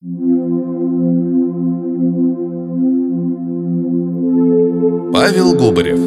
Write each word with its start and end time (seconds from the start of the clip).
Павел 0.00 0.14
Губарев 5.56 5.98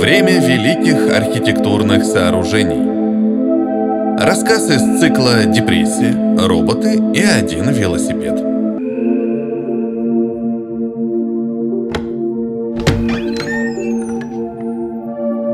Время 0.00 0.38
великих 0.38 1.16
архитектурных 1.16 2.04
сооружений 2.04 4.16
Рассказ 4.20 4.70
из 4.70 5.00
цикла 5.00 5.46
«Депрессия», 5.46 6.14
«Роботы» 6.46 7.02
и 7.12 7.22
«Один 7.22 7.70
велосипед» 7.70 8.40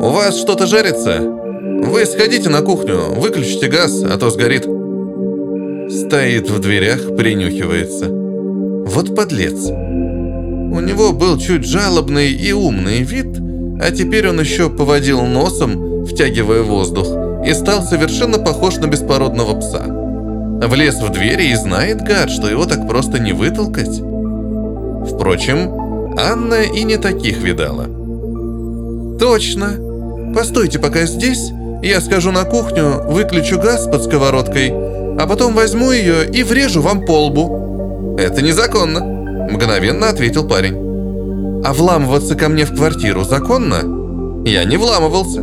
У 0.02 0.08
вас 0.10 0.38
что-то 0.38 0.66
жарится? 0.66 1.22
Вы 1.22 2.04
сходите 2.04 2.50
на 2.50 2.60
кухню, 2.60 3.14
выключите 3.16 3.68
газ, 3.68 4.02
а 4.02 4.18
то 4.18 4.28
сгорит. 4.28 4.83
Стоит 6.06 6.50
в 6.50 6.58
дверях, 6.58 7.16
принюхивается. 7.16 8.08
Вот 8.10 9.16
подлец. 9.16 9.68
У 9.68 10.80
него 10.80 11.12
был 11.12 11.38
чуть 11.38 11.64
жалобный 11.64 12.30
и 12.30 12.52
умный 12.52 13.02
вид, 13.02 13.38
а 13.80 13.90
теперь 13.90 14.28
он 14.28 14.38
еще 14.38 14.68
поводил 14.68 15.22
носом, 15.22 16.04
втягивая 16.04 16.62
воздух, 16.62 17.08
и 17.46 17.54
стал 17.54 17.82
совершенно 17.82 18.38
похож 18.38 18.76
на 18.76 18.86
беспородного 18.86 19.58
пса. 19.58 19.86
Влез 20.68 20.96
в 20.96 21.10
двери 21.10 21.52
и 21.52 21.56
знает, 21.56 22.02
гад, 22.02 22.30
что 22.30 22.50
его 22.50 22.66
так 22.66 22.86
просто 22.86 23.18
не 23.18 23.32
вытолкать. 23.32 24.02
Впрочем, 25.10 25.72
Анна 26.18 26.64
и 26.64 26.84
не 26.84 26.98
таких 26.98 27.38
видала. 27.38 27.86
«Точно. 29.18 30.32
Постойте 30.34 30.78
пока 30.78 31.06
здесь, 31.06 31.50
я 31.82 32.00
схожу 32.02 32.30
на 32.30 32.44
кухню, 32.44 33.04
выключу 33.08 33.58
газ 33.58 33.86
под 33.86 34.04
сковородкой, 34.04 34.72
а 35.18 35.26
потом 35.26 35.54
возьму 35.54 35.92
ее 35.92 36.28
и 36.28 36.42
врежу 36.42 36.80
вам 36.80 37.04
по 37.04 37.26
лбу». 37.26 38.16
«Это 38.18 38.42
незаконно»,— 38.42 39.00
мгновенно 39.50 40.08
ответил 40.08 40.46
парень. 40.46 41.62
«А 41.64 41.72
вламываться 41.72 42.34
ко 42.34 42.48
мне 42.48 42.64
в 42.64 42.74
квартиру 42.74 43.24
законно?» 43.24 44.44
«Я 44.44 44.64
не 44.64 44.76
вламывался». 44.76 45.42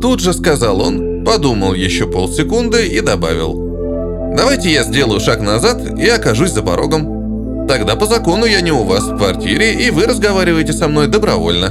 Тут 0.00 0.20
же 0.20 0.32
сказал 0.32 0.80
он, 0.80 1.24
подумал 1.24 1.74
еще 1.74 2.06
полсекунды 2.06 2.86
и 2.86 3.00
добавил. 3.00 4.32
«Давайте 4.36 4.72
я 4.72 4.82
сделаю 4.82 5.20
шаг 5.20 5.40
назад 5.40 5.80
и 5.98 6.08
окажусь 6.08 6.52
за 6.52 6.62
порогом. 6.62 7.66
Тогда 7.68 7.94
по 7.94 8.06
закону 8.06 8.44
я 8.44 8.60
не 8.60 8.72
у 8.72 8.82
вас 8.82 9.04
в 9.04 9.16
квартире, 9.16 9.74
и 9.74 9.90
вы 9.90 10.06
разговариваете 10.06 10.72
со 10.72 10.88
мной 10.88 11.06
добровольно». 11.06 11.70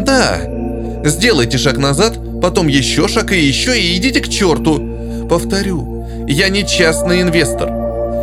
«Да, 0.00 0.38
Сделайте 1.04 1.58
шаг 1.58 1.78
назад, 1.78 2.18
потом 2.42 2.66
еще 2.66 3.08
шаг 3.08 3.32
и 3.32 3.38
еще, 3.38 3.80
и 3.80 3.96
идите 3.96 4.20
к 4.20 4.28
черту. 4.28 5.26
Повторю, 5.28 5.97
я 6.28 6.48
не 6.48 6.66
частный 6.66 7.22
инвестор. 7.22 7.70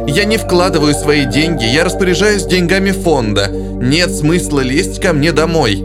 Я 0.08 0.26
не 0.26 0.38
вкладываю 0.38 0.94
свои 0.94 1.26
деньги, 1.26 1.64
я 1.64 1.84
распоряжаюсь 1.84 2.46
деньгами 2.46 2.92
фонда. 2.92 3.48
Нет 3.48 4.12
смысла 4.12 4.62
лезть 4.62 5.02
ко 5.02 5.14
мне 5.14 5.32
домой. 5.32 5.84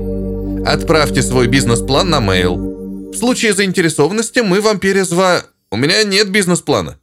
Отправьте 0.67 1.23
свой 1.23 1.47
бизнес-план 1.47 2.11
на 2.11 2.19
mail. 2.19 3.11
В 3.13 3.17
случае 3.17 3.55
заинтересованности 3.55 4.41
мы 4.41 4.61
вам 4.61 4.79
перезва... 4.79 5.43
У 5.71 5.77
меня 5.77 6.05
нет 6.05 6.31
бизнес-плана. 6.31 6.99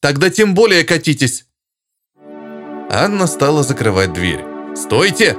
Тогда 0.00 0.30
тем 0.30 0.54
более 0.54 0.84
катитесь. 0.84 1.44
Анна 2.90 3.26
стала 3.26 3.62
закрывать 3.62 4.12
дверь. 4.12 4.44
«Стойте! 4.74 5.36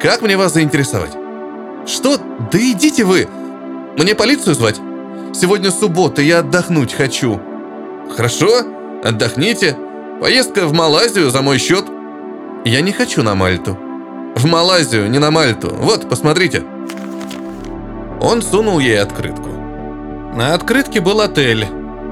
Как 0.00 0.22
мне 0.22 0.36
вас 0.36 0.54
заинтересовать?» 0.54 1.12
«Что? 1.86 2.18
Да 2.50 2.58
идите 2.58 3.04
вы! 3.04 3.26
Мне 3.98 4.14
полицию 4.14 4.54
звать? 4.54 4.76
Сегодня 5.34 5.70
суббота, 5.70 6.22
я 6.22 6.38
отдохнуть 6.40 6.92
хочу». 6.92 7.40
«Хорошо, 8.10 8.48
отдохните. 9.02 9.76
Поездка 10.20 10.66
в 10.66 10.72
Малайзию 10.72 11.30
за 11.30 11.42
мой 11.42 11.58
счет». 11.58 11.84
«Я 12.64 12.80
не 12.80 12.92
хочу 12.92 13.22
на 13.22 13.34
Мальту». 13.34 13.78
«В 14.36 14.46
Малайзию, 14.46 15.10
не 15.10 15.18
на 15.18 15.30
Мальту. 15.30 15.74
Вот, 15.74 16.08
посмотрите». 16.08 16.62
Он 18.20 18.40
сунул 18.42 18.78
ей 18.78 19.00
открытку. 19.00 19.48
На 20.34 20.54
открытке 20.54 21.00
был 21.00 21.20
отель. 21.20 21.66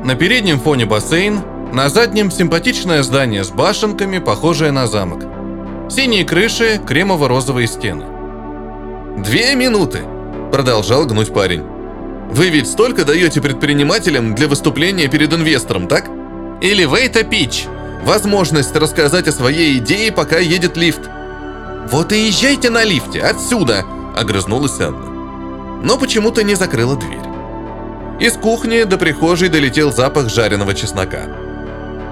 На 0.05 0.15
переднем 0.15 0.59
фоне 0.59 0.87
бассейн, 0.87 1.41
на 1.73 1.89
заднем 1.89 2.31
симпатичное 2.31 3.03
здание 3.03 3.45
с 3.45 3.51
башенками, 3.51 4.19
похожее 4.19 4.73
на 4.73 4.87
замок. 4.87 5.25
Синие 5.89 6.25
крыши, 6.25 6.81
кремово-розовые 6.85 7.67
стены. 7.67 8.05
«Две 9.19 9.55
минуты!»– 9.55 10.01
продолжал 10.53 11.07
гнуть 11.07 11.33
парень. 11.33 11.80
«Вы 12.31 12.49
ведь 12.49 12.69
столько 12.69 13.05
даете 13.05 13.41
предпринимателям 13.41 14.35
для 14.35 14.49
выступления 14.49 15.09
перед 15.09 15.33
инвестором, 15.33 15.89
так? 15.89 16.09
Или 16.61 16.85
вейта 16.85 17.25
пич– 17.25 17.67
возможность 18.05 18.75
рассказать 18.77 19.29
о 19.29 19.33
своей 19.33 19.79
идее, 19.79 20.13
пока 20.13 20.39
едет 20.39 20.77
лифт. 20.77 21.01
Вот 21.91 22.13
и 22.13 22.27
езжайте 22.27 22.71
на 22.71 22.85
лифте, 22.85 23.21
отсюда!»– 23.21 23.85
огрызнулась 24.17 24.81
Анна. 24.81 25.11
Но 25.83 25.99
почему-то 25.99 26.43
не 26.43 26.55
закрыла 26.55 26.97
дверь. 26.97 27.19
Из 28.21 28.35
кухни 28.35 28.83
до 28.85 28.99
прихожей 28.99 29.49
долетел 29.49 29.93
запах 29.93 30.29
жареного 30.29 30.75
чеснока. 30.75 31.23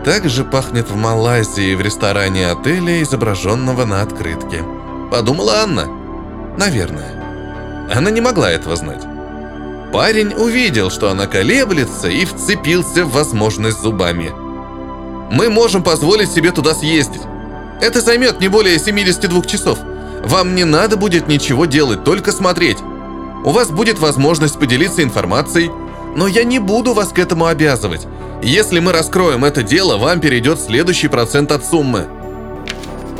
Так 0.05 0.29
же 0.29 0.45
пахнет 0.45 0.91
в 0.91 0.97
Малайзии 0.97 1.75
в 1.75 1.81
ресторане 1.83 2.49
отеля, 2.49 3.03
изображенного 3.03 3.85
на 3.85 4.01
открытке. 4.01 4.65
Подумала 5.11 5.61
Анна. 5.63 5.87
Наверное. 6.57 7.89
Она 7.95 8.11
не 8.11 8.23
могла 8.23 8.51
этого 8.51 8.75
знать. 8.75 9.05
Парень 9.93 10.35
увидел, 10.35 10.91
что 10.91 11.11
она 11.11 11.27
колеблется 11.27 12.09
и 12.09 12.27
вцепился 12.27 13.05
в 13.05 13.13
возможность 13.13 13.81
зубами. 13.81 14.33
«Мы 15.31 15.49
можем 15.49 15.83
позволить 15.83 16.31
себе 16.31 16.53
туда 16.53 16.75
съездить. 16.75 17.23
Это 17.81 18.01
займет 18.01 18.41
не 18.41 18.49
более 18.49 18.79
72 18.79 19.43
часов. 19.43 19.79
Вам 20.25 20.55
не 20.55 20.65
надо 20.65 20.97
будет 20.97 21.29
ничего 21.29 21.65
делать, 21.65 22.05
только 22.05 22.33
смотреть. 22.33 22.79
У 23.45 23.51
вас 23.51 23.71
будет 23.71 23.99
возможность 23.99 24.59
поделиться 24.59 25.03
информацией, 25.03 25.71
но 26.17 26.27
я 26.27 26.45
не 26.45 26.59
буду 26.59 26.93
вас 26.93 27.09
к 27.09 27.19
этому 27.19 27.47
обязывать. 27.47 28.07
Если 28.43 28.81
мы 28.81 28.93
раскроем 28.93 29.45
это 29.45 29.63
дело, 29.63 29.97
вам 29.97 30.21
перейдет 30.21 30.61
следующий 30.61 31.09
процент 31.09 31.51
от 31.51 31.65
суммы». 31.65 32.07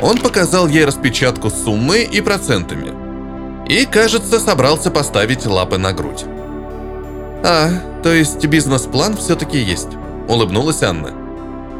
Он 0.01 0.17
показал 0.17 0.67
ей 0.67 0.85
распечатку 0.85 1.49
с 1.49 1.63
суммой 1.63 2.03
и 2.03 2.21
процентами 2.21 2.93
и, 3.67 3.85
кажется, 3.85 4.39
собрался 4.39 4.91
поставить 4.91 5.45
лапы 5.45 5.77
на 5.77 5.93
грудь. 5.93 6.25
«А, 7.43 7.69
то 8.03 8.13
есть 8.13 8.45
бизнес-план 8.45 9.15
все-таки 9.17 9.57
есть»,— 9.57 9.89
улыбнулась 10.27 10.83
Анна. 10.83 11.11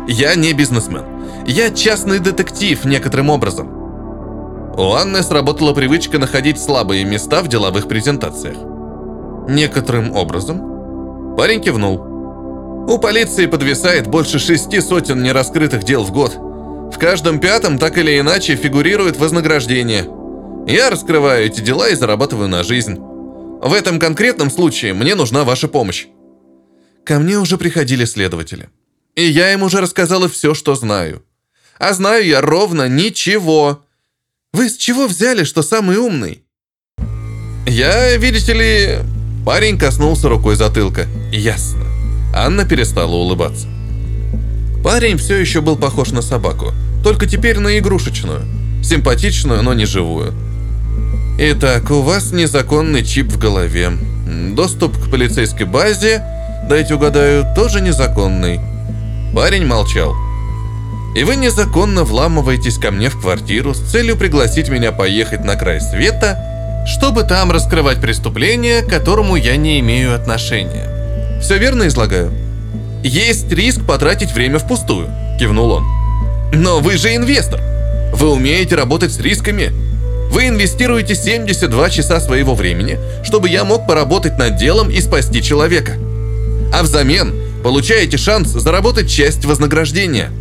«Я 0.07 0.35
не 0.35 0.53
бизнесмен. 0.53 1.03
Я 1.45 1.69
частный 1.71 2.19
детектив 2.19 2.83
некоторым 2.85 3.29
образом». 3.29 3.69
У 4.77 4.93
Анны 4.93 5.23
сработала 5.23 5.73
привычка 5.73 6.19
находить 6.19 6.59
слабые 6.59 7.03
места 7.03 7.41
в 7.41 7.47
деловых 7.47 7.87
презентациях. 7.87 8.57
«Некоторым 9.49 10.15
образом?» 10.15 11.35
Парень 11.35 11.61
кивнул. 11.61 11.99
«У 12.87 12.97
полиции 12.97 13.45
подвисает 13.45 14.07
больше 14.07 14.39
шести 14.39 14.79
сотен 14.79 15.21
нераскрытых 15.21 15.83
дел 15.83 16.03
в 16.03 16.11
год. 16.11 16.33
В 16.93 16.97
каждом 16.97 17.39
пятом 17.39 17.77
так 17.77 17.97
или 17.97 18.19
иначе 18.19 18.55
фигурирует 18.55 19.17
вознаграждение— 19.17 20.05
я 20.69 20.91
раскрываю 20.91 21.47
эти 21.47 21.61
дела 21.61 21.89
и 21.89 21.95
зарабатываю 21.95 22.47
на 22.47 22.63
жизнь. 22.63 22.99
В 23.61 23.73
этом 23.73 23.99
конкретном 23.99 24.49
случае 24.49 24.93
мне 24.93 25.15
нужна 25.15 25.43
ваша 25.43 25.67
помощь. 25.67 26.07
Ко 27.05 27.19
мне 27.19 27.37
уже 27.37 27.57
приходили 27.57 28.05
следователи. 28.05 28.69
И 29.15 29.23
я 29.23 29.51
им 29.51 29.63
уже 29.63 29.81
рассказала 29.81 30.29
все, 30.29 30.53
что 30.53 30.75
знаю. 30.75 31.23
А 31.77 31.93
знаю 31.93 32.25
я 32.25 32.39
ровно 32.39 32.87
ничего. 32.87 33.83
Вы 34.53 34.69
с 34.69 34.77
чего 34.77 35.07
взяли, 35.07 35.43
что 35.43 35.61
самый 35.61 35.97
умный? 35.97 36.43
Я, 37.67 38.15
видите 38.17 38.53
ли... 38.53 38.99
Парень 39.45 39.77
коснулся 39.77 40.29
рукой 40.29 40.55
затылка. 40.55 41.07
Ясно. 41.31 41.85
Анна 42.33 42.65
перестала 42.65 43.15
улыбаться. 43.15 43.67
Парень 44.83 45.17
все 45.17 45.35
еще 45.35 45.59
был 45.61 45.75
похож 45.75 46.11
на 46.11 46.21
собаку, 46.21 46.73
только 47.03 47.25
теперь 47.25 47.59
на 47.59 47.77
игрушечную. 47.77 48.45
Симпатичную, 48.83 49.63
но 49.63 49.73
не 49.73 49.85
живую. 49.85 50.33
Итак, 51.41 51.89
у 51.89 52.01
вас 52.01 52.33
незаконный 52.33 53.01
чип 53.01 53.31
в 53.31 53.37
голове. 53.37 53.91
Доступ 54.51 54.97
к 54.97 55.09
полицейской 55.09 55.65
базе, 55.65 56.21
дайте 56.67 56.95
угадаю, 56.95 57.45
тоже 57.55 57.79
незаконный. 57.79 58.59
Парень 59.33 59.65
молчал. 59.65 60.17
И 61.15 61.23
вы 61.23 61.37
незаконно 61.37 62.03
вламываетесь 62.03 62.77
ко 62.77 62.91
мне 62.91 63.07
в 63.07 63.21
квартиру 63.21 63.73
с 63.73 63.79
целью 63.79 64.17
пригласить 64.17 64.67
меня 64.67 64.91
поехать 64.91 65.45
на 65.45 65.55
край 65.55 65.79
света, 65.79 66.83
чтобы 66.85 67.23
там 67.23 67.53
раскрывать 67.53 68.01
преступление, 68.01 68.81
к 68.81 68.89
которому 68.89 69.37
я 69.37 69.55
не 69.55 69.79
имею 69.79 70.13
отношения. 70.13 71.39
Все 71.41 71.57
верно 71.57 71.87
излагаю? 71.87 72.33
Есть 73.01 73.49
риск 73.49 73.85
потратить 73.85 74.33
время 74.33 74.59
впустую, 74.59 75.07
кивнул 75.39 75.71
он. 75.71 75.85
Но 76.51 76.81
вы 76.81 76.97
же 76.97 77.15
инвестор. 77.15 77.61
Вы 78.11 78.29
умеете 78.29 78.75
работать 78.75 79.13
с 79.13 79.19
рисками 79.21 79.71
вы 80.29 80.47
инвестируете 80.47 81.15
72 81.15 81.89
часа 81.89 82.19
своего 82.19 82.55
времени, 82.55 82.99
чтобы 83.23 83.49
я 83.49 83.63
мог 83.63 83.87
поработать 83.87 84.37
над 84.37 84.57
делом 84.57 84.89
и 84.89 85.01
спасти 85.01 85.41
человека. 85.41 85.93
А 86.73 86.83
взамен 86.83 87.33
получаете 87.63 88.17
шанс 88.17 88.49
заработать 88.49 89.09
часть 89.09 89.45
вознаграждения. 89.45 90.31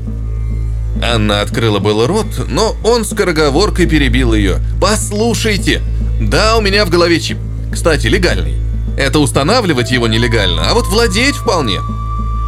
Анна 1.02 1.40
открыла 1.40 1.78
было 1.78 2.06
рот, 2.06 2.26
но 2.48 2.76
он 2.84 3.04
скороговоркой 3.04 3.86
перебил 3.86 4.34
ее. 4.34 4.58
«Послушайте! 4.80 5.80
Да, 6.20 6.56
у 6.56 6.60
меня 6.60 6.84
в 6.84 6.90
голове 6.90 7.20
чип. 7.20 7.38
Кстати, 7.72 8.08
легальный. 8.08 8.56
Это 8.96 9.20
устанавливать 9.20 9.92
его 9.92 10.08
нелегально, 10.08 10.68
а 10.68 10.74
вот 10.74 10.86
владеть 10.86 11.36
вполне. 11.36 11.78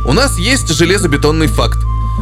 У 0.07 0.13
нас 0.13 0.37
есть 0.39 0.69
железобетонный 0.69 1.47
факт. 1.47 1.79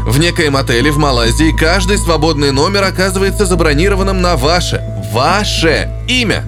В 0.08 0.18
некоем 0.18 0.56
отеле 0.56 0.90
в 0.90 0.96
Малайзии 0.96 1.54
каждый 1.54 1.98
свободный 1.98 2.50
номер 2.50 2.82
оказывается 2.84 3.44
забронированным 3.44 4.22
на 4.22 4.36
ваше, 4.38 4.82
ваше 5.12 5.90
имя. 6.08 6.46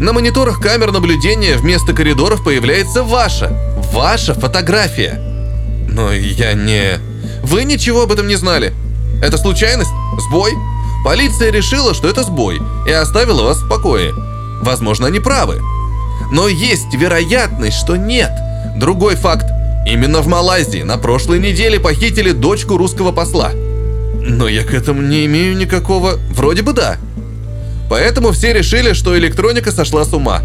На 0.00 0.14
мониторах 0.14 0.62
камер 0.62 0.92
наблюдения 0.92 1.58
вместо 1.58 1.92
коридоров 1.92 2.42
появляется 2.42 3.02
ваша, 3.02 3.52
ваша 3.92 4.32
фотография. 4.32 5.20
Но 5.90 6.10
я 6.10 6.54
не... 6.54 6.98
Вы 7.42 7.64
ничего 7.64 8.04
об 8.04 8.12
этом 8.12 8.28
не 8.28 8.36
знали. 8.36 8.72
Это 9.22 9.36
случайность? 9.36 9.90
Сбой? 10.18 10.52
Полиция 11.04 11.52
решила, 11.52 11.92
что 11.92 12.08
это 12.08 12.22
сбой, 12.22 12.62
и 12.86 12.92
оставила 12.92 13.42
вас 13.42 13.58
в 13.58 13.68
покое. 13.68 14.14
Возможно, 14.62 15.08
они 15.08 15.20
правы. 15.20 15.60
Но 16.32 16.48
есть 16.48 16.94
вероятность, 16.94 17.76
что 17.76 17.96
нет. 17.96 18.30
Другой 18.76 19.16
факт. 19.16 19.44
Именно 19.86 20.20
в 20.20 20.26
Малайзии 20.26 20.82
на 20.82 20.98
прошлой 20.98 21.38
неделе 21.38 21.78
похитили 21.78 22.32
дочку 22.32 22.76
русского 22.76 23.12
посла. 23.12 23.52
Но 24.20 24.48
я 24.48 24.64
к 24.64 24.74
этому 24.74 25.00
не 25.00 25.24
имею 25.26 25.56
никакого... 25.56 26.18
Вроде 26.30 26.62
бы 26.62 26.72
да. 26.72 26.96
Поэтому 27.88 28.32
все 28.32 28.52
решили, 28.52 28.94
что 28.94 29.16
электроника 29.16 29.70
сошла 29.70 30.04
с 30.04 30.12
ума. 30.12 30.42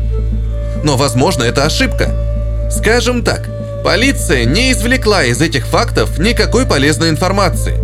Но, 0.84 0.96
возможно, 0.96 1.44
это 1.44 1.66
ошибка. 1.66 2.70
Скажем 2.70 3.24
так, 3.24 3.50
полиция 3.84 4.46
не 4.46 4.72
извлекла 4.74 5.24
из 5.24 5.42
этих 5.42 5.66
фактов 5.66 6.20
никакой 6.20 6.68
полезной 6.68 7.10
информации. 7.10 7.80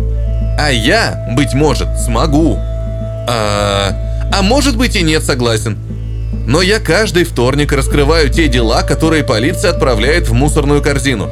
А 0.56 0.70
я, 0.70 1.26
быть 1.36 1.54
может, 1.54 1.88
смогу. 1.98 2.56
А, 2.56 4.28
а 4.32 4.42
может 4.42 4.76
быть 4.76 4.94
и 4.94 5.02
нет, 5.02 5.24
согласен. 5.24 5.76
Но 6.46 6.62
я 6.62 6.78
каждый 6.78 7.24
вторник 7.24 7.72
раскрываю 7.72 8.30
те 8.30 8.46
дела, 8.46 8.82
которые 8.82 9.24
полиция 9.24 9.72
отправляет 9.72 10.28
в 10.28 10.32
мусорную 10.32 10.82
корзину. 10.82 11.28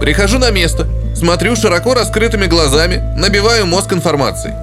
Прихожу 0.00 0.38
на 0.38 0.50
место, 0.50 0.86
смотрю 1.14 1.56
широко 1.56 1.94
раскрытыми 1.94 2.46
глазами, 2.46 3.02
набиваю 3.16 3.66
мозг 3.66 3.92
информацией. 3.92 4.54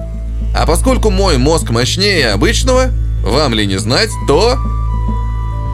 А 0.54 0.66
поскольку 0.66 1.10
мой 1.10 1.38
мозг 1.38 1.70
мощнее 1.70 2.30
обычного, 2.30 2.90
вам 3.24 3.54
ли 3.54 3.66
не 3.66 3.78
знать, 3.78 4.10
то... 4.28 4.58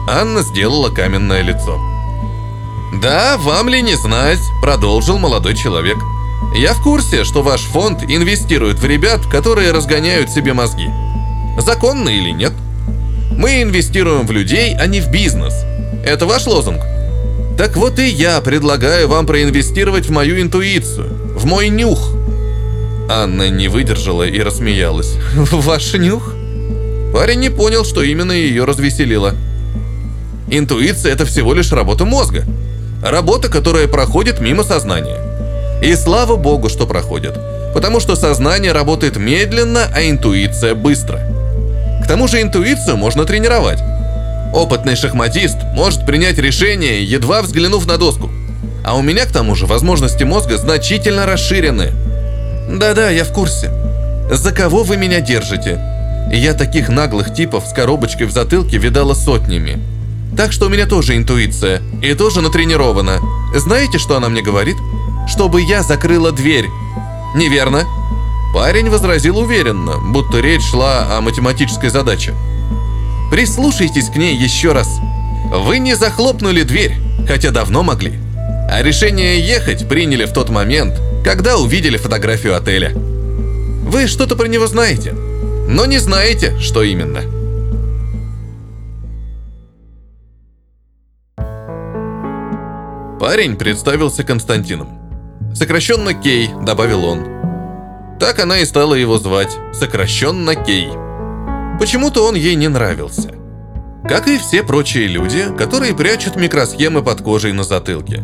Анна 0.09 0.41
сделала 0.41 0.89
каменное 0.89 1.41
лицо. 1.41 1.79
«Да, 3.01 3.37
вам 3.37 3.69
ли 3.69 3.81
не 3.81 3.95
знать»,— 3.95 4.39
продолжил 4.61 5.19
молодой 5.19 5.55
человек. 5.55 5.97
«Я 6.55 6.73
в 6.73 6.81
курсе, 6.81 7.23
что 7.23 7.43
ваш 7.43 7.61
фонд 7.61 8.03
инвестирует 8.03 8.79
в 8.79 8.85
ребят, 8.85 9.25
которые 9.27 9.71
разгоняют 9.71 10.31
себе 10.31 10.53
мозги. 10.53 10.89
Законно 11.59 12.09
или 12.09 12.31
нет?» 12.31 12.53
Мы 13.39 13.61
инвестируем 13.61 14.27
в 14.27 14.31
людей, 14.31 14.75
а 14.77 14.85
не 14.85 14.99
в 14.99 15.09
бизнес. 15.11 15.53
Это 16.03 16.25
ваш 16.25 16.45
лозунг? 16.45 16.81
Так 17.59 17.75
вот 17.75 17.99
и 17.99 18.07
я 18.07 18.39
предлагаю 18.39 19.09
вам 19.09 19.25
проинвестировать 19.25 20.05
в 20.05 20.11
мою 20.11 20.39
интуицию, 20.39 21.09
в 21.35 21.43
мой 21.43 21.67
нюх. 21.67 22.13
Анна 23.09 23.49
не 23.49 23.67
выдержала 23.67 24.23
и 24.23 24.39
рассмеялась. 24.39 25.15
Ваш 25.35 25.93
нюх? 25.95 26.35
Парень 27.13 27.41
не 27.41 27.49
понял, 27.49 27.83
что 27.83 28.01
именно 28.01 28.31
ее 28.31 28.63
развеселило. 28.63 29.35
Интуиция– 30.49 31.11
это 31.13 31.25
всего 31.25 31.53
лишь 31.53 31.73
работа 31.73 32.05
мозга. 32.05 32.45
Работа, 33.03 33.49
которая 33.49 33.89
проходит 33.89 34.39
мимо 34.39 34.63
сознания. 34.63 35.19
И 35.83 35.93
слава 35.95 36.37
богу, 36.37 36.69
что 36.69 36.87
проходит. 36.87 37.37
Потому 37.73 37.99
что 37.99 38.15
сознание 38.15 38.71
работает 38.71 39.17
медленно, 39.17 39.85
а 39.93 40.09
интуиция 40.09 40.75
быстро 40.75 41.29
тому 42.09 42.27
же 42.27 42.41
интуицию 42.41 42.97
можно 42.97 43.23
тренировать. 43.23 43.77
Опытный 44.53 44.95
шахматист 44.95 45.57
может 45.73 46.05
принять 46.05 46.37
решение, 46.37 47.03
едва 47.03 47.41
взглянув 47.41 47.85
на 47.85 47.97
доску. 47.97 48.29
А 48.83 48.95
у 48.95 49.01
меня, 49.01 49.25
к 49.25 49.31
тому 49.31 49.55
же, 49.55 49.65
возможности 49.65 50.23
мозга 50.23 50.57
значительно 50.57 51.25
расширены. 51.25 51.91
Да-да, 52.69 53.09
я 53.09 53.23
в 53.23 53.31
курсе. 53.31 53.71
За 54.31 54.51
кого 54.51 54.83
вы 54.83 54.97
меня 54.97 55.21
держите? 55.21 55.79
Я 56.31 56.53
таких 56.53 56.89
наглых 56.89 57.33
типов 57.33 57.65
с 57.67 57.73
коробочкой 57.73 58.27
в 58.27 58.31
затылке 58.31 58.77
видала 58.77 59.13
сотнями. 59.13 59.79
Так 60.37 60.51
что 60.51 60.67
у 60.67 60.69
меня 60.69 60.85
тоже 60.85 61.15
интуиция. 61.17 61.81
И 62.01 62.13
тоже 62.13 62.41
натренирована. 62.41 63.19
Знаете, 63.55 63.97
что 63.97 64.17
она 64.17 64.29
мне 64.29 64.41
говорит? 64.41 64.77
Чтобы 65.27 65.61
я 65.61 65.83
закрыла 65.83 66.31
дверь. 66.31 66.67
Неверно. 67.35 67.83
Парень 68.53 68.89
возразил 68.89 69.37
уверенно, 69.37 69.97
будто 70.11 70.39
речь 70.39 70.63
шла 70.63 71.17
о 71.17 71.21
математической 71.21 71.89
задаче. 71.89 72.33
Прислушайтесь 73.31 74.09
к 74.09 74.15
ней 74.15 74.35
еще 74.35 74.71
раз. 74.71 74.99
Вы 75.51 75.79
не 75.79 75.95
захлопнули 75.95 76.63
дверь, 76.63 76.95
хотя 77.27 77.51
давно 77.51 77.83
могли. 77.83 78.13
А 78.69 78.81
решение 78.81 79.39
ехать 79.39 79.87
приняли 79.87 80.25
в 80.25 80.33
тот 80.33 80.49
момент, 80.49 80.99
когда 81.23 81.57
увидели 81.57 81.97
фотографию 81.97 82.55
отеля. 82.55 82.91
Вы 82.95 84.07
что-то 84.07 84.35
про 84.35 84.47
него 84.47 84.67
знаете, 84.67 85.13
но 85.13 85.85
не 85.85 85.97
знаете, 85.97 86.59
что 86.59 86.83
именно. 86.83 87.21
Парень 93.19 93.57
представился 93.57 94.23
Константином. 94.23 94.89
Сокращенно 95.53 96.13
Кей, 96.13 96.49
добавил 96.63 97.03
он. 97.05 97.27
Так 98.19 98.39
она 98.39 98.59
и 98.59 98.65
стала 98.65 98.93
его 98.93 99.17
звать, 99.17 99.57
сокращенно 99.73 100.55
Кей. 100.55 100.89
Почему-то 101.79 102.25
он 102.25 102.35
ей 102.35 102.55
не 102.55 102.67
нравился. 102.67 103.33
Как 104.07 104.27
и 104.27 104.37
все 104.37 104.63
прочие 104.63 105.07
люди, 105.07 105.45
которые 105.57 105.95
прячут 105.95 106.35
микросхемы 106.35 107.01
под 107.01 107.21
кожей 107.21 107.53
на 107.53 107.63
затылке. 107.63 108.23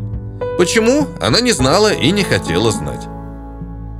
Почему, 0.57 1.07
она 1.21 1.41
не 1.41 1.51
знала 1.51 1.93
и 1.93 2.11
не 2.11 2.23
хотела 2.23 2.71
знать. 2.71 3.07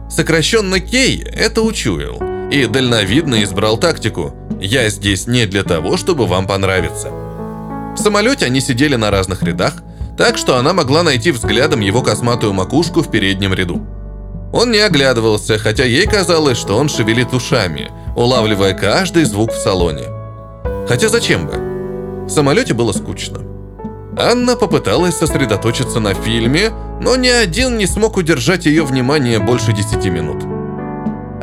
Сокращенно 0.09 0.79
Кей 0.79 1.21
это 1.21 1.61
учуял 1.61 2.21
и 2.51 2.65
дальновидно 2.65 3.43
избрал 3.43 3.77
тактику 3.77 4.33
«Я 4.59 4.89
здесь 4.89 5.27
не 5.27 5.45
для 5.45 5.63
того, 5.63 5.97
чтобы 5.97 6.27
вам 6.27 6.47
понравиться». 6.47 7.09
В 7.95 7.97
самолете 7.97 8.45
они 8.45 8.59
сидели 8.59 8.95
на 8.95 9.09
разных 9.09 9.41
рядах, 9.41 9.83
так 10.17 10.37
что 10.37 10.57
она 10.57 10.73
могла 10.73 11.01
найти 11.03 11.31
взглядом 11.31 11.79
его 11.79 12.01
косматую 12.01 12.53
макушку 12.53 13.01
в 13.01 13.09
переднем 13.09 13.53
ряду. 13.53 13.85
Он 14.55 14.71
не 14.71 14.79
оглядывался, 14.79 15.59
хотя 15.59 15.83
ей 15.83 16.07
казалось, 16.07 16.57
что 16.57 16.77
он 16.77 16.87
шевелит 16.87 17.33
ушами, 17.33 17.91
улавливая 18.15 18.73
каждый 18.73 19.25
звук 19.25 19.51
в 19.51 19.57
салоне. 19.57 20.05
Хотя 20.87 21.09
зачем 21.09 21.45
бы? 21.45 22.25
В 22.25 22.29
самолете 22.29 22.73
было 22.73 22.93
скучно. 22.93 23.41
Анна 24.17 24.55
попыталась 24.55 25.17
сосредоточиться 25.17 25.99
на 25.99 26.13
фильме, 26.13 26.71
но 27.01 27.17
ни 27.17 27.27
один 27.27 27.77
не 27.77 27.85
смог 27.85 28.15
удержать 28.15 28.65
ее 28.65 28.85
внимание 28.85 29.39
больше 29.39 29.73
10 29.73 30.05
минут. 30.05 30.41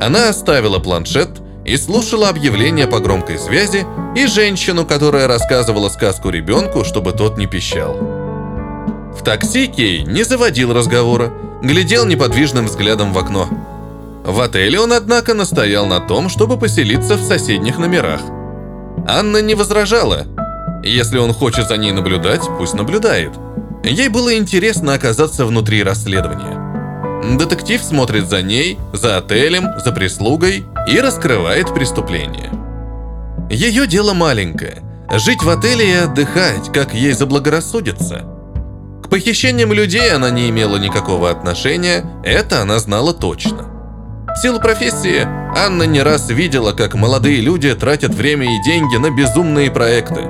Она 0.00 0.30
оставила 0.30 0.78
планшет 0.78 1.42
и 1.66 1.76
слушала 1.76 2.30
объявления 2.30 2.86
по 2.86 2.98
громкой 2.98 3.38
связи 3.38 3.84
и 4.16 4.24
женщину, 4.24 4.86
которая 4.86 5.28
рассказывала 5.28 5.90
сказку 5.90 6.30
ребенку, 6.30 6.82
чтобы 6.82 7.12
тот 7.12 7.36
не 7.36 7.46
пищал. 7.46 8.21
В 9.16 9.22
такси 9.22 9.66
Кей 9.66 10.02
не 10.04 10.24
заводил 10.24 10.72
разговора, 10.72 11.32
глядел 11.62 12.06
неподвижным 12.06 12.66
взглядом 12.66 13.12
в 13.12 13.18
окно. 13.18 13.48
В 14.24 14.40
отеле 14.40 14.80
он, 14.80 14.92
однако, 14.92 15.34
настоял 15.34 15.86
на 15.86 16.00
том, 16.00 16.28
чтобы 16.28 16.56
поселиться 16.58 17.16
в 17.16 17.22
соседних 17.22 17.78
номерах. 17.78 18.20
Анна 19.06 19.42
не 19.42 19.54
возражала. 19.54 20.26
Если 20.82 21.18
он 21.18 21.32
хочет 21.32 21.68
за 21.68 21.76
ней 21.76 21.92
наблюдать, 21.92 22.42
пусть 22.58 22.74
наблюдает. 22.74 23.32
Ей 23.84 24.08
было 24.08 24.36
интересно 24.36 24.94
оказаться 24.94 25.44
внутри 25.44 25.82
расследования. 25.82 26.58
Детектив 27.36 27.82
смотрит 27.82 28.28
за 28.28 28.42
ней, 28.42 28.78
за 28.92 29.18
отелем, 29.18 29.68
за 29.84 29.92
прислугой 29.92 30.64
и 30.88 31.00
раскрывает 31.00 31.72
преступление. 31.74 32.50
Ее 33.50 33.86
дело 33.86 34.14
маленькое– 34.14 34.82
жить 35.10 35.42
в 35.42 35.50
отеле 35.50 35.90
и 35.90 35.94
отдыхать, 35.94 36.72
как 36.72 36.94
ей 36.94 37.12
заблагорассудится– 37.12 38.24
похищениям 39.12 39.74
людей 39.74 40.10
она 40.10 40.30
не 40.30 40.48
имела 40.48 40.78
никакого 40.78 41.30
отношения, 41.30 42.02
это 42.24 42.62
она 42.62 42.78
знала 42.78 43.12
точно. 43.12 43.68
В 44.34 44.40
силу 44.40 44.58
профессии 44.58 45.28
Анна 45.54 45.82
не 45.82 46.00
раз 46.00 46.30
видела, 46.30 46.72
как 46.72 46.94
молодые 46.94 47.42
люди 47.42 47.74
тратят 47.74 48.14
время 48.14 48.46
и 48.46 48.62
деньги 48.64 48.96
на 48.96 49.10
безумные 49.10 49.70
проекты. 49.70 50.22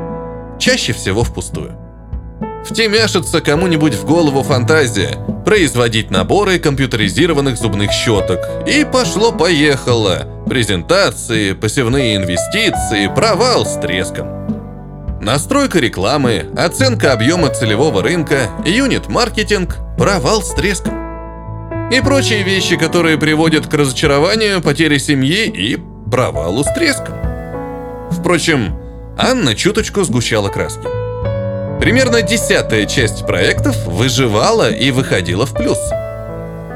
Чаще 0.59 0.93
всего 0.93 1.23
впустую. 1.23 1.79
Втемяшится 2.65 3.41
кому-нибудь 3.41 3.95
в 3.95 4.05
голову 4.05 4.43
фантазия 4.43 5.17
производить 5.45 6.11
наборы 6.11 6.59
компьютеризированных 6.59 7.57
зубных 7.59 7.93
щеток. 7.93 8.41
И 8.67 8.85
пошло-поехало. 8.85 10.27
Презентации, 10.49 11.53
посевные 11.53 12.17
инвестиции, 12.17 13.13
провал 13.15 13.65
с 13.65 13.79
треском. 13.81 14.62
Настройка 15.23 15.79
рекламы, 15.79 16.47
оценка 16.57 17.13
объема 17.13 17.49
целевого 17.49 18.03
рынка, 18.03 18.51
юнит-маркетинг, 18.67 19.77
провал 19.97 20.43
с 20.43 20.53
треском. 20.53 20.95
И 21.93 22.01
прочие 22.01 22.43
вещи, 22.43 22.77
которые 22.77 23.17
приводят 23.19 23.69
к 23.69 23.75
разочарованию, 23.75 24.61
потере 24.61 24.99
семьи 24.99 25.47
и 25.47 25.79
провалу 26.11 26.65
с 26.65 26.75
треском. 26.75 27.15
Впрочем, 28.11 28.77
Анна 29.17 29.55
чуточку 29.55 30.03
сгущала 30.03 30.49
краски. 30.49 30.89
Примерно 31.79 32.23
десятая 32.23 32.85
часть 32.87 33.25
проектов 33.25 33.77
выживала 33.87 34.73
и 34.73 34.91
выходила 34.91 35.47
в 35.47 35.55
плюс. 35.55 35.79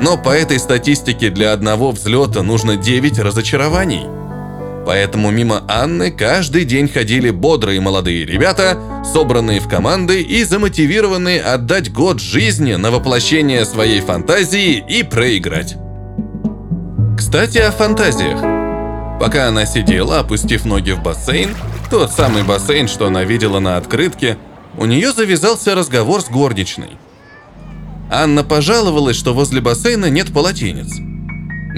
Но 0.01 0.17
по 0.17 0.31
этой 0.31 0.61
статистике 0.61 1.31
для 1.31 1.53
одного 1.53 1.91
взлета 1.91 2.45
нужно 2.45 2.77
9 2.77 3.19
разочарований. 3.19 4.16
Поэтому 4.87 5.33
мимо 5.33 5.65
Анны 5.67 6.13
каждый 6.13 6.65
день 6.65 6.89
ходили 6.89 7.31
бодрые 7.31 7.81
молодые 7.81 8.25
ребята, 8.25 8.79
собранные 9.13 9.59
в 9.59 9.69
команды 9.69 10.23
и 10.23 10.45
замотивированные 10.45 11.43
отдать 11.43 11.93
год 11.93 12.21
жизни 12.21 12.75
на 12.77 12.93
воплощение 12.93 13.65
своей 13.65 14.01
фантазии 14.01 14.85
и 14.89 15.03
проиграть. 15.03 15.75
Кстати, 17.19 17.59
о 17.59 17.73
фантазиях. 17.73 18.41
Пока 19.21 19.49
она 19.49 19.67
сидела, 19.67 20.21
опустив 20.21 20.65
ноги 20.65 20.93
в 20.93 21.03
бассейн, 21.03 21.51
тот 21.91 22.13
самый 22.13 22.45
бассейн, 22.45 22.87
что 22.87 23.09
она 23.09 23.25
видела 23.25 23.59
на 23.59 23.79
открытке, 23.79 24.39
у 24.79 24.85
нее 24.85 25.11
завязался 25.11 25.75
разговор 25.75 26.21
с 26.23 26.29
горничной. 26.29 26.97
Анна 28.09 28.45
пожаловалась, 28.45 29.17
что 29.17 29.35
возле 29.35 29.61
бассейна 29.61 30.11
нет 30.11 30.33
полотенец. 30.33 31.16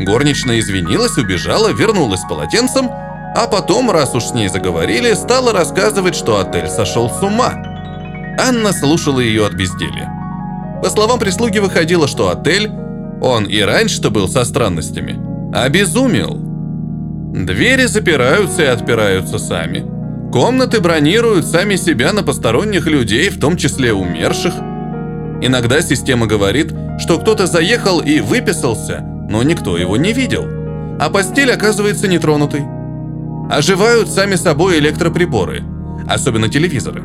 Горничная 0.04 0.60
извинилась, 0.60 1.18
убежала, 1.18 1.72
вернулась 1.72 2.20
с 2.20 2.28
полотенцем, 2.28 2.88
а 2.90 3.46
потом, 3.46 3.90
раз 3.90 4.14
уж 4.14 4.24
с 4.24 4.32
ней 4.32 4.48
заговорили, 4.48 5.12
стала 5.14 5.52
рассказывать, 5.52 6.14
что 6.14 6.38
отель 6.38 6.68
сошел 6.68 7.10
с 7.10 7.22
ума. 7.22 7.54
Анна 8.38 8.72
слушала 8.72 9.20
ее 9.20 9.46
от 9.46 9.54
безделья. 9.54 10.08
По 10.82 10.90
словам 10.90 11.18
прислуги 11.18 11.58
выходило, 11.58 12.06
что 12.06 12.30
отель, 12.30 12.70
он 13.20 13.44
и 13.44 13.60
раньше-то 13.60 14.10
был 14.10 14.28
со 14.28 14.44
странностями, 14.44 15.18
обезумел. 15.52 16.36
Двери 17.34 17.86
запираются 17.86 18.62
и 18.62 18.66
отпираются 18.66 19.38
сами. 19.38 19.84
Комнаты 20.32 20.80
бронируют 20.80 21.46
сами 21.46 21.74
себя 21.74 22.12
на 22.12 22.22
посторонних 22.22 22.86
людей, 22.86 23.30
в 23.30 23.40
том 23.40 23.56
числе 23.56 23.92
умерших. 23.92 24.54
Иногда 25.40 25.80
система 25.80 26.26
говорит, 26.26 26.72
что 26.98 27.18
кто-то 27.18 27.46
заехал 27.46 28.00
и 28.00 28.20
выписался, 28.20 29.04
но 29.28 29.42
никто 29.42 29.76
его 29.76 29.96
не 29.96 30.12
видел. 30.12 30.46
А 30.98 31.10
постель 31.10 31.52
оказывается 31.52 32.08
нетронутой. 32.08 32.64
Оживают 33.50 34.10
сами 34.10 34.34
собой 34.34 34.78
электроприборы, 34.78 35.62
особенно 36.08 36.48
телевизоры. 36.48 37.02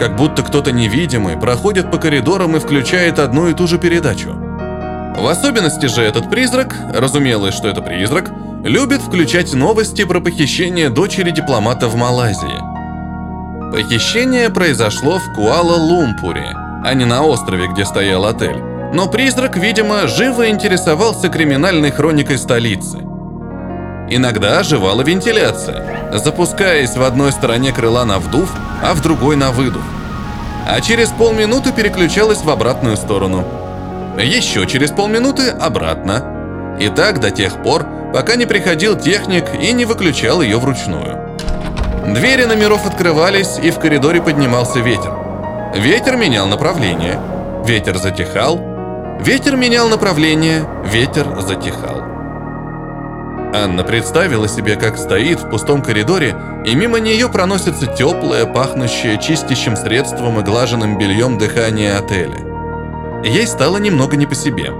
Как 0.00 0.16
будто 0.16 0.42
кто-то 0.42 0.72
невидимый 0.72 1.36
проходит 1.36 1.90
по 1.90 1.98
коридорам 1.98 2.56
и 2.56 2.60
включает 2.60 3.18
одну 3.18 3.48
и 3.48 3.54
ту 3.54 3.66
же 3.66 3.78
передачу. 3.78 4.30
В 4.30 5.26
особенности 5.26 5.86
же 5.86 6.02
этот 6.02 6.30
призрак, 6.30 6.74
разумелось, 6.94 7.54
что 7.54 7.68
это 7.68 7.82
призрак, 7.82 8.30
любит 8.64 9.00
включать 9.00 9.52
новости 9.54 10.04
про 10.04 10.20
похищение 10.20 10.90
дочери 10.90 11.30
дипломата 11.30 11.88
в 11.88 11.96
Малайзии. 11.96 12.62
Похищение 13.72 14.50
произошло 14.50 15.18
в 15.18 15.34
Куала-Лумпуре, 15.36 16.52
а 16.84 16.94
не 16.94 17.04
на 17.04 17.22
острове, 17.22 17.66
где 17.68 17.84
стоял 17.84 18.24
отель. 18.24 18.67
Но 18.92 19.06
призрак, 19.06 19.56
видимо, 19.56 20.06
живо 20.06 20.48
интересовался 20.48 21.28
криминальной 21.28 21.90
хроникой 21.90 22.38
столицы. 22.38 22.98
Иногда 24.10 24.60
оживала 24.60 25.02
вентиляция, 25.02 26.10
запускаясь 26.18 26.96
в 26.96 27.02
одной 27.02 27.32
стороне 27.32 27.72
крыла 27.72 28.04
на 28.06 28.18
вдув, 28.18 28.50
а 28.82 28.94
в 28.94 29.02
другой 29.02 29.36
на 29.36 29.50
выдув. 29.50 29.82
А 30.66 30.80
через 30.80 31.10
полминуты 31.10 31.72
переключалась 31.72 32.42
в 32.42 32.48
обратную 32.48 32.96
сторону. 32.96 33.44
Еще 34.18 34.66
через 34.66 34.90
полминуты 34.90 35.50
обратно. 35.50 36.76
И 36.80 36.88
так 36.88 37.20
до 37.20 37.30
тех 37.30 37.62
пор, 37.62 37.86
пока 38.14 38.36
не 38.36 38.46
приходил 38.46 38.98
техник 38.98 39.44
и 39.60 39.72
не 39.72 39.84
выключал 39.84 40.40
ее 40.40 40.58
вручную. 40.58 41.36
Двери 42.06 42.44
номеров 42.44 42.86
открывались, 42.86 43.58
и 43.62 43.70
в 43.70 43.78
коридоре 43.78 44.22
поднимался 44.22 44.78
ветер. 44.80 45.12
Ветер 45.74 46.16
менял 46.16 46.46
направление, 46.46 47.20
ветер 47.66 47.98
затихал, 47.98 48.67
ветер 49.20 49.56
менял 49.56 49.88
направление, 49.88 50.68
ветер 50.84 51.40
затихал. 51.40 52.02
Анна 53.54 53.82
представила 53.82 54.46
себе, 54.46 54.76
как 54.76 54.98
стоит 54.98 55.40
в 55.40 55.48
пустом 55.50 55.82
коридоре, 55.82 56.36
и 56.66 56.74
мимо 56.74 57.00
нее 57.00 57.28
проносится 57.28 57.86
теплое, 57.86 58.44
пахнущее 58.44 59.18
чистящим 59.18 59.74
средством 59.76 60.38
и 60.40 60.42
глаженным 60.42 60.98
бельем 60.98 61.38
дыхание 61.38 61.96
отеля. 61.96 62.38
Ей 63.24 63.46
стало 63.46 63.78
немного 63.78 64.16
не 64.16 64.26
по 64.26 64.34
себе. 64.34 64.70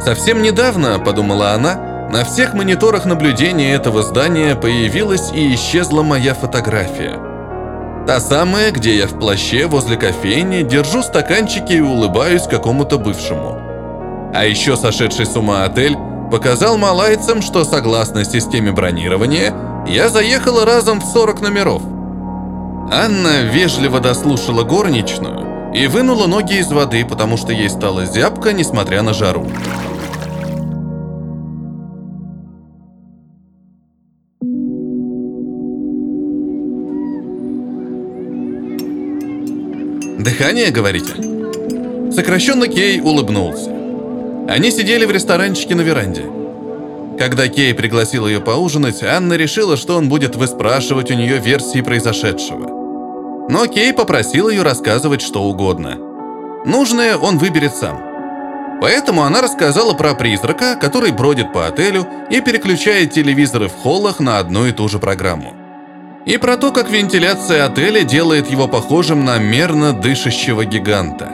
Совсем 0.00 0.42
недавно, 0.42 0.98
подумала 0.98 1.52
она, 1.52 2.08
на 2.10 2.24
всех 2.24 2.54
мониторах 2.54 3.06
наблюдения 3.06 3.74
этого 3.74 4.02
здания 4.02 4.56
появилась 4.56 5.32
и 5.32 5.54
исчезла 5.54 6.02
моя 6.02 6.34
фотография. 6.34 7.29
Та 8.10 8.18
самая, 8.18 8.72
где 8.72 8.96
я 8.96 9.06
в 9.06 9.20
плаще 9.20 9.66
возле 9.68 9.96
кофейни 9.96 10.62
держу 10.62 11.00
стаканчики 11.00 11.74
и 11.74 11.80
улыбаюсь 11.80 12.42
какому-то 12.42 12.98
бывшему. 12.98 13.56
А 14.34 14.44
еще 14.44 14.76
сошедший 14.76 15.26
с 15.26 15.36
ума 15.36 15.62
отель 15.62 15.96
показал 16.28 16.76
малайцам, 16.76 17.40
что 17.40 17.62
согласно 17.62 18.24
системе 18.24 18.72
бронирования, 18.72 19.54
я 19.86 20.08
заехала 20.08 20.66
разом 20.66 21.00
в 21.00 21.04
40 21.04 21.40
номеров. 21.40 21.82
Анна 22.90 23.42
вежливо 23.42 24.00
дослушала 24.00 24.64
горничную 24.64 25.72
и 25.72 25.86
вынула 25.86 26.26
ноги 26.26 26.58
из 26.58 26.72
воды, 26.72 27.04
потому 27.04 27.36
что 27.36 27.52
ей 27.52 27.70
стало 27.70 28.06
зябко, 28.06 28.52
несмотря 28.52 29.02
на 29.02 29.14
жару. 29.14 29.46
«Дыхание, 40.30 40.70
говорите?» 40.70 41.12
Сокращенно 42.12 42.68
Кей 42.68 43.00
улыбнулся. 43.00 43.68
Они 44.48 44.70
сидели 44.70 45.04
в 45.04 45.10
ресторанчике 45.10 45.74
на 45.74 45.80
веранде. 45.80 46.22
Когда 47.18 47.48
Кей 47.48 47.74
пригласил 47.74 48.28
ее 48.28 48.40
поужинать, 48.40 49.02
Анна 49.02 49.34
решила, 49.34 49.76
что 49.76 49.96
он 49.96 50.08
будет 50.08 50.36
выспрашивать 50.36 51.10
у 51.10 51.14
нее 51.14 51.38
версии 51.38 51.80
произошедшего. 51.80 53.48
Но 53.50 53.66
Кей 53.66 53.92
попросил 53.92 54.48
ее 54.48 54.62
рассказывать 54.62 55.20
что 55.20 55.42
угодно. 55.42 55.96
Нужное 56.64 57.16
он 57.16 57.38
выберет 57.38 57.74
сам. 57.74 58.00
Поэтому 58.80 59.24
она 59.24 59.42
рассказала 59.42 59.94
про 59.94 60.14
призрака, 60.14 60.76
который 60.76 61.10
бродит 61.10 61.52
по 61.52 61.66
отелю 61.66 62.06
и 62.30 62.40
переключает 62.40 63.12
телевизоры 63.12 63.66
в 63.66 63.74
холлах 63.74 64.20
на 64.20 64.38
одну 64.38 64.64
и 64.66 64.70
ту 64.70 64.88
же 64.88 65.00
программу. 65.00 65.59
И 66.26 66.36
про 66.36 66.56
то, 66.56 66.70
как 66.72 66.90
вентиляция 66.90 67.64
отеля 67.64 68.02
делает 68.02 68.50
его 68.50 68.68
похожим 68.68 69.24
на 69.24 69.38
мерно 69.38 69.92
дышащего 69.92 70.64
гиганта. 70.64 71.32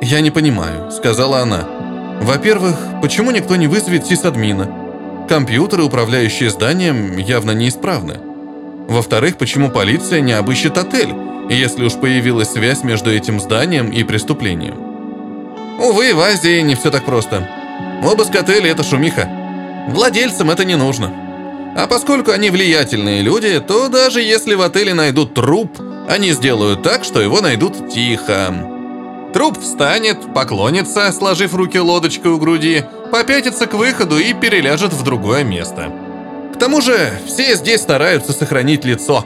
«Я 0.00 0.20
не 0.20 0.30
понимаю»,— 0.30 0.90
сказала 0.92 1.40
она. 1.40 1.66
Во-первых, 2.20 2.76
почему 3.00 3.30
никто 3.30 3.56
не 3.56 3.66
вызовет 3.66 4.06
сисадмина? 4.06 5.26
Компьютеры, 5.28 5.84
управляющие 5.84 6.50
зданием, 6.50 7.16
явно 7.16 7.52
неисправны. 7.52 8.18
Во-вторых, 8.88 9.36
почему 9.36 9.70
полиция 9.70 10.20
не 10.20 10.32
обыщет 10.32 10.78
отель, 10.78 11.14
если 11.48 11.84
уж 11.84 11.94
появилась 11.94 12.50
связь 12.52 12.82
между 12.82 13.12
этим 13.12 13.40
зданием 13.40 13.90
и 13.90 14.02
преступлением? 14.02 14.76
Увы, 15.78 16.14
в 16.14 16.20
Азии 16.20 16.60
не 16.60 16.74
все 16.74 16.90
так 16.90 17.04
просто. 17.04 17.48
Обыск 18.02 18.34
отеля– 18.34 18.70
это 18.70 18.82
шумиха. 18.82 19.28
Владельцам 19.88 20.50
это 20.50 20.64
не 20.64 20.76
нужно. 20.76 21.12
А 21.78 21.86
поскольку 21.86 22.32
они 22.32 22.50
влиятельные 22.50 23.22
люди, 23.22 23.60
то 23.60 23.86
даже 23.86 24.20
если 24.20 24.56
в 24.56 24.62
отеле 24.62 24.94
найдут 24.94 25.34
труп, 25.34 25.78
они 26.08 26.32
сделают 26.32 26.82
так, 26.82 27.04
что 27.04 27.20
его 27.20 27.40
найдут 27.40 27.88
тихо. 27.88 28.52
Труп 29.32 29.60
встанет, 29.60 30.34
поклонится, 30.34 31.12
сложив 31.12 31.54
руки 31.54 31.78
лодочкой 31.78 32.32
у 32.32 32.38
груди, 32.38 32.82
попятится 33.12 33.66
к 33.66 33.74
выходу 33.74 34.18
и 34.18 34.34
переляжет 34.34 34.92
в 34.92 35.04
другое 35.04 35.44
место. 35.44 35.92
К 36.52 36.58
тому 36.58 36.80
же, 36.80 37.12
все 37.28 37.54
здесь 37.54 37.82
стараются 37.82 38.32
сохранить 38.32 38.84
лицо. 38.84 39.24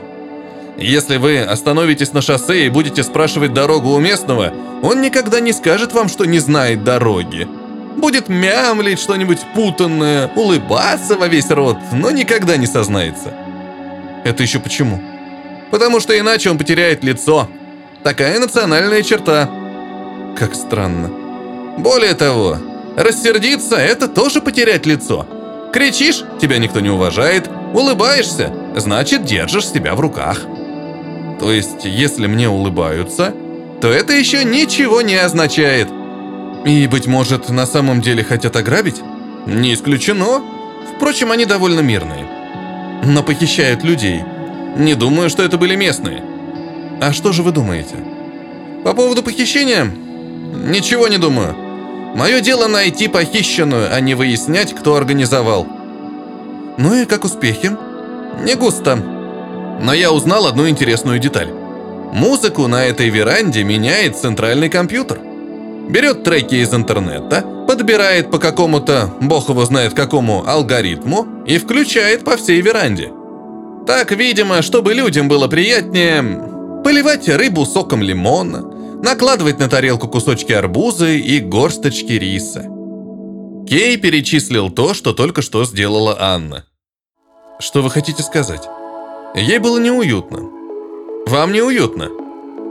Если 0.77 1.17
вы 1.17 1.39
остановитесь 1.39 2.13
на 2.13 2.21
шоссе 2.21 2.67
и 2.67 2.69
будете 2.69 3.01
спрашивать 3.01 3.55
дорогу 3.55 3.89
у 3.89 3.97
местного, 3.97 4.53
он 4.83 5.01
никогда 5.01 5.39
не 5.39 5.53
скажет 5.53 5.91
вам, 5.93 6.07
что 6.07 6.25
не 6.25 6.37
знает 6.37 6.83
дороги. 6.83 7.47
Будет 7.97 8.29
мямлить 8.29 8.99
что-нибудь 8.99 9.39
путанное, 9.53 10.31
улыбаться 10.35 11.15
во 11.15 11.27
весь 11.27 11.49
рот, 11.49 11.77
но 11.91 12.11
никогда 12.11 12.57
не 12.57 12.65
сознается. 12.65 13.33
Это 14.23 14.43
еще 14.43 14.59
почему? 14.59 15.01
Потому 15.71 15.99
что 15.99 16.17
иначе 16.17 16.49
он 16.49 16.57
потеряет 16.57 17.03
лицо. 17.03 17.47
Такая 18.03 18.39
национальная 18.39 19.03
черта– 19.03 19.49
как 20.37 20.55
странно. 20.55 21.11
Более 21.77 22.13
того, 22.13 22.57
рассердиться– 22.97 23.75
это 23.77 24.07
тоже 24.07 24.41
потерять 24.41 24.85
лицо. 24.85 25.25
Кричишь– 25.71 26.23
тебя 26.41 26.57
никто 26.57 26.79
не 26.79 26.89
уважает, 26.89 27.49
улыбаешься– 27.73 28.53
значит, 28.75 29.25
держишь 29.25 29.67
себя 29.67 29.95
в 29.95 29.99
руках. 29.99 30.41
То 31.39 31.51
есть, 31.51 31.85
если 31.85 32.27
мне 32.27 32.49
улыбаются, 32.49 33.33
то 33.81 33.89
это 33.89 34.13
еще 34.13 34.43
ничего 34.43 35.01
не 35.01 35.15
означает. 35.15 35.89
И, 36.65 36.87
быть 36.87 37.07
может, 37.07 37.49
на 37.49 37.65
самом 37.65 38.01
деле 38.01 38.23
хотят 38.23 38.55
ограбить? 38.55 39.01
Не 39.45 39.73
исключено. 39.73 40.41
Впрочем, 40.95 41.31
они 41.31 41.45
довольно 41.45 41.81
мирные. 41.81 42.25
Но 43.03 43.21
похищают 43.21 43.83
людей. 43.83 44.23
Не 44.77 44.95
думаю, 44.95 45.29
что 45.29 45.43
это 45.43 45.57
были 45.57 45.75
местные. 45.75 46.23
А 47.01 47.11
что 47.11 47.33
же 47.33 47.43
вы 47.43 47.51
думаете? 47.51 47.95
По 48.85 48.93
поводу 48.93 49.23
похищения? 49.23 49.85
Ничего 49.85 51.09
не 51.09 51.17
думаю. 51.17 51.55
Мое 52.15 52.39
дело 52.39 52.67
найти 52.67 53.07
похищенную, 53.07 53.93
а 53.93 53.99
не 53.99 54.13
выяснять, 54.13 54.73
кто 54.73 54.95
организовал. 54.95 55.67
Ну 56.77 56.95
и 56.95 57.05
как 57.05 57.25
успехи? 57.25 57.71
Не 58.41 58.55
густо. 58.55 58.95
Но 59.81 59.93
я 59.93 60.11
узнал 60.11 60.47
одну 60.47 60.69
интересную 60.69 61.19
деталь. 61.19 61.49
Музыку 62.13 62.67
на 62.67 62.85
этой 62.85 63.09
веранде 63.09 63.63
меняет 63.63 64.17
центральный 64.17 64.69
компьютер. 64.69 65.19
Берет 65.89 66.23
треки 66.23 66.55
из 66.55 66.73
интернета, 66.73 67.43
подбирает 67.67 68.31
по 68.31 68.39
какому-то, 68.39 69.13
бог 69.21 69.49
его 69.49 69.65
знает 69.65 69.93
какому, 69.93 70.43
алгоритму 70.47 71.27
и 71.45 71.57
включает 71.57 72.23
по 72.23 72.37
всей 72.37 72.61
веранде. 72.61 73.11
Так, 73.85 74.11
видимо, 74.11 74.61
чтобы 74.61 74.93
людям 74.93 75.27
было 75.27 75.47
приятнее 75.47 76.23
поливать 76.83 77.27
рыбу 77.27 77.65
соком 77.65 78.01
лимона, 78.01 78.61
накладывать 79.03 79.59
на 79.59 79.67
тарелку 79.69 80.07
кусочки 80.07 80.53
арбуза 80.53 81.09
и 81.09 81.39
горсточки 81.39 82.13
риса. 82.13 82.65
Кей 83.67 83.97
перечислил 83.97 84.69
то, 84.69 84.93
что 84.93 85.13
только 85.13 85.41
что 85.41 85.65
сделала 85.65 86.17
Анна. 86.19 86.65
Что 87.59 87.81
вы 87.81 87.89
хотите 87.89 88.23
сказать? 88.23 88.67
Ей 89.35 89.57
было 89.59 89.79
неуютно. 89.79 90.39
Вам 91.27 91.53
неуютно? 91.53 92.09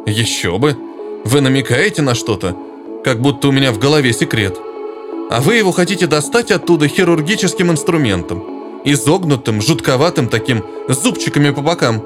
Еще 0.06 0.58
бы. 0.58 0.76
Вы 1.24 1.40
намекаете 1.40 2.02
на 2.02 2.14
что-то, 2.14 2.56
как 3.04 3.20
будто 3.20 3.48
у 3.48 3.52
меня 3.52 3.72
в 3.72 3.78
голове 3.78 4.12
секрет. 4.12 4.58
А 5.30 5.40
вы 5.40 5.56
его 5.56 5.72
хотите 5.72 6.06
достать 6.06 6.50
оттуда 6.50 6.88
хирургическим 6.88 7.70
инструментом. 7.70 8.44
Изогнутым, 8.84 9.60
жутковатым 9.60 10.28
таким, 10.28 10.64
с 10.88 11.02
зубчиками 11.02 11.50
по 11.50 11.62
бокам. 11.62 12.02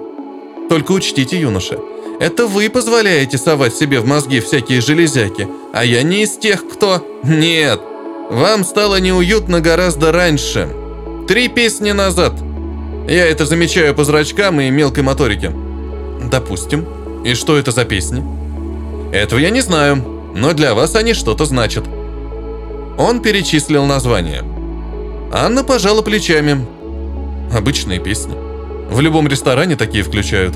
Только 0.68 0.92
учтите, 0.92 1.38
юноша, 1.40 1.78
это 2.20 2.46
вы 2.46 2.68
позволяете 2.68 3.38
совать 3.38 3.74
себе 3.74 4.00
в 4.00 4.06
мозги 4.06 4.40
всякие 4.40 4.80
железяки, 4.80 5.48
а 5.72 5.84
я 5.84 6.02
не 6.02 6.22
из 6.22 6.36
тех, 6.36 6.66
кто... 6.68 7.06
Нет, 7.24 7.80
вам 8.30 8.64
стало 8.64 9.00
неуютно 9.00 9.60
гораздо 9.60 10.12
раньше. 10.12 10.68
Три 11.28 11.48
песни 11.48 11.92
назад. 11.92 12.32
Я 13.08 13.26
это 13.26 13.46
замечаю 13.46 13.94
по 13.94 14.04
зрачкам 14.04 14.60
и 14.60 14.70
мелкой 14.70 15.04
моторике. 15.04 15.52
Допустим. 16.30 16.86
И 17.24 17.34
что 17.34 17.56
это 17.56 17.70
за 17.70 17.84
песни? 17.84 18.24
Этого 19.12 19.38
я 19.38 19.50
не 19.50 19.60
знаю, 19.60 20.15
но 20.36 20.52
для 20.52 20.74
вас 20.74 20.94
они 20.94 21.14
что-то 21.14 21.46
значат. 21.46 21.84
Он 22.98 23.20
перечислил 23.20 23.86
названия. 23.86 24.44
Анна 25.32 25.64
пожала 25.64 26.02
плечами. 26.02 26.64
Обычные 27.52 28.00
песни. 28.00 28.34
В 28.90 29.00
любом 29.00 29.26
ресторане 29.28 29.76
такие 29.76 30.04
включают. 30.04 30.54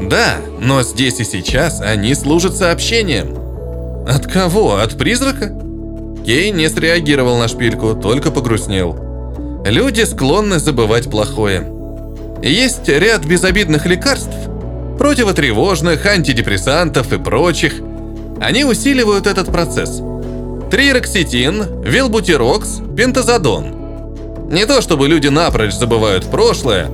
Да, 0.00 0.36
но 0.60 0.82
здесь 0.82 1.20
и 1.20 1.24
сейчас 1.24 1.80
они 1.80 2.14
служат 2.14 2.56
сообщением. 2.56 3.36
От 4.08 4.26
кого? 4.26 4.76
От 4.76 4.98
призрака? 4.98 5.52
Кей 6.24 6.50
не 6.50 6.68
среагировал 6.68 7.38
на 7.38 7.48
шпильку, 7.48 7.94
только 7.94 8.30
погрустнел. 8.30 8.98
Люди 9.66 10.02
склонны 10.02 10.58
забывать 10.58 11.10
плохое. 11.10 11.70
Есть 12.42 12.88
ряд 12.88 13.24
безобидных 13.24 13.86
лекарств, 13.86 14.34
противотревожных, 14.98 16.04
антидепрессантов 16.06 17.12
и 17.12 17.18
прочих. 17.18 17.80
Они 18.44 18.64
усиливают 18.64 19.26
этот 19.26 19.46
процесс. 19.46 20.02
Трироксетин, 20.70 21.82
вилбутирокс, 21.82 22.80
пентазодон. 22.96 24.48
Не 24.50 24.66
то 24.66 24.80
чтобы 24.80 25.08
люди 25.08 25.28
напрочь 25.28 25.74
забывают 25.74 26.30
прошлое, 26.30 26.90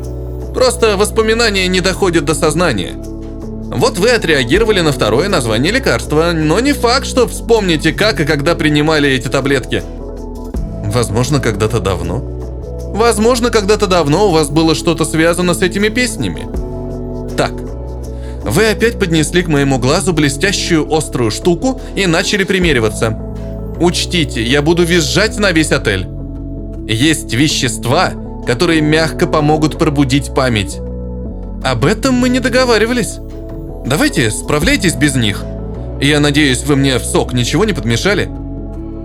Просто 0.55 0.97
воспоминания 0.97 1.69
не 1.69 1.81
доходят 1.81 2.25
до 2.25 2.35
сознания. 2.35 2.95
Вот 2.95 3.99
вы 3.99 4.11
отреагировали 4.11 4.81
на 4.81 4.91
второе 4.91 5.29
название 5.29 5.73
лекарства, 5.73 6.33
но 6.35 6.59
не 6.59 6.73
факт, 6.73 7.07
что 7.07 7.29
вспомните, 7.29 7.93
как 7.93 8.21
и 8.21 8.25
когда 8.25 8.57
принимали 8.57 9.09
эти 9.09 9.29
таблетки. 9.29 9.83
Возможно, 10.87 11.39
когда-то 11.39 11.79
давно. 11.79 12.19
Возможно, 12.93 13.51
когда-то 13.51 13.87
давно 13.87 14.29
у 14.29 14.33
вас 14.33 14.51
было 14.51 14.75
что-то 14.75 15.05
связано 15.05 15.55
с 15.55 15.63
этими 15.63 15.89
песнями. 15.89 16.49
Так, 17.37 17.53
вы 18.43 18.71
опять 18.71 18.99
поднесли 18.99 19.43
к 19.43 19.49
моему 19.49 19.79
глазу 19.79 20.13
блестящую 20.13 20.93
острую 20.93 21.31
штуку 21.31 21.81
и 21.95 22.07
начали 22.07 22.45
примериваться. 22.45 23.19
Учтите, 23.79 24.43
я 24.43 24.63
буду 24.63 24.85
визжать 24.85 25.39
на 25.39 25.53
весь 25.53 25.73
отель. 25.73 26.07
Есть 26.87 27.33
вещества, 27.35 28.13
которые 28.47 28.81
мягко 28.81 29.27
помогут 29.27 29.79
пробудить 29.79 30.35
память. 30.35 30.79
Об 31.63 31.85
этом 31.85 32.15
мы 32.15 32.29
не 32.29 32.41
договаривались. 32.41 33.19
Давайте 33.87 34.31
справляйтесь 34.31 34.95
без 34.95 35.15
них. 35.15 35.45
Я 36.01 36.21
надеюсь, 36.21 36.65
вы 36.65 36.77
мне 36.77 36.99
в 36.99 37.05
сок 37.05 37.33
ничего 37.35 37.65
не 37.65 37.75
подмешали? 37.75 38.27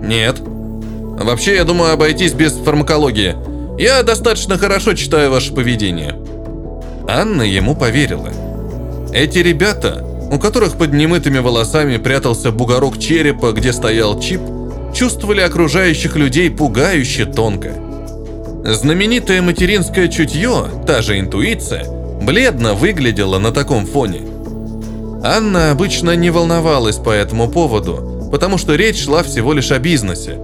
Нет. 0.02 0.36
Вообще, 0.40 1.56
я 1.56 1.64
думаю 1.64 1.92
обойтись 1.92 2.32
без 2.32 2.52
фармакологии. 2.52 3.36
Я 3.78 4.02
достаточно 4.02 4.56
хорошо 4.56 4.94
читаю 4.94 5.30
ваше 5.30 5.52
поведение. 5.52 6.16
Анна 7.08 7.42
ему 7.42 7.74
поверила. 7.74 8.30
Эти 9.16 9.38
ребята, 9.38 10.04
у 10.30 10.38
которых 10.38 10.76
под 10.76 10.92
немытыми 10.92 11.38
волосами 11.38 11.96
прятался 11.96 12.52
бугорок 12.52 12.98
черепа, 12.98 13.52
где 13.52 13.72
стоял 13.72 14.20
чип, 14.20 14.42
чувствовали 14.94 15.40
окружающих 15.40 16.16
людей 16.16 16.50
пугающе 16.50 17.24
тонко. 17.24 17.72
Знаменитое 18.62 19.40
материнское 19.40 20.08
чутье, 20.08 20.66
та 20.86 21.00
же 21.00 21.18
интуиция, 21.18 21.86
бледно 22.20 22.74
выглядела 22.74 23.38
на 23.38 23.52
таком 23.52 23.86
фоне. 23.86 24.20
Анна 25.24 25.70
обычно 25.70 26.14
не 26.14 26.28
волновалась 26.28 26.96
по 26.96 27.08
этому 27.08 27.48
поводу, 27.48 28.28
потому 28.30 28.58
что 28.58 28.74
речь 28.74 29.02
шла 29.02 29.22
всего 29.22 29.54
лишь 29.54 29.72
о 29.72 29.78
бизнесе. 29.78 30.38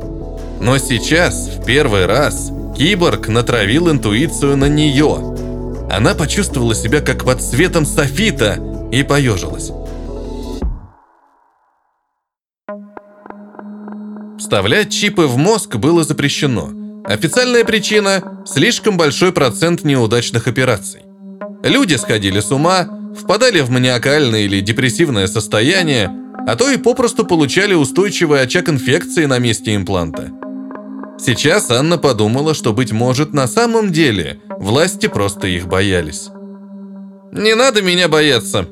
Но 0.63 0.79
сейчас, 0.79 1.47
в 1.59 1.67
первый 1.67 2.07
раз, 2.07 2.51
киборг 2.75 3.29
натравил 3.29 3.91
интуицию 3.91 4.57
на 4.57 4.71
нее. 4.71 5.19
Она 5.93 6.15
почувствовала 6.15 6.75
себя 6.75 7.01
как 7.01 7.25
под 7.25 7.43
светом 7.43 7.87
софита 7.87 8.59
и 8.91 9.03
поежилась. 9.03 9.71
Вставлять 14.39 14.91
чипы 14.91 15.27
в 15.27 15.37
мозг 15.37 15.77
было 15.77 16.03
запрещено– 16.03 16.71
Официальная 17.05 17.65
причина– 17.65 18.45
слишком 18.47 18.97
большой 18.97 19.33
процент 19.33 19.83
неудачных 19.83 20.47
операций. 20.47 21.01
Люди 21.65 21.95
сходили 21.95 22.39
с 22.39 22.53
ума, 22.53 22.89
впадали 23.19 23.61
в 23.61 23.71
маниакальное 23.71 24.43
или 24.43 24.61
депрессивное 24.61 25.27
состояние, 25.27 26.11
а 26.47 26.55
то 26.55 26.71
и 26.71 26.77
попросту 26.77 27.27
получали 27.27 27.75
устойчивый 27.75 28.41
очаг 28.41 28.69
инфекции 28.69 29.25
на 29.25 29.41
месте 29.41 29.75
импланта. 29.75 30.31
Сейчас 31.19 31.71
Анна 31.71 31.99
подумала, 31.99 32.55
что, 32.55 32.73
быть 32.73 32.93
может, 32.93 33.33
на 33.33 33.47
самом 33.47 33.93
деле 33.93 34.41
власти 34.59 35.07
просто 35.07 35.47
их 35.47 35.67
боялись. 35.67 36.29
«Не 37.33 37.55
надо 37.55 37.83
меня 37.83 38.09
бояться!» 38.09 38.67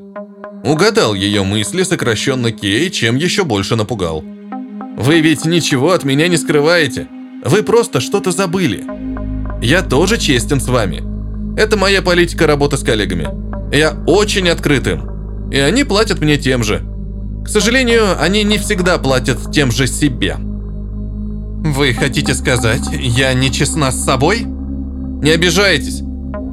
Угадал 0.63 1.15
ее 1.15 1.43
мысли 1.43 1.83
сокращенно 1.83 2.51
Кей, 2.51 2.89
чем 2.91 3.15
еще 3.15 3.43
больше 3.43 3.75
напугал. 3.75 4.23
«Вы 4.97 5.21
ведь 5.21 5.45
ничего 5.45 5.91
от 5.91 6.03
меня 6.03 6.27
не 6.27 6.37
скрываете!» 6.37 7.07
Вы 7.43 7.63
просто 7.63 8.01
что-то 8.01 8.31
забыли. 8.31 8.83
Я 9.61 9.81
тоже 9.81 10.17
честен 10.17 10.59
с 10.59 10.67
вами. 10.67 11.03
Это 11.59 11.75
моя 11.75 12.01
политика 12.01 12.45
работы 12.45 12.77
с 12.77 12.83
коллегами. 12.83 13.27
Я 13.75 13.97
очень 14.05 14.47
открытым. 14.49 15.49
И 15.49 15.57
они 15.57 15.83
платят 15.83 16.21
мне 16.21 16.37
тем 16.37 16.63
же. 16.63 16.83
К 17.43 17.49
сожалению, 17.49 18.21
они 18.21 18.43
не 18.43 18.59
всегда 18.59 18.99
платят 18.99 19.51
тем 19.51 19.71
же 19.71 19.87
себе. 19.87 20.37
Вы 21.63 21.93
хотите 21.93 22.33
сказать, 22.33 22.81
я 22.91 23.33
не 23.33 23.51
честна 23.51 23.91
с 23.91 24.03
собой? 24.03 24.41
Не 24.41 25.29
обижайтесь. 25.29 26.01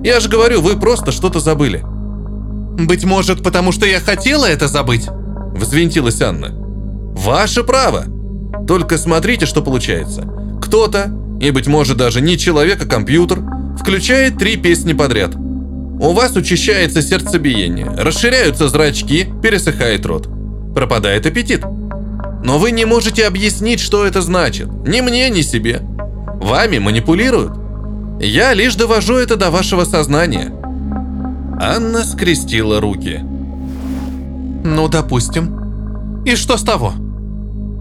Я 0.05 0.21
же 0.21 0.29
говорю, 0.29 0.61
вы 0.61 0.79
просто 0.79 1.13
что-то 1.13 1.41
забыли. 1.41 1.83
Быть 1.83 3.05
может, 3.05 3.43
потому 3.43 3.73
что 3.73 3.87
я 3.87 4.01
хотела 4.01 4.45
это 4.45 4.69
забыть? 4.69 5.09
Взвинтилась 5.55 6.21
Анна. 6.21 6.51
Ваше 6.53 7.65
право. 7.65 8.05
Только 8.67 8.99
смотрите, 8.99 9.47
что 9.47 9.63
получается. 9.63 10.29
Кто-то, 10.61 11.11
и 11.41 11.51
быть 11.53 11.67
может 11.67 11.97
даже 11.97 12.21
не 12.21 12.37
человек, 12.37 12.83
а 12.83 12.87
компьютер, 12.87 13.43
включает 13.81 14.37
три 14.37 14.57
песни 14.57 14.93
подряд. 14.93 15.35
У 15.35 16.13
вас 16.13 16.37
учащается 16.37 17.01
сердцебиение, 17.01 17.87
расширяются 17.87 18.69
зрачки, 18.69 19.27
пересыхает 19.43 20.05
рот. 20.05 20.29
Пропадает 20.75 21.25
аппетит. 21.25 21.65
Но 22.49 22.59
вы 22.59 22.71
не 22.71 22.87
можете 22.87 23.27
объяснить, 23.27 23.79
что 23.79 24.07
это 24.07 24.23
значит. 24.23 24.69
Ни 24.87 25.03
мне, 25.03 25.29
ни 25.29 25.43
себе. 25.43 25.83
Вами 26.41 26.79
манипулируют. 26.79 27.53
Я 28.23 28.55
лишь 28.55 28.75
довожу 28.75 29.17
это 29.17 29.37
до 29.37 29.51
вашего 29.51 29.85
сознания. 29.85 30.51
Анна 31.61 32.03
скрестила 32.05 32.81
руки. 32.81 33.21
Ну, 34.65 34.89
допустим. 34.89 36.23
И 36.25 36.37
что 36.37 36.57
с 36.57 36.63
того? 36.63 36.95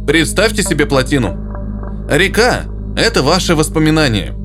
Представьте 0.05 0.63
себе 0.63 0.85
плотину. 0.85 1.37
Река– 2.09 2.63
это 2.97 3.23
ваше 3.23 3.55
воспоминание. 3.55 4.35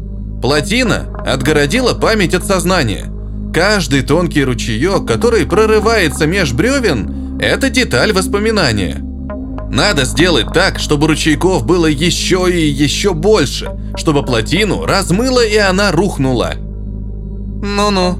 Плотина 0.40 1.20
отгородила 1.26 1.94
память 1.94 2.34
от 2.34 2.44
сознания. 2.44 3.12
Каждый 3.52 4.02
тонкий 4.02 4.44
ручеек, 4.44 5.04
который 5.04 5.46
прорывается 5.46 6.28
меж 6.28 6.52
бревен, 6.52 7.40
это 7.40 7.70
деталь 7.70 8.12
воспоминания. 8.12 9.02
Надо 9.72 10.04
сделать 10.04 10.52
так, 10.52 10.78
чтобы 10.78 11.06
ручейков 11.06 11.64
было 11.64 11.86
еще 11.86 12.46
и 12.52 12.60
еще 12.60 13.14
больше, 13.14 13.70
чтобы 13.96 14.22
плотину 14.22 14.84
размыло 14.84 15.42
и 15.42 15.56
она 15.56 15.92
рухнула. 15.92 16.52
Ну-ну, 17.62 18.18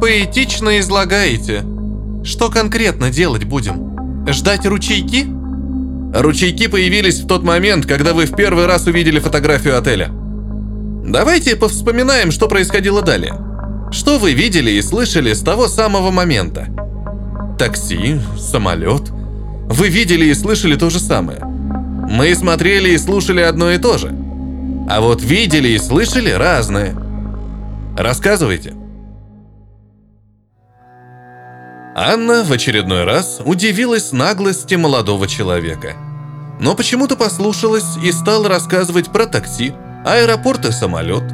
поэтично 0.00 0.78
излагаете. 0.78 1.64
Что 2.22 2.50
конкретно 2.50 3.10
делать 3.10 3.42
будем? 3.42 4.28
Ждать 4.28 4.64
ручейки? 4.64 5.26
Ручейки 6.14 6.68
появились 6.68 7.18
в 7.18 7.26
тот 7.26 7.42
момент, 7.42 7.84
когда 7.84 8.14
вы 8.14 8.26
в 8.26 8.36
первый 8.36 8.66
раз 8.66 8.86
увидели 8.86 9.18
фотографию 9.18 9.76
отеля. 9.76 10.08
Давайте 11.04 11.56
повспоминаем, 11.56 12.30
что 12.30 12.46
происходило 12.46 13.02
далее. 13.02 13.34
Что 13.90 14.20
вы 14.20 14.34
видели 14.34 14.70
и 14.70 14.80
слышали 14.80 15.32
с 15.32 15.40
того 15.40 15.66
самого 15.66 16.12
момента? 16.12 16.68
Такси, 17.58 18.20
самолет. 18.38 19.10
Вы 19.72 19.88
видели 19.88 20.26
и 20.26 20.34
слышали 20.34 20.76
то 20.76 20.90
же 20.90 21.00
самое. 21.00 21.40
Мы 21.42 22.34
смотрели 22.34 22.90
и 22.90 22.98
слушали 22.98 23.40
одно 23.40 23.70
и 23.70 23.78
то 23.78 23.96
же. 23.96 24.14
А 24.90 25.00
вот 25.00 25.22
видели 25.22 25.68
и 25.68 25.78
слышали 25.78 26.28
разное. 26.28 26.94
Рассказывайте. 27.96 28.74
Анна 31.96 32.44
в 32.44 32.52
очередной 32.52 33.04
раз 33.04 33.40
удивилась 33.42 34.12
наглости 34.12 34.74
молодого 34.74 35.26
человека. 35.26 35.94
Но 36.60 36.74
почему-то 36.74 37.16
послушалась 37.16 37.96
и 38.04 38.12
стала 38.12 38.50
рассказывать 38.50 39.10
про 39.10 39.24
такси, 39.24 39.72
аэропорт 40.04 40.66
и 40.66 40.70
самолет, 40.70 41.24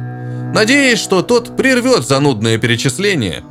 надеясь, 0.53 0.99
что 0.99 1.23
тот 1.23 1.57
прервет 1.57 2.07
занудное 2.07 2.57
перечисление. 2.57 3.43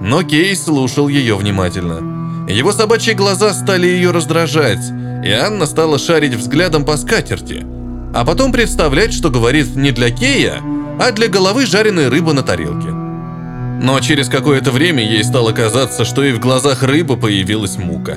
Но 0.00 0.22
Кей 0.22 0.54
слушал 0.54 1.08
ее 1.08 1.34
внимательно. 1.34 2.19
Его 2.50 2.72
собачьи 2.72 3.14
глаза 3.14 3.54
стали 3.54 3.86
ее 3.86 4.10
раздражать, 4.10 4.90
и 5.24 5.30
Анна 5.30 5.66
стала 5.66 5.98
шарить 5.98 6.34
взглядом 6.34 6.84
по 6.84 6.96
скатерти, 6.96 7.64
а 8.12 8.24
потом 8.24 8.50
представлять, 8.50 9.14
что 9.14 9.30
говорит 9.30 9.76
не 9.76 9.92
для 9.92 10.10
Кея, 10.10 10.60
а 10.98 11.12
для 11.12 11.28
головы 11.28 11.64
жареной 11.64 12.08
рыбы 12.08 12.32
на 12.32 12.42
тарелке. 12.42 12.88
Но 12.88 13.98
через 14.00 14.28
какое-то 14.28 14.72
время 14.72 15.02
ей 15.02 15.22
стало 15.22 15.52
казаться, 15.52 16.04
что 16.04 16.24
и 16.24 16.32
в 16.32 16.40
глазах 16.40 16.82
рыбы 16.82 17.16
появилась 17.16 17.78
мука. 17.78 18.16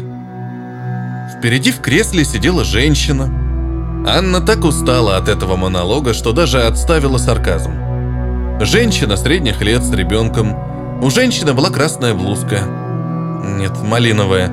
Впереди 1.38 1.72
в 1.72 1.80
кресле 1.80 2.26
сидела 2.26 2.64
женщина. 2.64 3.26
Анна 4.08 4.42
так 4.42 4.66
устала 4.66 5.16
от 5.16 5.30
этого 5.30 5.56
монолога, 5.56 6.14
что 6.14 6.34
даже 6.34 6.64
отставила 6.64 7.18
сарказм. 7.18 7.72
Женщина 8.60 9.16
средних 9.16 9.62
лет 9.62 9.84
с 9.84 9.92
ребенком. 9.92 10.56
У 11.02 11.10
женщины 11.10 11.54
была 11.54 11.70
красная 11.70 12.14
блузка. 12.14 12.83
Нет, 13.44 13.74
малиновая. 13.84 14.52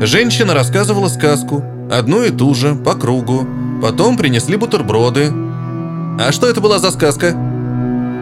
Женщина 0.00 0.54
рассказывала 0.54 1.08
сказку. 1.08 1.62
Одну 1.90 2.22
и 2.24 2.30
ту 2.30 2.54
же, 2.54 2.74
по 2.74 2.94
кругу. 2.94 3.46
Потом 3.82 4.16
принесли 4.16 4.56
бутерброды. 4.56 5.30
А 6.18 6.32
что 6.32 6.48
это 6.48 6.60
была 6.60 6.78
за 6.78 6.90
сказка? 6.90 7.36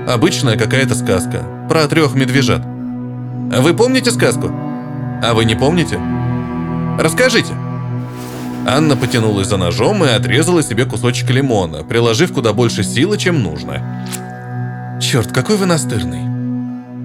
Обычная 0.08 0.56
какая-то 0.56 0.94
сказка. 0.94 1.44
Про 1.68 1.86
трех 1.86 2.14
медвежат. 2.14 2.62
Вы 2.64 3.74
помните 3.74 4.10
сказку? 4.10 4.50
А 5.22 5.32
вы 5.34 5.44
не 5.44 5.54
помните? 5.54 6.00
Расскажите. 6.98 7.52
Анна 8.66 8.96
потянулась 8.96 9.48
за 9.48 9.56
ножом 9.56 10.04
и 10.04 10.08
отрезала 10.08 10.62
себе 10.62 10.84
кусочек 10.84 11.30
лимона, 11.30 11.82
приложив 11.82 12.32
куда 12.32 12.52
больше 12.52 12.84
силы, 12.84 13.16
чем 13.16 13.42
нужно. 13.42 14.06
Черт, 15.00 15.32
какой 15.32 15.56
вы 15.56 15.66
настырный. 15.66 16.29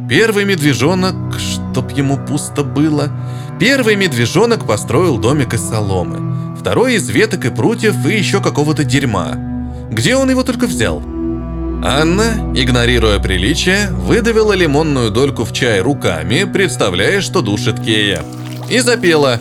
Первый 0.08 0.46
медвежонок, 0.46 1.16
чтоб 1.40 1.90
ему 1.92 2.18
пусто 2.18 2.64
было. 2.64 3.10
Первый 3.60 3.96
медвежонок 3.96 4.68
построил 4.68 5.18
домик 5.18 5.54
из 5.56 5.62
соломы. 5.62 6.56
Второй 6.60 6.96
из 6.96 7.10
веток 7.10 7.46
и 7.46 7.50
прутьев 7.50 8.06
и 8.06 8.16
еще 8.16 8.42
какого-то 8.42 8.84
дерьма. 8.84 9.36
Где 9.90 10.16
он 10.16 10.30
его 10.30 10.44
только 10.44 10.68
взял? 10.68 11.02
Анна, 11.84 12.52
игнорируя 12.56 13.20
приличие, 13.20 13.90
выдавила 13.90 14.54
лимонную 14.54 15.12
дольку 15.12 15.44
в 15.44 15.54
чай 15.54 15.82
руками, 15.82 16.44
представляя, 16.52 17.22
что 17.22 17.42
душит 17.42 17.80
Кея. 17.80 18.24
И 18.70 18.80
запела 18.80 19.40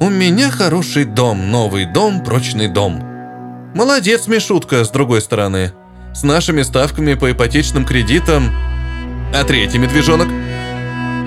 «У 0.00 0.08
меня 0.08 0.50
хороший 0.50 1.04
дом, 1.04 1.50
новый 1.50 1.86
дом, 1.86 2.22
прочный 2.22 2.68
дом». 2.68 3.02
Молодец, 3.74 4.28
Мишутка, 4.28 4.84
с 4.84 4.90
другой 4.90 5.20
стороны. 5.20 5.72
С 6.14 6.22
нашими 6.22 6.62
ставками 6.62 7.14
по 7.14 7.32
ипотечным 7.32 7.84
кредитам. 7.84 8.50
А 9.36 9.42
третий 9.42 9.78
медвежонок? 9.78 10.28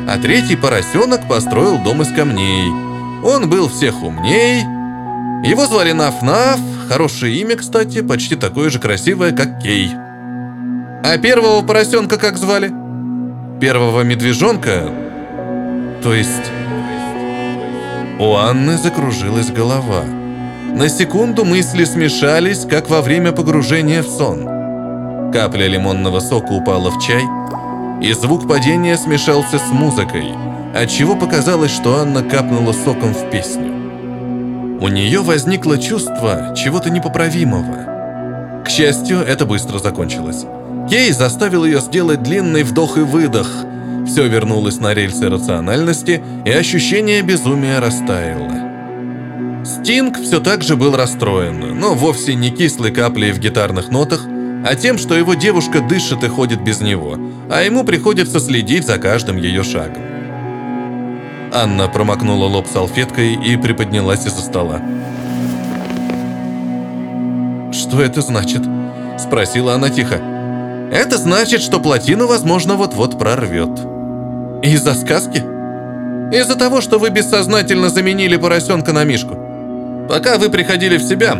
А 0.07 0.17
третий 0.17 0.55
поросенок 0.55 1.27
построил 1.27 1.77
дом 1.77 2.01
из 2.01 2.07
камней. 2.07 2.69
Он 3.21 3.49
был 3.49 3.67
всех 3.67 4.01
умней. 4.01 4.61
Его 5.45 5.65
звали 5.65 5.91
Наф-Наф, 5.91 6.59
хорошее 6.87 7.35
имя, 7.35 7.57
кстати, 7.57 8.01
почти 8.01 8.37
такое 8.37 8.69
же 8.69 8.79
красивое, 8.79 9.33
как 9.33 9.59
Кей. 9.59 9.91
А 11.03 11.17
первого 11.21 11.61
поросенка 11.65 12.17
как 12.17 12.37
звали? 12.37 12.71
Первого 13.59 14.03
медвежонка? 14.03 14.89
То 16.01 16.13
есть... 16.13 16.51
У 18.19 18.35
Анны 18.35 18.77
закружилась 18.77 19.51
голова. 19.51 20.03
На 20.73 20.87
секунду 20.87 21.43
мысли 21.43 21.83
смешались, 21.83 22.65
как 22.65 22.89
во 22.89 23.01
время 23.01 23.33
погружения 23.33 24.01
в 24.01 24.07
сон. 24.07 24.45
Капля 25.33 25.67
лимонного 25.67 26.21
сока 26.21 26.53
упала 26.53 26.89
в 26.89 26.99
чай, 26.99 27.23
и 28.01 28.13
звук 28.13 28.47
падения 28.47 28.97
смешался 28.97 29.57
с 29.57 29.71
музыкой, 29.71 30.25
отчего 30.73 31.15
показалось, 31.15 31.71
что 31.71 31.99
Анна 31.99 32.23
капнула 32.23 32.73
соком 32.73 33.13
в 33.13 33.29
песню. 33.29 33.73
У 34.79 34.87
нее 34.89 35.21
возникло 35.21 35.77
чувство 35.79 36.53
чего-то 36.55 36.89
непоправимого. 36.89 38.63
К 38.63 38.69
счастью, 38.69 39.19
это 39.19 39.45
быстро 39.45 39.79
закончилось. 39.79 40.45
Кей 40.89 41.11
заставил 41.11 41.65
ее 41.65 41.79
сделать 41.79 42.21
длинный 42.21 42.63
вдох 42.63 42.97
и 42.97 43.01
выдох. 43.01 43.49
Все 44.05 44.27
вернулось 44.27 44.79
на 44.79 44.93
рельсы 44.93 45.27
рациональности, 45.29 46.21
и 46.45 46.51
ощущение 46.51 47.23
безумия 47.23 47.79
растаяло. 47.79 48.67
Стинг 49.65 50.17
все 50.19 50.39
так 50.39 50.63
же 50.63 50.75
был 50.77 50.95
расстроен, 50.95 51.77
но 51.79 51.93
вовсе 51.93 52.35
не 52.35 52.51
кислой 52.51 52.91
каплей 52.91 53.31
в 53.31 53.39
гитарных 53.39 53.89
нотах, 53.89 54.25
а 54.65 54.75
тем, 54.75 54.97
что 54.97 55.15
его 55.15 55.33
девушка 55.33 55.81
дышит 55.81 56.23
и 56.23 56.27
ходит 56.27 56.61
без 56.61 56.81
него, 56.81 57.17
а 57.49 57.61
ему 57.61 57.83
приходится 57.83 58.39
следить 58.39 58.85
за 58.85 58.97
каждым 58.97 59.37
ее 59.37 59.63
шагом. 59.63 60.03
Анна 61.53 61.87
промокнула 61.87 62.45
лоб 62.45 62.67
салфеткой 62.67 63.35
и 63.35 63.57
приподнялась 63.57 64.25
из-за 64.25 64.41
стола. 64.41 64.81
«Что 67.71 68.01
это 68.01 68.21
значит?»– 68.21 68.61
спросила 69.19 69.73
она 69.73 69.89
тихо. 69.89 70.21
Это 70.91 71.17
значит, 71.17 71.61
что 71.61 71.79
плотину, 71.79 72.27
возможно, 72.27 72.75
вот-вот 72.75 73.19
прорвет. 73.19 73.77
Из-за 74.63 74.93
сказки? 74.93 75.43
Из-за 76.33 76.55
того, 76.55 76.79
что 76.79 76.97
вы 76.97 77.09
бессознательно 77.09 77.89
заменили 77.89 78.37
поросенка 78.37 78.93
на 78.93 79.03
мишку. 79.03 79.37
Пока 80.07 80.37
вы 80.37 80.49
приходили 80.49 80.97
в 80.97 81.03
себя, 81.03 81.35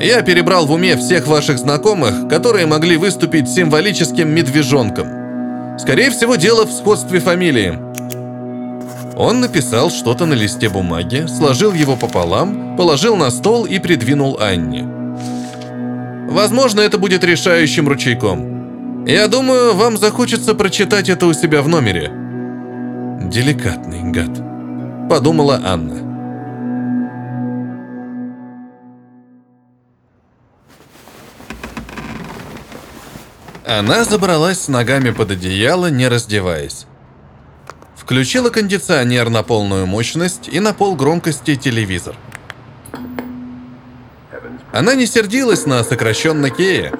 я 0.00 0.22
перебрал 0.22 0.66
в 0.66 0.72
уме 0.72 0.96
всех 0.96 1.26
ваших 1.26 1.58
знакомых, 1.58 2.28
которые 2.28 2.66
могли 2.66 2.96
выступить 2.96 3.48
символическим 3.48 4.28
медвежонком. 4.28 5.78
Скорее 5.78 6.10
всего, 6.10 6.36
дело 6.36 6.66
в 6.66 6.72
сходстве 6.72 7.20
фамилии. 7.20 7.78
Он 9.16 9.40
написал 9.40 9.90
что-то 9.90 10.24
на 10.24 10.34
листе 10.34 10.68
бумаги, 10.68 11.26
сложил 11.26 11.72
его 11.72 11.96
пополам, 11.96 12.76
положил 12.76 13.16
на 13.16 13.30
стол 13.30 13.66
и 13.66 13.78
придвинул 13.78 14.38
Анне. 14.40 14.88
Возможно, 16.30 16.80
это 16.80 16.96
будет 16.96 17.24
решающим 17.24 17.88
ручейком. 17.88 19.04
Я 19.04 19.26
думаю, 19.28 19.74
вам 19.74 19.98
захочется 19.98 20.54
прочитать 20.54 21.08
это 21.08 21.26
у 21.26 21.32
себя 21.32 21.60
в 21.60 21.68
номере. 21.68 22.10
Деликатный 23.28 24.10
гад, 24.10 24.30
подумала 25.08 25.60
Анна. 25.64 26.09
Она 33.78 34.02
забралась 34.04 34.62
с 34.62 34.68
ногами 34.68 35.10
под 35.10 35.30
одеяло, 35.30 35.90
не 35.90 36.08
раздеваясь. 36.08 36.86
Включила 37.94 38.50
кондиционер 38.50 39.30
на 39.30 39.44
полную 39.44 39.86
мощность 39.86 40.48
и 40.48 40.58
на 40.58 40.72
пол 40.72 40.96
громкости 40.96 41.54
телевизор. 41.54 42.16
Она 44.72 44.94
не 44.94 45.06
сердилась 45.06 45.66
на 45.66 45.84
сокращенно 45.84 46.50
Кея, 46.50 46.92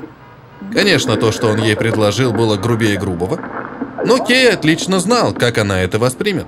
Конечно, 0.72 1.16
то, 1.16 1.32
что 1.32 1.48
он 1.48 1.58
ей 1.58 1.74
предложил, 1.74 2.32
было 2.32 2.56
грубее 2.56 2.96
грубого. 2.96 3.40
Но 4.06 4.24
Кей 4.24 4.52
отлично 4.52 5.00
знал, 5.00 5.32
как 5.32 5.58
она 5.58 5.80
это 5.82 5.98
воспримет. 5.98 6.46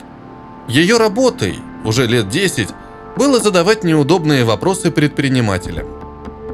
Ее 0.68 0.98
работой, 0.98 1.58
уже 1.85 2.06
лет 2.06 2.28
10, 2.28 2.68
было 3.16 3.40
задавать 3.40 3.82
неудобные 3.82 4.44
вопросы 4.44 4.92
предпринимателям. 4.92 5.87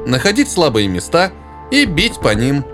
находить 0.07 0.49
слабые 0.49 0.87
места 0.87 1.31
и 1.69 1.85
бить 1.85 2.19
по 2.19 2.33
ним. 2.33 2.65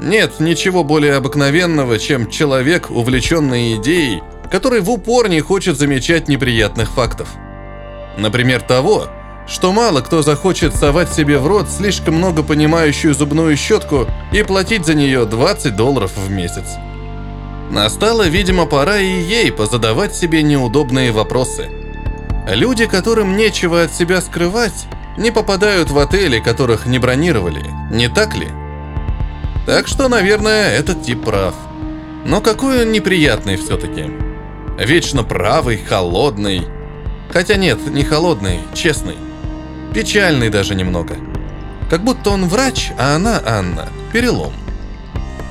Нет 0.00 0.38
ничего 0.38 0.84
более 0.84 1.14
обыкновенного, 1.14 1.98
чем 1.98 2.30
человек, 2.30 2.90
увлеченный 2.90 3.76
идеей, 3.76 4.22
который 4.50 4.80
в 4.80 4.90
упор 4.90 5.28
не 5.28 5.40
хочет 5.40 5.76
замечать 5.76 6.28
неприятных 6.28 6.90
фактов. 6.90 7.28
Например, 8.16 8.60
того, 8.60 9.08
что 9.48 9.72
мало 9.72 10.00
кто 10.00 10.22
захочет 10.22 10.74
совать 10.74 11.12
себе 11.12 11.38
в 11.38 11.46
рот 11.46 11.68
слишком 11.68 12.14
много 12.14 12.42
понимающую 12.42 13.14
зубную 13.14 13.56
щетку 13.56 14.06
и 14.32 14.42
платить 14.42 14.86
за 14.86 14.94
нее 14.94 15.24
20 15.24 15.74
долларов 15.74 16.12
в 16.16 16.30
месяц. 16.30 16.76
Настала, 17.70 18.28
видимо, 18.28 18.66
пора 18.66 18.98
и 18.98 19.20
ей 19.20 19.52
позадавать 19.52 20.14
себе 20.14 20.42
неудобные 20.42 21.12
вопросы. 21.12 21.68
Люди, 22.46 22.86
которым 22.86 23.36
нечего 23.36 23.82
от 23.82 23.92
себя 23.92 24.22
скрывать, 24.22 24.86
не 25.18 25.30
попадают 25.30 25.90
в 25.90 25.98
отели, 25.98 26.40
которых 26.40 26.86
не 26.86 26.98
бронировали, 26.98 27.64
не 27.90 28.08
так 28.08 28.36
ли? 28.36 28.48
Так 29.68 29.86
что, 29.86 30.08
наверное, 30.08 30.70
этот 30.70 31.02
тип 31.02 31.26
прав. 31.26 31.54
Но 32.24 32.40
какой 32.40 32.84
он 32.86 32.90
неприятный 32.90 33.58
все-таки. 33.58 34.10
Вечно 34.78 35.24
правый, 35.24 35.76
холодный. 35.76 36.66
Хотя 37.30 37.56
нет, 37.56 37.78
не 37.86 38.02
холодный, 38.02 38.60
честный. 38.72 39.16
Печальный 39.92 40.48
даже 40.48 40.74
немного. 40.74 41.16
Как 41.90 42.02
будто 42.02 42.30
он 42.30 42.48
врач, 42.48 42.92
а 42.98 43.14
она, 43.16 43.42
Анна, 43.44 43.90
перелом. 44.10 44.54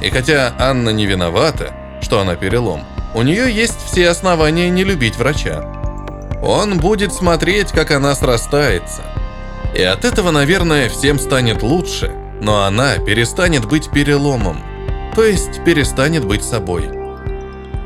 И 0.01 0.09
хотя 0.09 0.51
Анна 0.57 0.89
не 0.89 1.05
виновата, 1.05 1.75
что 2.01 2.19
она 2.19 2.35
перелом, 2.35 2.85
у 3.13 3.21
нее 3.21 3.53
есть 3.53 3.77
все 3.85 4.09
основания 4.09 4.71
не 4.71 4.83
любить 4.83 5.15
врача. 5.15 5.61
Он 6.41 6.79
будет 6.79 7.13
смотреть, 7.13 7.71
как 7.71 7.91
она 7.91 8.15
срастается. 8.15 9.03
И 9.75 9.83
от 9.83 10.05
этого, 10.05 10.31
наверное, 10.31 10.89
всем 10.89 11.19
станет 11.19 11.61
лучше, 11.61 12.15
но 12.41 12.63
она 12.63 12.97
перестанет 12.97 13.65
быть 13.65 13.89
переломом, 13.89 14.63
то 15.15 15.23
есть 15.23 15.63
перестанет 15.63 16.25
быть 16.25 16.43
собой. 16.43 16.89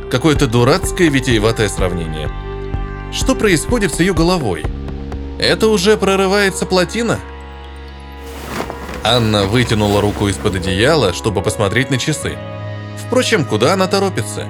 Какое-то 0.09 0.47
дурацкое 0.47 1.09
витиеватое 1.09 1.69
сравнение. 1.69 2.29
Что 3.11 3.35
происходит 3.35 3.93
с 3.93 3.99
ее 3.99 4.13
головой? 4.13 4.63
Это 5.39 5.67
уже 5.67 5.97
прорывается 5.97 6.65
плотина? 6.65 7.19
Анна 9.03 9.45
вытянула 9.45 10.01
руку 10.01 10.27
из-под 10.27 10.55
одеяла, 10.55 11.13
чтобы 11.13 11.41
посмотреть 11.41 11.89
на 11.89 11.97
часы. 11.97 12.37
Впрочем, 12.97 13.45
куда 13.45 13.73
она 13.73 13.87
торопится? 13.87 14.45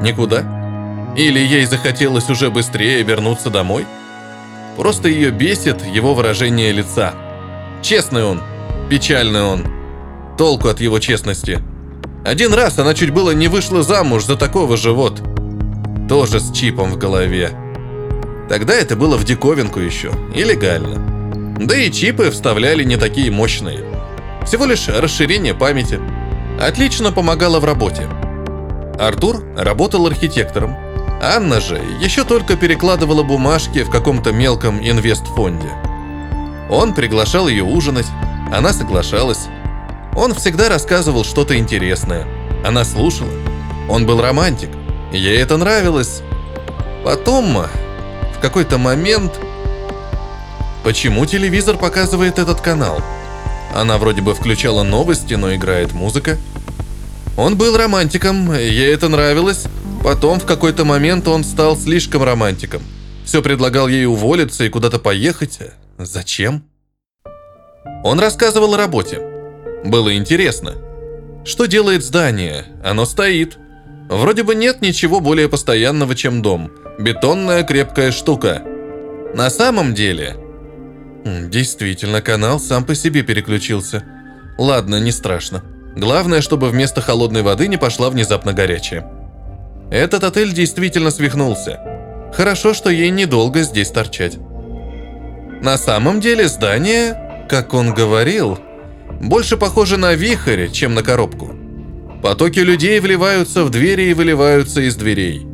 Никуда. 0.00 1.14
Или 1.16 1.38
ей 1.38 1.66
захотелось 1.66 2.28
уже 2.28 2.50
быстрее 2.50 3.02
вернуться 3.02 3.50
домой? 3.50 3.86
Просто 4.76 5.08
ее 5.08 5.30
бесит 5.30 5.84
его 5.86 6.14
выражение 6.14 6.72
лица. 6.72 7.14
Честный 7.82 8.24
он, 8.24 8.42
печальный 8.92 9.42
он. 9.42 9.64
Толку 10.36 10.68
от 10.68 10.82
его 10.82 10.98
честности. 10.98 11.62
Один 12.26 12.52
раз 12.52 12.78
она 12.78 12.92
чуть 12.92 13.08
было 13.08 13.30
не 13.30 13.48
вышла 13.48 13.82
замуж 13.82 14.26
за 14.26 14.36
такого 14.36 14.76
же 14.76 14.92
вот. 14.92 15.22
Тоже 16.10 16.40
с 16.40 16.52
чипом 16.52 16.90
в 16.90 16.98
голове. 16.98 17.52
Тогда 18.50 18.74
это 18.74 18.94
было 18.94 19.16
в 19.16 19.24
диковинку 19.24 19.80
еще, 19.80 20.10
и 20.34 20.44
легально. 20.44 21.56
Да 21.58 21.74
и 21.74 21.90
чипы 21.90 22.30
вставляли 22.30 22.84
не 22.84 22.98
такие 22.98 23.30
мощные. 23.30 23.82
Всего 24.44 24.66
лишь 24.66 24.88
расширение 24.88 25.54
памяти. 25.54 25.98
Отлично 26.60 27.12
помогало 27.12 27.60
в 27.60 27.64
работе. 27.64 28.06
Артур 29.00 29.42
работал 29.56 30.06
архитектором. 30.06 30.76
Анна 31.22 31.62
же 31.62 31.80
еще 32.02 32.24
только 32.24 32.58
перекладывала 32.58 33.22
бумажки 33.22 33.84
в 33.84 33.90
каком-то 33.90 34.32
мелком 34.32 34.86
инвестфонде. 34.86 35.70
Он 36.68 36.92
приглашал 36.92 37.48
ее 37.48 37.64
ужинать, 37.64 38.06
она 38.52 38.72
соглашалась. 38.72 39.46
Он 40.14 40.34
всегда 40.34 40.68
рассказывал 40.68 41.24
что-то 41.24 41.56
интересное. 41.56 42.26
Она 42.64 42.84
слушала. 42.84 43.32
Он 43.88 44.06
был 44.06 44.20
романтик. 44.20 44.70
Ей 45.12 45.38
это 45.38 45.56
нравилось. 45.56 46.22
Потом 47.04 47.66
какой-то 48.42 48.76
момент... 48.76 49.32
Почему 50.82 51.24
телевизор 51.26 51.78
показывает 51.78 52.40
этот 52.40 52.60
канал? 52.60 53.00
Она 53.72 53.98
вроде 53.98 54.20
бы 54.20 54.34
включала 54.34 54.82
новости, 54.82 55.34
но 55.34 55.54
играет 55.54 55.92
музыка. 55.92 56.36
Он 57.36 57.56
был 57.56 57.76
романтиком, 57.76 58.52
ей 58.52 58.92
это 58.92 59.08
нравилось. 59.08 59.64
Потом 60.02 60.40
в 60.40 60.44
какой-то 60.44 60.84
момент 60.84 61.28
он 61.28 61.44
стал 61.44 61.76
слишком 61.76 62.24
романтиком. 62.24 62.82
Все 63.24 63.40
предлагал 63.42 63.86
ей 63.86 64.06
уволиться 64.06 64.64
и 64.64 64.68
куда-то 64.68 64.98
поехать. 64.98 65.60
Зачем? 65.98 66.64
Он 68.04 68.20
рассказывал 68.20 68.74
о 68.74 68.76
работе. 68.76 69.20
Было 69.84 70.16
интересно. 70.16 70.74
Что 71.44 71.66
делает 71.66 72.04
здание? 72.04 72.66
Оно 72.84 73.04
стоит. 73.04 73.58
Вроде 74.08 74.42
бы 74.42 74.54
нет 74.54 74.82
ничего 74.82 75.20
более 75.20 75.48
постоянного, 75.48 76.14
чем 76.14 76.42
дом. 76.42 76.70
Бетонная 76.98 77.62
крепкая 77.64 78.12
штука. 78.12 78.62
На 79.34 79.50
самом 79.50 79.94
деле... 79.94 80.36
Действительно, 81.24 82.20
канал 82.20 82.58
сам 82.58 82.84
по 82.84 82.96
себе 82.96 83.22
переключился. 83.22 84.02
Ладно, 84.58 84.98
не 84.98 85.12
страшно. 85.12 85.62
Главное, 85.96 86.40
чтобы 86.40 86.68
вместо 86.68 87.00
холодной 87.00 87.42
воды 87.42 87.68
не 87.68 87.76
пошла 87.76 88.10
внезапно 88.10 88.52
горячая. 88.52 89.08
Этот 89.90 90.24
отель 90.24 90.52
действительно 90.52 91.10
свихнулся. 91.10 91.80
Хорошо, 92.34 92.74
что 92.74 92.90
ей 92.90 93.10
недолго 93.10 93.62
здесь 93.62 93.90
торчать. 93.90 94.38
На 95.60 95.76
самом 95.76 96.20
деле 96.20 96.48
здание, 96.48 97.31
как 97.52 97.74
он 97.74 97.94
говорил, 97.94 98.58
больше 99.20 99.56
похоже 99.56 99.96
на 99.96 100.14
вихрь, 100.14 100.68
чем 100.70 100.94
на 100.94 101.02
коробку. 101.04 101.54
Потоки 102.20 102.58
людей 102.58 102.98
вливаются 102.98 103.62
в 103.62 103.70
двери 103.70 104.10
и 104.10 104.14
выливаются 104.14 104.80
из 104.80 104.96
дверей 104.96 105.46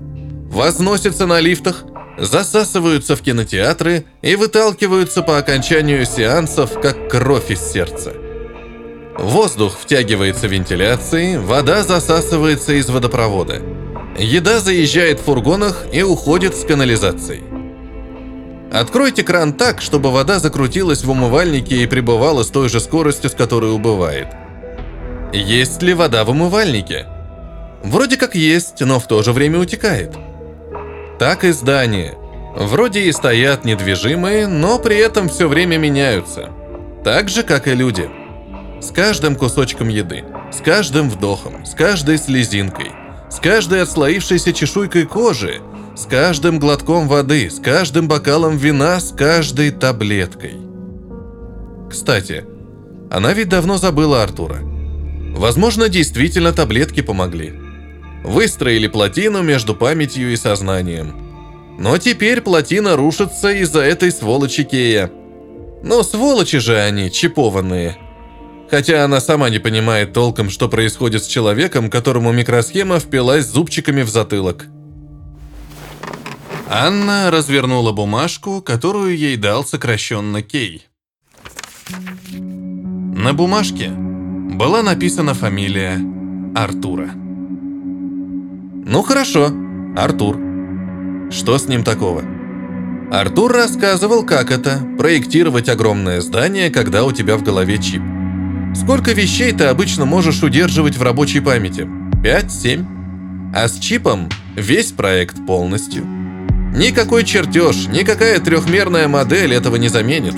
возносятся 0.49 1.27
на 1.27 1.41
лифтах, 1.41 1.85
засасываются 2.19 3.15
в 3.17 3.23
кинотеатры 3.23 4.05
и 4.23 4.35
выталкиваются 4.35 5.23
по 5.23 5.39
окончанию 5.39 6.05
сеансов, 6.05 6.81
как 6.81 7.09
кровь 7.09 7.51
из 7.51 7.61
сердца. 7.61 8.13
Воздух 9.19 9.79
втягивается 9.79 10.47
вентиляцией, 10.47 11.39
вода 11.39 11.83
засасывается 11.83 12.73
из 12.73 12.89
водопровода. 12.89 13.61
Еда 14.19 14.61
заезжает 14.61 15.21
в 15.21 15.25
фургонах 15.25 15.87
и 15.93 16.03
уходит 16.03 16.57
с 16.57 16.65
канализацией. 16.65 17.58
Откройте 18.73 19.23
кран 19.23 19.53
так, 19.55 19.81
чтобы 19.81 20.11
вода 20.11 20.39
закрутилась 20.39 21.05
в 21.05 21.11
умывальнике 21.11 21.83
и 21.83 21.87
пребывала 21.87 22.43
с 22.43 22.49
той 22.49 22.69
же 22.69 22.81
скоростью, 22.81 23.31
с 23.31 23.35
которой 23.35 23.73
убывает. 23.73 24.29
Есть 25.33 25.83
ли 25.83 25.95
вода 25.95 26.25
в 26.25 26.31
умывальнике? 26.31 27.07
Вроде 27.83 28.17
как 28.17 28.35
есть, 28.35 28.81
но 28.81 28.99
в 28.99 29.07
то 29.07 29.23
же 29.23 29.33
время 29.33 29.59
утекает 29.59 30.17
так 31.19 31.45
и 31.45 31.51
здания. 31.51 32.15
Вроде 32.55 33.03
и 33.03 33.13
стоят 33.13 33.65
недвижимые, 33.65 34.47
но 34.47 34.79
при 34.79 34.97
этом 34.97 35.29
все 35.29 35.49
время 35.49 35.77
меняются. 35.77 36.51
Так 37.05 37.29
же, 37.29 37.43
как 37.43 37.69
и 37.69 37.75
люди. 37.75 38.09
С 38.81 38.91
каждым 38.91 39.35
кусочком 39.35 39.89
еды, 39.89 40.25
с 40.53 40.61
каждым 40.61 41.11
вдохом, 41.11 41.67
с 41.67 41.75
каждой 41.75 42.19
слезинкой, 42.19 42.93
с 43.29 43.41
каждой 43.41 43.83
отслоившейся 43.83 44.53
чешуйкой 44.53 45.05
кожи, 45.05 45.61
с 45.99 46.07
каждым 46.07 46.61
глотком 46.61 47.09
воды, 47.09 47.51
с 47.51 47.59
каждым 47.59 48.07
бокалом 48.07 48.57
вина, 48.57 49.01
с 49.01 49.11
каждой 49.11 49.73
таблеткой. 49.73 50.53
Кстати, 51.91 52.45
она 53.11 53.33
ведь 53.33 53.49
давно 53.49 53.79
забыла 53.79 54.23
Артура. 54.23 54.59
Возможно, 55.35 55.89
действительно 55.89 56.53
таблетки 56.53 57.01
помогли. 57.01 57.53
Выстроили 58.23 58.87
плотину 58.87 59.43
между 59.43 59.75
памятью 59.75 60.33
и 60.33 60.37
сознанием. 60.37 61.77
Но 61.81 61.99
теперь 61.99 62.43
плотина 62.43 62.95
рушится 62.95 63.51
из-за 63.51 63.81
этой 63.81 64.13
сволочи 64.13 64.63
Кея. 64.63 65.11
Но 65.83 66.05
сволочи 66.05 66.59
же 66.59 66.79
они, 66.79 67.11
чипованные. 67.11 67.99
Хотя 68.71 69.05
она 69.05 69.21
сама 69.21 69.51
не 69.51 69.59
понимает 69.59 70.13
толком, 70.13 70.49
что 70.49 70.69
происходит 70.69 71.25
с 71.25 71.27
человеком, 71.27 71.91
которому 71.91 72.31
микросхема 72.31 73.01
впилась 73.01 73.47
зубчиками 73.47 74.03
в 74.03 74.11
затылок. 74.11 74.67
Анна 76.71 77.31
развернула 77.31 77.93
бумажку, 77.93 78.61
которую 78.61 79.17
ей 79.17 79.37
дал 79.37 79.65
сокращенно 79.65 80.43
Кей. 80.43 80.87
На 82.31 83.33
бумажке 83.33 83.89
была 83.89 84.83
написана 84.83 85.33
фамилия 85.33 85.99
Артура. 86.55 87.09
Ну 87.15 89.03
хорошо, 89.03 89.51
Артур. 89.97 90.37
Что 91.31 91.57
с 91.57 91.69
ним 91.69 91.85
такого? 91.85 92.23
Артур 93.11 93.53
рассказывал, 93.53 94.23
как 94.27 94.51
это– 94.51 94.87
проектировать 94.99 95.71
огромное 95.71 96.21
здание, 96.21 96.69
когда 96.71 97.05
у 97.05 97.13
тебя 97.13 97.39
в 97.39 97.43
голове 97.43 97.79
чип. 97.79 98.03
Сколько 98.75 99.13
вещей 99.13 99.53
ты 99.53 99.65
обычно 99.65 100.05
можешь 100.05 100.43
удерживать 100.43 100.99
в 100.99 101.03
рабочей 101.03 101.41
памяти? 101.41 101.89
5-7? 102.23 103.55
А 103.55 103.67
с 103.69 103.79
чипом 103.79 104.29
весь 104.55 104.93
проект 104.93 105.47
полностью. 105.47 106.18
Никакой 106.75 107.25
чертеж, 107.25 107.89
никакая 107.89 108.39
трехмерная 108.39 109.09
модель 109.09 109.55
этого 109.55 109.77
не 109.77 109.89
заменит. 109.89 110.35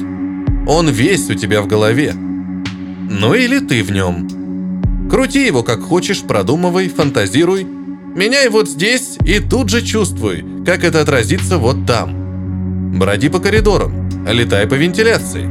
Он 0.66 0.88
весь 0.88 1.28
у 1.28 1.34
тебя 1.34 1.62
в 1.62 1.66
голове. 1.66 2.12
Ну 2.14 3.34
или 3.34 3.58
ты 3.58 3.82
в 3.82 3.90
нем. 3.90 5.08
Крути 5.10 5.44
его 5.44 5.62
как 5.62 5.80
хочешь, 5.80 6.22
продумывай, 6.22 6.88
фантазируй. 6.88 7.64
Меняй 8.14 8.48
вот 8.48 8.68
здесь 8.68 9.18
и 9.24 9.40
тут 9.40 9.68
же 9.68 9.82
чувствуй, 9.82 10.44
как 10.64 10.84
это 10.84 11.00
отразится 11.00 11.58
вот 11.58 11.86
там. 11.86 12.98
Броди 12.98 13.28
по 13.28 13.40
коридорам, 13.40 14.08
летай 14.26 14.66
по 14.66 14.74
вентиляции. 14.74 15.48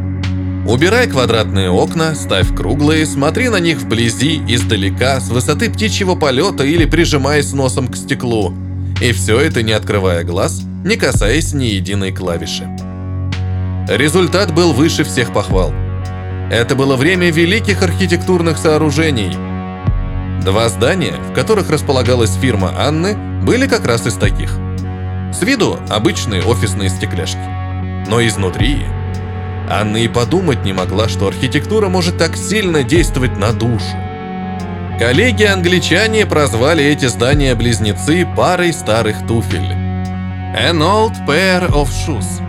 Убирай 0.67 1.07
квадратные 1.07 1.69
окна, 1.69 2.15
ставь 2.15 2.55
круглые, 2.55 3.05
смотри 3.05 3.49
на 3.49 3.59
них 3.59 3.79
вблизи, 3.79 4.41
издалека, 4.47 5.19
с 5.19 5.29
высоты 5.29 5.69
птичьего 5.69 6.15
полета 6.15 6.63
или 6.63 6.85
прижимаясь 6.85 7.53
носом 7.53 7.87
к 7.87 7.95
стеклу. 7.95 8.53
И 9.01 9.11
все 9.13 9.39
это 9.39 9.63
не 9.63 9.71
открывая 9.71 10.23
глаз, 10.23 10.61
не 10.83 10.95
касаясь 10.95 11.53
ни 11.53 11.65
единой 11.65 12.11
клавиши. 12.11 12.67
Результат 13.87 14.53
был 14.53 14.73
выше 14.73 15.03
всех 15.03 15.33
похвал. 15.33 15.73
Это 16.51 16.75
было 16.75 16.95
время 16.95 17.31
великих 17.31 17.81
архитектурных 17.83 18.57
сооружений. 18.57 19.35
Два 20.43 20.69
здания, 20.69 21.15
в 21.29 21.33
которых 21.33 21.69
располагалась 21.69 22.33
фирма 22.35 22.73
Анны, 22.77 23.15
были 23.43 23.67
как 23.67 23.85
раз 23.85 24.07
из 24.07 24.15
таких. 24.15 24.51
С 25.33 25.41
виду 25.41 25.79
обычные 25.89 26.43
офисные 26.43 26.89
стекляшки. 26.89 27.39
Но 28.07 28.25
изнутри 28.25 28.85
Анна 29.69 29.97
и 29.97 30.07
подумать 30.07 30.63
не 30.63 30.73
могла, 30.73 31.07
что 31.07 31.27
архитектура 31.27 31.89
может 31.89 32.17
так 32.17 32.35
сильно 32.35 32.83
действовать 32.83 33.37
на 33.37 33.53
душу. 33.53 33.85
Коллеги-англичане 34.97 36.25
прозвали 36.25 36.83
эти 36.83 37.05
здания-близнецы 37.05 38.27
парой 38.35 38.73
старых 38.73 39.27
туфель. 39.27 39.78
An 40.55 40.81
old 40.81 41.13
pair 41.27 41.69
of 41.71 41.89
shoes. 41.91 42.41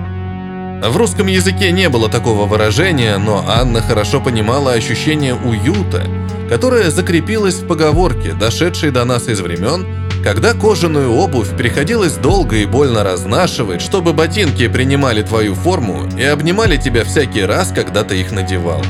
В 0.82 0.96
русском 0.96 1.26
языке 1.26 1.70
не 1.70 1.90
было 1.90 2.08
такого 2.08 2.46
выражения, 2.46 3.18
но 3.18 3.44
Анна 3.46 3.82
хорошо 3.82 4.22
понимала 4.22 4.72
ощущение 4.72 5.34
уюта, 5.34 6.06
которое 6.48 6.90
закрепилось 6.90 7.56
в 7.56 7.66
поговорке, 7.66 8.32
дошедшей 8.32 8.90
до 8.90 9.04
нас 9.04 9.28
из 9.28 9.40
времен, 9.40 9.86
когда 10.24 10.54
кожаную 10.54 11.12
обувь 11.12 11.54
приходилось 11.54 12.14
долго 12.14 12.56
и 12.56 12.64
больно 12.64 13.04
разнашивать, 13.04 13.82
чтобы 13.82 14.14
ботинки 14.14 14.66
принимали 14.68 15.22
твою 15.22 15.54
форму 15.54 16.08
и 16.16 16.24
обнимали 16.24 16.78
тебя 16.78 17.04
всякий 17.04 17.42
раз, 17.42 17.70
когда 17.70 18.02
ты 18.02 18.18
их 18.18 18.32
надевал. 18.32 18.82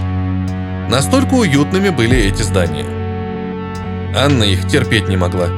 Настолько 0.89 1.35
уютными 1.35 1.89
были 1.89 2.17
эти 2.17 2.43
здания. 2.43 2.87
Анна 4.17 4.45
их 4.45 4.69
терпеть 4.69 5.09
не 5.09 5.17
могла. 5.17 5.49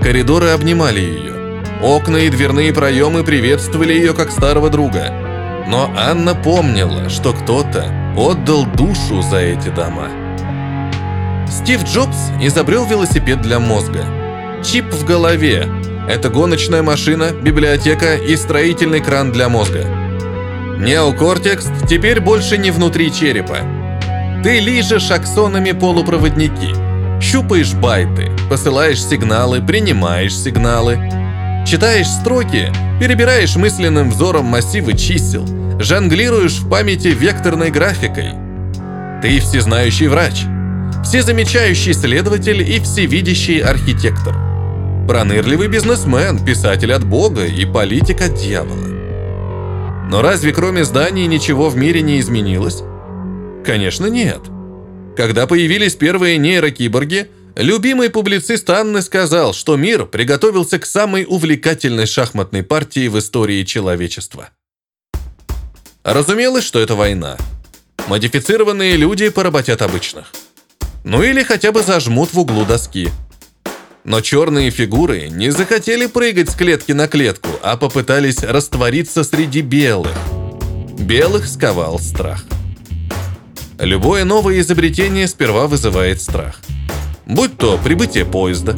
Коридоры 0.00 0.48
обнимали 0.48 1.00
ее. 1.00 1.43
Окна 1.82 2.18
и 2.18 2.30
дверные 2.30 2.72
проемы 2.72 3.24
приветствовали 3.24 3.92
ее 3.92 4.14
как 4.14 4.30
старого 4.30 4.70
друга. 4.70 5.12
Но 5.68 5.90
Анна 5.96 6.34
помнила, 6.34 7.08
что 7.08 7.32
кто-то 7.32 7.92
отдал 8.16 8.66
душу 8.66 9.22
за 9.22 9.38
эти 9.38 9.68
дома. 9.68 10.08
Стив 11.48 11.84
Джобс 11.84 12.30
изобрел 12.40 12.84
велосипед 12.84 13.40
для 13.42 13.58
мозга– 13.58 14.04
Чип 14.64 14.94
в 14.94 15.04
голове– 15.04 15.68
это 16.08 16.30
гоночная 16.30 16.82
машина, 16.82 17.32
библиотека 17.32 18.14
и 18.16 18.34
строительный 18.34 19.00
кран 19.00 19.30
для 19.30 19.50
мозга. 19.50 19.84
Неокортекс 20.78 21.68
теперь 21.86 22.20
больше 22.20 22.56
не 22.56 22.70
внутри 22.70 23.12
черепа. 23.12 23.58
Ты 24.42 24.60
лижешь 24.60 25.10
аксонами 25.10 25.72
полупроводники, 25.72 26.74
щупаешь 27.20 27.74
байты, 27.74 28.30
посылаешь 28.48 29.04
сигналы, 29.04 29.60
принимаешь 29.60 30.34
сигналы, 30.34 30.98
читаешь 31.66 32.08
строки, 32.08 32.72
перебираешь 33.00 33.56
мысленным 33.56 34.10
взором 34.10 34.46
массивы 34.46 34.96
чисел, 34.96 35.46
жонглируешь 35.80 36.58
в 36.58 36.68
памяти 36.68 37.08
векторной 37.08 37.70
графикой. 37.70 38.32
Ты 39.22 39.40
всезнающий 39.40 40.08
врач, 40.08 40.42
всезамечающий 41.04 41.94
следователь 41.94 42.62
и 42.62 42.80
всевидящий 42.80 43.60
архитектор– 43.60 44.34
Пронырливый 45.06 45.68
бизнесмен, 45.68 46.42
писатель 46.42 46.90
от 46.90 47.04
бога 47.04 47.44
и 47.44 47.66
политик 47.66 48.22
от 48.22 48.36
дьявола. 48.36 48.88
Но 50.08 50.22
разве 50.22 50.50
кроме 50.50 50.84
зданий 50.84 51.26
ничего 51.26 51.68
в 51.68 51.76
мире 51.76 52.00
не 52.00 52.20
изменилось? 52.20 52.82
Конечно, 53.66 54.06
нет. 54.06 54.40
Когда 55.14 55.46
появились 55.46 55.94
первые 55.94 56.38
нейрокиборги, 56.38 57.26
любимый 57.56 58.10
публицист 58.10 58.68
Анны 58.70 59.02
сказал, 59.02 59.52
что 59.52 59.76
мир 59.76 60.06
приготовился 60.06 60.78
к 60.78 60.86
самой 60.86 61.24
увлекательной 61.28 62.06
шахматной 62.06 62.62
партии 62.62 63.08
в 63.08 63.18
истории 63.18 63.64
человечества. 63.64 64.50
Разумелось, 66.02 66.64
что 66.64 66.80
это 66.80 66.94
война. 66.94 67.36
Модифицированные 68.08 68.96
люди 68.96 69.28
поработят 69.30 69.80
обычных. 69.82 70.32
Ну 71.04 71.22
или 71.22 71.42
хотя 71.42 71.72
бы 71.72 71.82
зажмут 71.82 72.32
в 72.32 72.38
углу 72.38 72.64
доски– 72.64 73.08
но 74.04 74.20
черные 74.20 74.70
фигуры 74.70 75.28
не 75.28 75.50
захотели 75.50 76.06
прыгать 76.06 76.50
с 76.50 76.54
клетки 76.54 76.92
на 76.92 77.08
клетку, 77.08 77.48
а 77.62 77.76
попытались 77.76 78.42
раствориться 78.42 79.24
среди 79.24 79.62
белых. 79.62 80.14
Белых 80.98 81.46
сковал 81.46 81.98
страх. 81.98 82.44
Любое 83.78 84.24
новое 84.24 84.60
изобретение 84.60 85.26
сперва 85.26 85.66
вызывает 85.66 86.20
страх. 86.20 86.60
Будь 87.26 87.56
то 87.56 87.78
прибытие 87.82 88.24
поезда, 88.24 88.76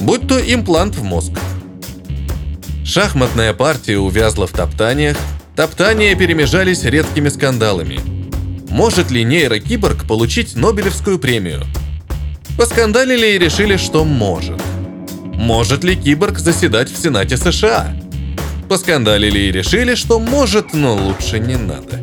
будь 0.00 0.26
то 0.26 0.38
имплант 0.38 0.96
в 0.96 1.02
мозг. 1.02 1.32
Шахматная 2.84 3.52
партия 3.54 3.98
увязла 3.98 4.46
в 4.46 4.52
топтаниях, 4.52 5.16
топтания 5.56 6.14
перемежались 6.14 6.84
редкими 6.84 7.28
скандалами. 7.28 8.00
Может 8.70 9.10
ли 9.10 9.24
нейрокиборг 9.24 10.06
получить 10.06 10.56
Нобелевскую 10.56 11.18
премию– 11.18 11.62
Поскандалили 12.56 13.34
и 13.34 13.38
решили, 13.38 13.76
что 13.76 14.04
может. 14.04 14.60
Может 15.34 15.82
ли 15.82 15.96
киборг 15.96 16.38
заседать 16.38 16.88
в 16.88 16.96
Сенате 16.96 17.36
США? 17.36 17.96
Поскандалили 18.68 19.40
и 19.40 19.52
решили, 19.52 19.96
что 19.96 20.20
может, 20.20 20.72
но 20.72 20.94
лучше 20.94 21.40
не 21.40 21.56
надо. 21.56 22.00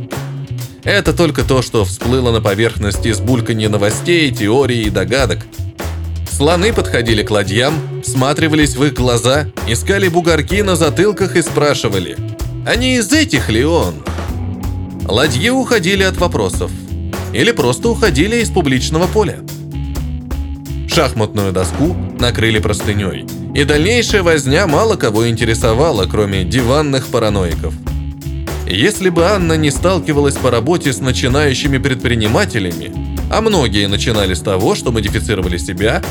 Это 0.83 1.13
только 1.13 1.43
то, 1.43 1.61
что 1.61 1.85
всплыло 1.85 2.31
на 2.31 2.41
поверхности 2.41 3.07
из 3.07 3.21
бульканья 3.21 3.69
новостей, 3.69 4.29
теорий 4.29 4.83
и 4.83 4.89
догадок. 4.89 5.39
Слоны 6.31 6.73
подходили 6.73 7.23
к 7.23 7.29
ладьям, 7.29 7.73
всматривались 8.03 8.75
в 8.75 8.83
их 8.83 8.93
глаза, 8.93 9.47
искали 9.67 10.07
бугорки 10.07 10.61
на 10.61 10.75
затылках 10.75 11.35
и 11.35 11.41
спрашивали, 11.41 12.17
а 12.65 12.75
не 12.75 12.97
из 12.97 13.11
этих 13.11 13.49
ли 13.49 13.65
он? 13.65 13.95
Ладьи 15.07 15.49
уходили 15.49 16.03
от 16.03 16.17
вопросов. 16.17 16.71
Или 17.33 17.51
просто 17.51 17.89
уходили 17.89 18.37
из 18.37 18.49
публичного 18.49 19.07
поля. 19.07 19.39
Шахматную 20.87 21.51
доску 21.51 21.95
накрыли 22.19 22.59
простыней. 22.59 23.25
И 23.55 23.63
дальнейшая 23.63 24.23
возня 24.23 24.67
мало 24.67 24.95
кого 24.95 25.29
интересовала, 25.29 26.05
кроме 26.05 26.43
диванных 26.43 27.07
параноиков. 27.07 27.73
Если 28.67 29.09
бы 29.09 29.25
Анна 29.25 29.53
не 29.53 29.71
сталкивалась 29.71 30.35
по 30.35 30.51
работе 30.51 30.93
с 30.93 30.99
начинающими 30.99 31.77
предпринимателями, 31.77 33.00
а 33.31 33.41
многие 33.41 33.87
начинали 33.87 34.33
с 34.33 34.41
того, 34.41 34.75
что 34.75 34.91
модифицировали 34.91 35.57
себя, 35.57 36.03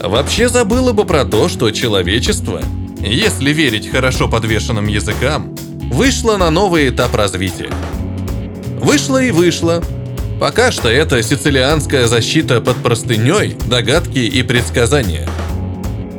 вообще 0.00 0.48
забыла 0.48 0.92
бы 0.92 1.04
про 1.04 1.24
то, 1.24 1.48
что 1.48 1.70
человечество, 1.70 2.62
если 3.00 3.52
верить 3.52 3.90
хорошо 3.90 4.28
подвешенным 4.28 4.86
языкам, 4.86 5.54
вышло 5.92 6.36
на 6.36 6.50
новый 6.50 6.88
этап 6.88 7.14
развития. 7.14 7.70
Вышло 8.80 9.22
и 9.22 9.30
вышло, 9.30 9.82
Пока 10.42 10.72
что 10.72 10.88
это 10.88 11.22
сицилианская 11.22 12.08
защита 12.08 12.60
под 12.60 12.76
простыней, 12.78 13.56
догадки 13.70 14.18
и 14.18 14.42
предсказания. 14.42 15.28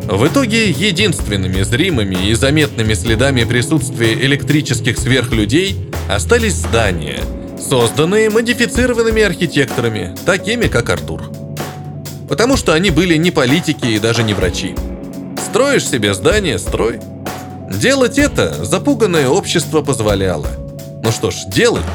В 0.07 0.25
итоге 0.25 0.69
единственными 0.69 1.61
зримыми 1.63 2.29
и 2.29 2.33
заметными 2.33 2.93
следами 2.93 3.43
присутствия 3.43 4.13
электрических 4.13 4.97
сверхлюдей 4.97 5.75
остались 6.09 6.53
здания, 6.53 7.19
созданные 7.67 8.29
модифицированными 8.29 9.21
архитекторами, 9.21 10.15
такими 10.25 10.67
как 10.67 10.89
Артур. 10.89 11.23
Потому 12.27 12.57
что 12.57 12.73
они 12.73 12.89
были 12.89 13.15
не 13.15 13.31
политики 13.31 13.85
и 13.85 13.99
даже 13.99 14.23
не 14.23 14.33
врачи. 14.33 14.75
Строишь 15.49 15.87
себе 15.87 16.13
здание– 16.13 16.57
строй. 16.59 16.99
Делать 17.69 18.17
это 18.17 18.65
запуганное 18.65 19.29
общество 19.29 19.81
позволяло. 19.81 20.47
Ну 21.03 21.11
что 21.11 21.31
ж, 21.31 21.35
делай– 21.47 21.81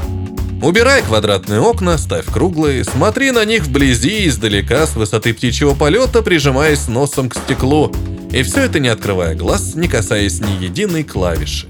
Убирай 0.61 1.03
квадратные 1.03 1.61
окна, 1.61 1.97
ставь 1.99 2.27
круглые, 2.27 2.83
смотри 2.83 3.31
на 3.31 3.45
них 3.45 3.62
вблизи 3.64 4.25
и 4.25 4.29
издалека 4.29 4.89
с 4.89 4.97
высоты 4.97 5.33
птичьего 5.33 5.75
полета, 5.75 6.21
прижимаясь 6.21 6.89
носом 6.89 7.29
к 7.29 7.37
стеклу. 7.37 7.93
И 8.33 8.43
все 8.43 8.62
это 8.62 8.81
не 8.81 8.89
открывая 8.89 9.37
глаз, 9.37 9.77
не 9.77 9.87
касаясь 9.87 10.41
ни 10.41 10.64
единой 10.64 11.05
клавиши. 11.05 11.69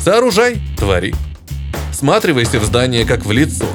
Сооружай, 0.00 0.60
твори. 0.76 1.14
Сматривайся 1.92 2.60
в 2.60 2.64
здание 2.64 3.04
как 3.04 3.24
в 3.26 3.32
лицо. 3.32 3.66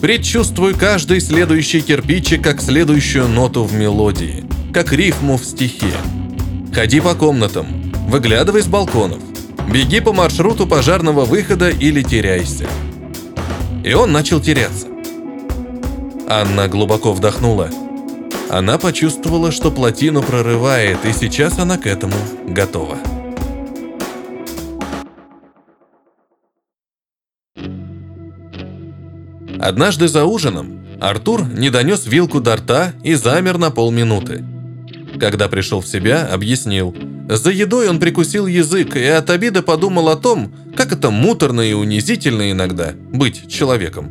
Предчувствуй 0.00 0.74
каждый 0.74 1.20
следующий 1.20 1.80
кирпичик 1.80 2.42
как 2.42 2.60
следующую 2.60 3.28
ноту 3.28 3.64
в 3.64 3.72
мелодии, 3.74 4.44
как 4.72 4.92
рифму 4.92 5.36
в 5.36 5.44
стихе. 5.44 5.94
Ходи 6.74 7.00
по 7.00 7.14
комнатам, 7.14 7.66
выглядывай 8.08 8.62
с 8.62 8.66
балконов, 8.66 9.20
беги 9.72 10.00
по 10.00 10.12
маршруту 10.12 10.66
пожарного 10.66 11.24
выхода 11.24 11.70
или 11.70 12.02
теряйся– 12.02 12.66
и 13.84 13.94
он 13.94 14.12
начал 14.12 14.40
теряться. 14.40 14.86
Анна 16.28 16.68
глубоко 16.68 17.12
вдохнула. 17.12 17.68
Она 18.48 18.78
почувствовала, 18.78 19.50
что 19.50 19.70
плотину 19.70 20.22
прорывает, 20.22 21.04
и 21.04 21.12
сейчас 21.12 21.58
она 21.58 21.78
к 21.78 21.86
этому 21.86 22.14
готова. 22.46 22.98
Однажды 29.62 30.08
за 30.08 30.24
ужином 30.24 30.80
Артур 31.00 31.44
не 31.44 31.70
донес 31.70 32.04
вилку 32.04 32.40
до 32.40 32.56
рта 32.56 32.94
и 33.04 33.14
замер 33.14 33.58
на 33.58 33.70
полминуты. 33.70 34.44
Когда 35.20 35.48
пришел 35.48 35.80
в 35.80 35.86
себя, 35.86 36.26
объяснил. 36.26 36.96
За 37.28 37.52
едой 37.52 37.88
он 37.88 38.00
прикусил 38.00 38.48
язык 38.48 38.96
и 38.96 39.04
от 39.06 39.30
обиды 39.30 39.62
подумал 39.62 40.08
о 40.08 40.16
том, 40.16 40.52
как 40.76 40.92
это 40.92 41.12
муторно 41.12 41.60
и 41.60 41.74
унизительно 41.74 42.50
иногда 42.50 42.94
быть 43.12 43.48
человеком. 43.48 44.10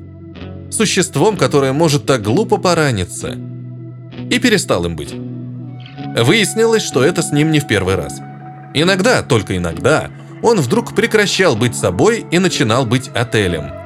Существом, 0.72 1.36
которое 1.36 1.74
может 1.74 2.06
так 2.06 2.22
глупо 2.22 2.56
пораниться. 2.56 3.38
И 4.30 4.40
перестал 4.40 4.86
им 4.86 4.96
быть. 4.96 5.14
Выяснилось, 6.18 6.84
что 6.84 7.04
это 7.04 7.22
с 7.22 7.34
ним 7.34 7.52
не 7.52 7.60
в 7.60 7.68
первый 7.68 7.96
раз. 7.96 8.14
Иногда, 8.74 9.22
только 9.22 9.58
иногда, 9.58 10.12
он 10.42 10.62
вдруг 10.62 10.96
прекращал 10.96 11.58
быть 11.58 11.76
собой 11.76 12.26
и 12.32 12.40
начинал 12.40 12.86
быть 12.86 13.10
отелем. 13.14 13.81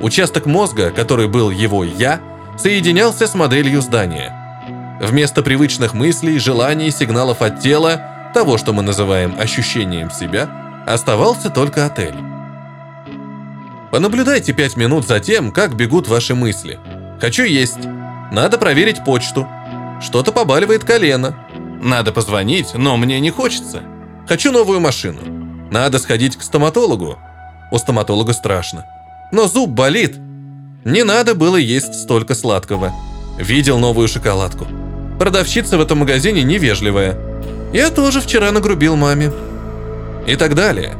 Участок 0.00 0.46
мозга, 0.46 0.90
который 0.90 1.28
был 1.28 1.50
его 1.50 1.84
«я», 1.84 2.20
соединялся 2.58 3.26
с 3.26 3.34
моделью 3.34 3.80
здания. 3.80 4.98
Вместо 5.00 5.42
привычных 5.42 5.94
мыслей, 5.94 6.38
желаний, 6.38 6.90
сигналов 6.90 7.42
от 7.42 7.60
тела, 7.60 8.30
того, 8.32 8.58
что 8.58 8.72
мы 8.72 8.82
называем 8.82 9.34
ощущением 9.38 10.10
себя, 10.10 10.48
оставался 10.86 11.50
только 11.50 11.86
отель. 11.86 12.14
Понаблюдайте 13.90 14.52
пять 14.52 14.76
минут 14.76 15.06
за 15.06 15.20
тем, 15.20 15.52
как 15.52 15.76
бегут 15.76 16.08
ваши 16.08 16.34
мысли. 16.34 16.80
Хочу 17.20 17.44
есть. 17.44 17.78
Надо 18.32 18.58
проверить 18.58 19.04
почту. 19.04 19.48
Что-то 20.02 20.32
побаливает 20.32 20.82
колено. 20.84 21.36
Надо 21.80 22.10
позвонить, 22.10 22.74
но 22.74 22.96
мне 22.96 23.20
не 23.20 23.30
хочется. 23.30 23.82
Хочу 24.28 24.50
новую 24.50 24.80
машину. 24.80 25.20
Надо 25.70 25.98
сходить 25.98 26.36
к 26.36 26.42
стоматологу. 26.42 27.18
У 27.70 27.78
стоматолога 27.78 28.32
страшно. 28.32 28.84
Но 29.34 29.48
зуб 29.48 29.70
болит. 29.70 30.14
Не 30.84 31.02
надо 31.02 31.34
было 31.34 31.56
есть 31.56 31.94
столько 31.94 32.36
сладкого. 32.36 32.92
Видел 33.36 33.80
новую 33.80 34.06
шоколадку. 34.06 34.64
Продавщица 35.18 35.76
в 35.76 35.80
этом 35.80 35.98
магазине 35.98 36.44
невежливая. 36.44 37.18
Я 37.72 37.90
тоже 37.90 38.20
вчера 38.20 38.52
нагрубил 38.52 38.94
маме. 38.94 39.32
И 40.28 40.36
так 40.36 40.54
далее. 40.54 40.94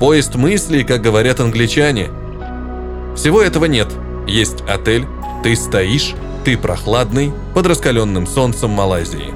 Поезд 0.00 0.36
мыслей, 0.36 0.84
как 0.84 1.02
говорят 1.02 1.38
англичане. 1.40 2.08
Всего 3.14 3.42
этого 3.42 3.66
нет. 3.66 3.88
Есть 4.26 4.62
отель, 4.66 5.04
ты 5.42 5.54
стоишь, 5.54 6.14
ты 6.46 6.56
прохладный, 6.56 7.30
под 7.52 7.66
раскаленным 7.66 8.26
солнцем 8.26 8.70
Малайзии. 8.70 9.34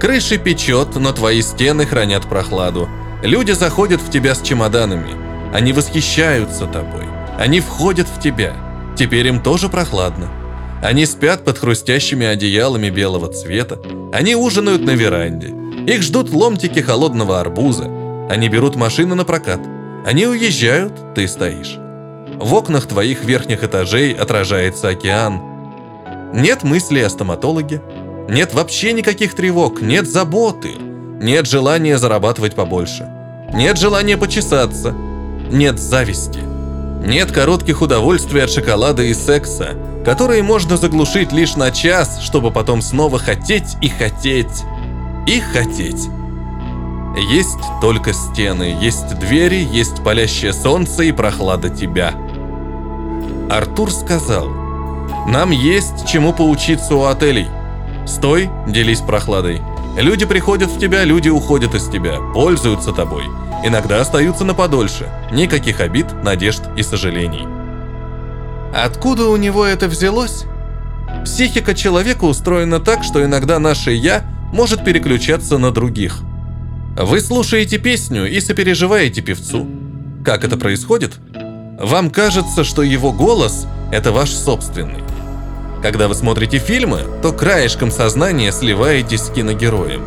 Крыши 0.00 0.36
печет, 0.36 0.96
но 0.96 1.12
твои 1.12 1.42
стены 1.42 1.86
хранят 1.86 2.28
прохладу. 2.28 2.88
Люди 3.22 3.52
заходят 3.52 4.00
в 4.00 4.10
тебя 4.10 4.34
с 4.34 4.42
чемоданами. 4.42 5.14
Они 5.54 5.72
восхищаются 5.72 6.66
тобой. 6.66 7.11
Они 7.38 7.60
входят 7.60 8.06
в 8.08 8.20
тебя. 8.20 8.54
Теперь 8.96 9.26
им 9.26 9.42
тоже 9.42 9.68
прохладно. 9.68 10.28
Они 10.82 11.06
спят 11.06 11.44
под 11.44 11.58
хрустящими 11.58 12.26
одеялами 12.26 12.90
белого 12.90 13.32
цвета. 13.32 13.78
Они 14.12 14.34
ужинают 14.34 14.82
на 14.84 14.90
веранде. 14.90 15.54
Их 15.86 16.02
ждут 16.02 16.30
ломтики 16.30 16.80
холодного 16.80 17.40
арбуза. 17.40 17.88
Они 18.28 18.48
берут 18.48 18.76
машину 18.76 19.14
на 19.14 19.24
прокат. 19.24 19.60
Они 20.04 20.26
уезжают, 20.26 21.14
ты 21.14 21.28
стоишь. 21.28 21.76
В 22.38 22.54
окнах 22.54 22.86
твоих 22.86 23.24
верхних 23.24 23.62
этажей 23.62 24.12
отражается 24.12 24.88
океан. 24.88 25.40
Нет 26.34 26.64
мыслей 26.64 27.02
о 27.02 27.10
стоматологе. 27.10 27.80
Нет 28.28 28.54
вообще 28.54 28.92
никаких 28.92 29.34
тревог. 29.34 29.80
Нет 29.80 30.08
заботы. 30.08 30.70
Нет 31.20 31.46
желания 31.46 31.98
зарабатывать 31.98 32.54
побольше. 32.54 33.08
Нет 33.54 33.78
желания 33.78 34.16
почесаться. 34.16 34.92
Нет 35.50 35.78
зависти. 35.78 36.40
Нет 37.04 37.32
коротких 37.32 37.82
удовольствий 37.82 38.40
от 38.40 38.50
шоколада 38.50 39.02
и 39.02 39.14
секса 39.14 39.76
которые 40.04 40.42
можно 40.42 40.76
заглушить 40.76 41.32
лишь 41.32 41.56
на 41.56 41.70
час, 41.70 42.20
чтобы 42.22 42.50
потом 42.50 42.82
снова 42.82 43.18
хотеть 43.18 43.76
и 43.80 43.88
хотеть. 43.88 44.64
И 45.26 45.38
хотеть. 45.40 46.08
Есть 47.30 47.60
только 47.80 48.12
стены, 48.12 48.76
есть 48.80 49.18
двери, 49.18 49.66
есть 49.70 50.02
палящее 50.02 50.52
солнце 50.52 51.04
и 51.04 51.12
прохлада 51.12 51.68
тебя. 51.68 52.14
Артур 53.50 53.92
сказал, 53.92 54.48
нам 55.28 55.50
есть 55.50 56.06
чему 56.08 56.32
поучиться 56.32 56.94
у 56.96 57.04
отелей. 57.04 57.46
Стой, 58.06 58.50
делись 58.66 59.00
прохладой. 59.00 59.60
Люди 59.96 60.24
приходят 60.24 60.70
в 60.70 60.78
тебя, 60.78 61.04
люди 61.04 61.28
уходят 61.28 61.74
из 61.74 61.88
тебя, 61.88 62.18
пользуются 62.32 62.92
тобой. 62.92 63.24
Иногда 63.62 64.00
остаются 64.00 64.44
на 64.44 64.54
подольше. 64.54 65.08
Никаких 65.30 65.80
обид, 65.80 66.06
надежд 66.24 66.62
и 66.76 66.82
сожалений. 66.82 67.46
Откуда 68.74 69.26
у 69.26 69.36
него 69.36 69.66
это 69.66 69.86
взялось? 69.88 70.44
Психика 71.24 71.74
человека 71.74 72.24
устроена 72.24 72.80
так, 72.80 73.04
что 73.04 73.22
иногда 73.22 73.58
наше 73.58 73.92
«я» 73.92 74.24
может 74.52 74.84
переключаться 74.84 75.58
на 75.58 75.70
других. 75.70 76.20
Вы 76.96 77.20
слушаете 77.20 77.78
песню 77.78 78.30
и 78.30 78.40
сопереживаете 78.40 79.20
певцу. 79.20 79.66
Как 80.24 80.44
это 80.44 80.56
происходит? 80.56 81.12
Вам 81.78 82.10
кажется, 82.10 82.64
что 82.64 82.82
его 82.82 83.12
голос– 83.12 83.66
это 83.92 84.12
ваш 84.12 84.30
собственный. 84.30 85.02
Когда 85.82 86.08
вы 86.08 86.14
смотрите 86.14 86.58
фильмы, 86.58 87.04
то 87.22 87.32
краешком 87.32 87.90
сознания 87.90 88.52
сливаетесь 88.52 89.22
с 89.22 89.30
киногероем. 89.30 90.02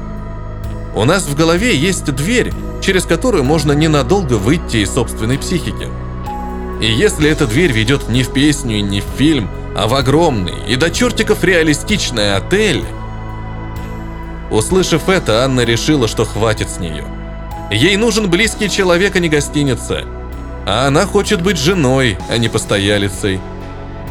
У 0.96 1.04
нас 1.04 1.24
в 1.24 1.36
голове 1.36 1.76
есть 1.76 2.06
дверь, 2.06 2.54
через 2.82 3.06
которую 3.06 3.44
можно 3.44 3.74
ненадолго 3.74 4.36
выйти 4.36 4.78
из 4.78 4.94
собственной 4.94 5.38
психики– 5.38 5.88
и 6.82 6.92
если 6.92 7.30
эта 7.30 7.48
дверь 7.48 7.72
ведет 7.72 8.10
не 8.10 8.24
в 8.24 8.34
песню 8.34 8.78
и 8.78 8.82
не 8.82 9.02
в 9.02 9.06
фильм, 9.18 9.50
а 9.76 9.88
в 9.88 9.96
огромный 9.96 10.54
и 10.68 10.76
до 10.76 10.92
чертиков 10.92 11.44
реалистичный 11.44 12.36
отель... 12.36 12.84
Услышав 14.52 15.10
это, 15.10 15.44
Анна 15.44 15.62
решила, 15.62 16.08
что 16.08 16.26
хватит 16.26 16.70
с 16.70 16.80
нее. 16.80 17.06
Ей 17.72 17.98
нужен 17.98 18.30
близкий 18.30 18.70
человек, 18.70 19.16
а 19.16 19.20
не 19.20 19.28
гостиница. 19.28 20.04
А 20.68 20.88
она 20.88 21.06
хочет 21.06 21.42
быть 21.42 21.58
женой, 21.58 22.18
а 22.30 22.38
не 22.38 22.48
постоялицей. 22.48 23.40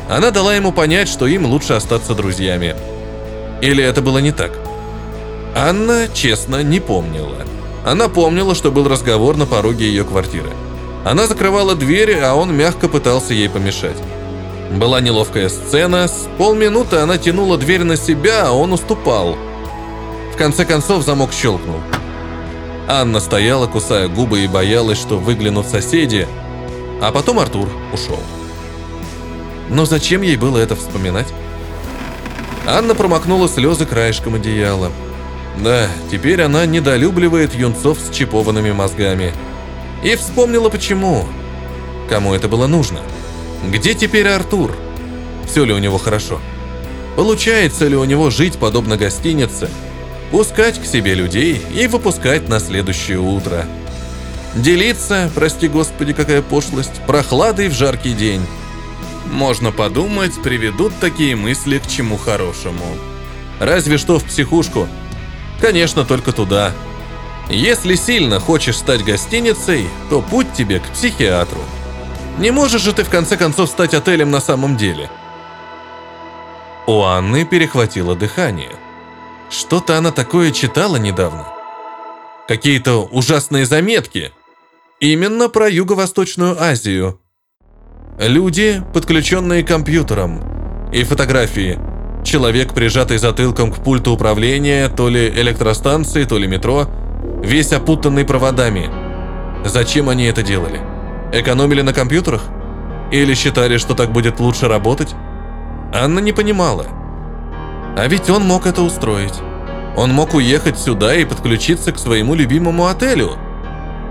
Она 0.09 0.31
дала 0.31 0.55
ему 0.55 0.73
понять, 0.73 1.09
что 1.09 1.27
им 1.27 1.47
лучше 1.47 1.75
остаться 1.75 2.15
друзьями. 2.15 2.77
Или 3.63 3.83
это 3.83 4.03
было 4.03 4.19
не 4.19 4.33
так? 4.33 4.53
Анна, 5.57 6.09
честно, 6.13 6.63
не 6.63 6.81
помнила. 6.81 7.37
Она 7.85 8.09
помнила, 8.09 8.55
что 8.55 8.71
был 8.71 8.89
разговор 8.89 9.37
на 9.37 9.47
пороге 9.47 9.87
ее 9.87 10.05
квартиры. 10.05 10.51
Она 11.05 11.27
закрывала 11.27 11.75
двери, 11.75 12.19
а 12.19 12.35
он 12.35 12.55
мягко 12.55 12.89
пытался 12.89 13.35
ей 13.35 13.49
помешать. 13.49 13.97
Была 14.73 15.01
неловкая 15.01 15.49
сцена, 15.49 16.09
с 16.09 16.29
полминуты 16.39 16.97
она 16.97 17.19
тянула 17.19 17.57
дверь 17.59 17.85
на 17.85 17.97
себя, 17.97 18.49
а 18.49 18.53
он 18.53 18.73
уступал. 18.73 19.37
В 20.33 20.37
конце 20.37 20.65
концов 20.65 21.05
замок 21.05 21.33
щелкнул. 21.33 21.81
Анна 22.89 23.21
стояла, 23.21 23.67
кусая 23.67 24.09
губы 24.09 24.41
и 24.41 24.49
боялась, 24.49 24.99
что 24.99 25.17
выглянут 25.17 25.67
соседи, 25.67 26.27
а 27.01 27.13
потом 27.13 27.39
Артур 27.39 27.69
ушел. 27.93 28.19
Но 29.75 29.85
зачем 29.85 30.23
ей 30.23 30.37
было 30.37 30.57
это 30.57 30.75
вспоминать? 30.75 31.29
Анна 32.67 32.95
промокнула 32.95 33.49
слезы 33.49 33.85
краешком 33.85 34.37
одеяла. 34.37 34.91
Да, 35.63 35.89
теперь 36.11 36.41
она 36.41 36.65
недолюбливает 36.65 37.55
юнцов 37.55 37.99
с 37.99 38.15
чипованными 38.15 38.73
мозгами– 38.73 39.35
и 40.05 40.17
вспомнила 40.17 40.69
почему. 40.69 41.27
Кому 42.11 42.35
это 42.35 42.47
было 42.47 42.67
нужно? 42.67 43.01
Где 43.67 43.95
теперь 43.95 44.29
Артур? 44.29 44.77
Все 45.47 45.65
ли 45.65 45.73
у 45.73 45.79
него 45.79 45.97
хорошо? 45.97 46.41
Получается 47.17 47.89
ли 47.89 47.97
у 47.97 48.05
него 48.05 48.29
жить 48.29 48.59
подобно 48.59 48.99
гостинице? 48.99 49.71
Пускать 50.31 50.81
к 50.81 50.85
себе 50.85 51.15
людей 51.15 51.63
и 51.75 51.87
выпускать 51.87 52.49
на 52.49 52.61
следующее 52.61 53.19
утро. 53.19 53.65
Делиться, 54.55 55.31
прости 55.35 55.69
господи, 55.69 56.13
какая 56.13 56.43
пошлость, 56.43 57.01
прохладой 57.07 57.69
в 57.69 57.73
жаркий 57.73 58.13
день. 58.13 58.43
Можно 59.31 59.73
подумать, 59.73 60.41
приведут 60.43 60.93
такие 61.01 61.37
мысли 61.37 61.79
к 61.79 61.87
чему 61.87 62.17
хорошему. 62.17 62.85
Разве 63.61 63.99
что 63.99 64.19
в 64.19 64.25
психушку. 64.25 64.89
Конечно, 65.61 66.05
только 66.05 66.33
туда. 66.33 66.73
Если 67.49 67.95
сильно 67.95 68.41
хочешь 68.41 68.77
стать 68.77 69.05
гостиницей, 69.05 69.89
то 70.11 70.23
путь 70.23 70.53
тебе 70.53 70.81
к 70.81 70.89
психиатру. 70.89 71.61
Не 72.39 72.51
можешь 72.51 72.83
же 72.83 72.93
ты 72.93 73.05
в 73.05 73.11
конце 73.11 73.37
концов 73.37 73.69
стать 73.69 73.95
отелем 73.95 74.31
на 74.31 74.41
самом 74.41 74.77
деле. 74.77 75.11
У 76.87 77.03
Анны 77.03 77.45
перехватило 77.45 78.15
дыхание. 78.15 78.73
Что-то 79.51 79.97
она 79.97 80.11
такое 80.11 80.51
читала 80.51 80.97
недавно. 80.97 81.47
Какие-то 82.49 83.05
ужасные 83.05 83.67
заметки. 83.67 84.33
Именно 85.01 85.49
про 85.49 85.69
Юго-Восточную 85.69 86.61
Азию. 86.61 87.21
Люди, 88.19 88.81
подключенные 88.93 89.65
к 89.65 89.69
компьютерам. 89.69 90.41
И 90.93 91.03
фотографии. 91.03 91.81
Человек, 92.23 92.73
прижатый 92.73 93.19
затылком 93.19 93.73
к 93.73 93.83
пульту 93.83 94.13
управления, 94.13 94.89
то 94.89 95.09
ли 95.09 95.29
электростанции, 95.29 96.23
то 96.23 96.39
ли 96.39 96.47
метро, 96.47 96.87
весь 97.43 97.73
опутанный 97.73 98.25
проводами. 98.25 98.89
Зачем 99.65 100.09
они 100.09 100.27
это 100.27 100.45
делали? 100.45 100.81
Экономили 101.33 101.83
на 101.83 101.93
компьютерах? 101.93 102.43
Или 103.11 103.35
считали, 103.35 103.79
что 103.79 103.95
так 103.95 104.13
будет 104.13 104.39
лучше 104.39 104.69
работать? 104.69 105.13
Анна 105.93 106.21
не 106.21 106.33
понимала. 106.33 106.87
А 107.97 108.07
ведь 108.07 108.31
он 108.31 108.45
мог 108.45 108.67
это 108.67 108.83
устроить. 108.83 109.41
Он 109.97 110.13
мог 110.13 110.35
уехать 110.35 110.79
сюда 110.79 111.17
и 111.17 111.25
подключиться 111.25 111.91
к 111.91 111.99
своему 111.99 112.37
любимому 112.37 112.87
отелю. 112.87 113.33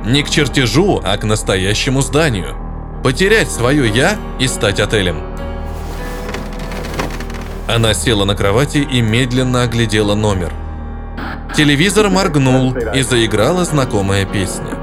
Не 0.05 0.23
к 0.23 0.29
чертежу, 0.29 0.99
а 1.01 1.15
к 1.17 1.23
настоящему 1.23 2.01
зданию. 2.01 2.62
Потерять 3.03 3.51
свое 3.51 3.89
«я» 3.89 4.15
и 4.39 4.47
стать 4.47 4.79
отелем. 4.79 5.17
Она 7.67 7.93
села 7.93 8.23
на 8.23 8.33
кровати 8.33 8.77
и 8.77 9.01
медленно 9.01 9.63
оглядела 9.63 10.15
номер. 10.15 10.53
Телевизор 11.53 12.09
моргнул 12.09 12.73
и 12.73 13.01
заиграла 13.01 13.65
знакомая 13.65 14.25
песня. 14.25 14.77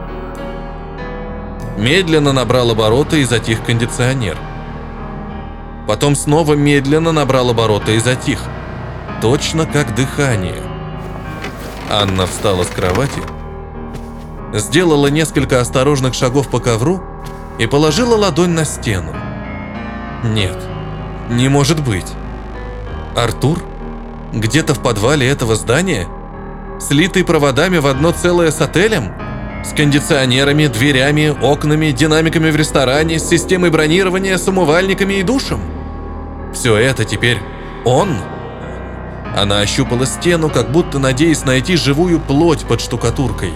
Медленно 1.78 2.32
набрал 2.32 2.72
обороты 2.72 3.22
и 3.22 3.24
затих 3.24 3.64
кондиционер. 3.64 4.36
Потом 5.88 6.14
снова 6.14 6.52
медленно 6.52 7.12
набрал 7.12 7.48
обороты 7.48 7.96
и 7.96 8.00
затих. 8.00 8.40
Точно 9.22 9.64
как 9.64 9.94
дыхание. 9.94 10.62
Анна 11.90 12.26
встала 12.26 12.64
с 12.64 12.68
кровати, 12.68 13.22
сделала 14.52 15.06
несколько 15.06 15.58
осторожных 15.58 16.12
шагов 16.12 16.48
по 16.50 16.60
ковру 16.60 17.02
и 17.58 17.66
положила 17.66 18.16
ладонь 18.16 18.50
на 18.50 18.64
стену. 18.64 19.14
Нет, 20.24 20.56
не 21.28 21.48
может 21.48 21.82
быть. 21.82 22.06
Артур? 23.16 23.62
Где-то 24.32 24.74
в 24.74 24.80
подвале 24.80 25.28
этого 25.28 25.56
здания? 25.56 26.06
Слитый 26.78 27.24
проводами 27.24 27.78
в 27.78 27.86
одно 27.86 28.12
целое 28.12 28.50
с 28.50 28.60
отелем? 28.60 29.12
С 29.64 29.74
кондиционерами, 29.74 30.66
дверями, 30.66 31.28
окнами, 31.42 31.90
динамиками 31.90 32.50
в 32.50 32.56
ресторане, 32.56 33.18
с 33.18 33.28
системой 33.28 33.70
бронирования, 33.70 34.38
с 34.38 34.48
умывальниками 34.48 35.14
и 35.14 35.22
душем? 35.22 35.60
Все 36.54 36.76
это 36.76 37.04
теперь 37.04 37.38
он? 37.84 38.16
Она 39.36 39.60
ощупала 39.60 40.06
стену, 40.06 40.48
как 40.48 40.72
будто 40.72 40.98
надеясь 40.98 41.44
найти 41.44 41.76
живую 41.76 42.20
плоть 42.20 42.64
под 42.64 42.80
штукатуркой. 42.80 43.52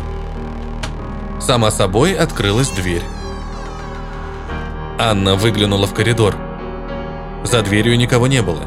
Сама 1.40 1.70
собой 1.70 2.14
открылась 2.14 2.70
дверь. 2.70 3.02
Анна 4.98 5.34
выглянула 5.34 5.86
в 5.86 5.94
коридор. 5.94 6.36
За 7.42 7.62
дверью 7.62 7.98
никого 7.98 8.26
не 8.26 8.42
было. 8.42 8.62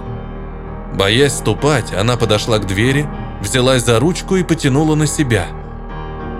Боясь 0.94 1.34
ступать, 1.34 1.94
она 1.94 2.18
подошла 2.18 2.58
к 2.58 2.68
двери, 2.68 3.08
взялась 3.42 3.86
за 3.86 4.00
ручку 4.00 4.36
и 4.36 4.44
потянула 4.44 4.96
на 4.96 5.08
себя. 5.08 5.48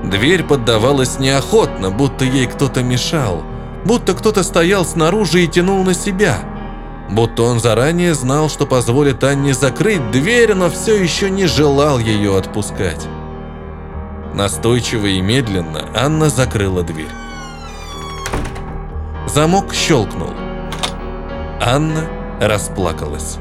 Дверь 0.04 0.44
поддавалась 0.44 1.20
неохотно, 1.20 1.90
будто 1.90 2.26
ей 2.26 2.48
кто-то 2.48 2.84
мешал, 2.84 3.44
будто 3.86 4.14
кто-то 4.14 4.44
стоял 4.44 4.86
снаружи 4.86 5.44
и 5.44 5.48
тянул 5.48 5.84
на 5.84 5.94
себя. 5.94 6.40
Будто 7.10 7.44
он 7.44 7.60
заранее 7.60 8.14
знал, 8.14 8.50
что 8.50 8.66
позволит 8.66 9.24
Анне 9.24 9.54
закрыть 9.54 10.12
дверь, 10.12 10.54
но 10.54 10.70
все 10.70 11.02
еще 11.02 11.30
не 11.30 11.46
желал 11.46 11.98
ее 11.98 12.38
отпускать. 12.38 13.08
Настойчиво 14.34 15.06
и 15.06 15.22
медленно 15.22 15.86
Анна 15.96 16.30
закрыла 16.30 16.84
дверь. 16.84 17.27
Замок 19.38 19.72
щелкнул. 19.72 20.32
Анна 21.62 22.10
расплакалась. 22.42 23.38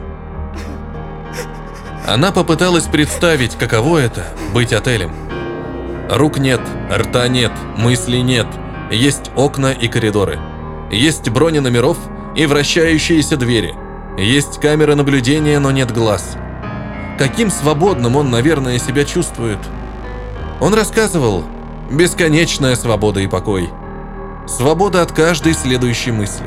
Она 2.07 2.33
попыталась 2.33 2.85
представить, 2.85 3.57
каково 3.57 3.97
это– 4.01 4.27
быть 4.53 4.75
отелем. 4.75 5.11
Рук 6.11 6.37
нет, 6.37 6.61
рта 6.93 7.29
нет, 7.29 7.53
мыслей 7.79 8.21
нет. 8.21 8.47
Есть 8.91 9.31
окна 9.37 9.73
и 9.73 9.89
коридоры. 9.89 10.39
Есть 10.91 11.31
брони 11.31 11.61
номеров 11.61 11.97
и 12.35 12.45
вращающиеся 12.45 13.39
двери. 13.39 13.75
Есть 14.19 14.61
камеры 14.61 14.97
наблюдения, 14.97 15.59
но 15.61 15.71
нет 15.71 15.95
глаз. 15.95 16.37
Каким 17.19 17.51
свободным 17.51 18.17
он, 18.17 18.31
наверное, 18.31 18.79
себя 18.79 19.07
чувствует. 19.07 19.61
Он 20.61 20.75
рассказывал 20.75 21.45
«бесконечная 21.91 22.77
свобода 22.77 23.21
и 23.21 23.27
покой». 23.27 23.71
Свобода 24.47 25.03
от 25.03 25.13
каждой 25.13 25.55
следующей 25.55 26.13
мысли. 26.13 26.47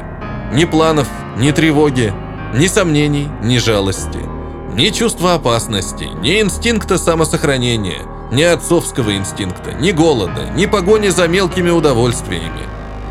Ни 0.53 0.65
планов, 0.65 1.07
ни 1.37 1.51
тревоги, 1.51 2.13
ни 2.53 2.67
сомнений, 2.67 3.29
ни 3.43 3.57
жалости– 3.57 4.19
ни 4.73 4.89
чувства 4.91 5.33
опасности, 5.33 6.05
ни 6.05 6.39
инстинкта 6.39 6.97
самосохранения, 6.97 8.01
ни 8.31 8.43
отцовского 8.43 9.15
инстинкта, 9.15 9.73
ни 9.73 9.91
голода, 9.91 10.49
ни 10.55 10.67
погони 10.67 11.09
за 11.09 11.27
мелкими 11.27 11.69
удовольствиями, 11.69 12.61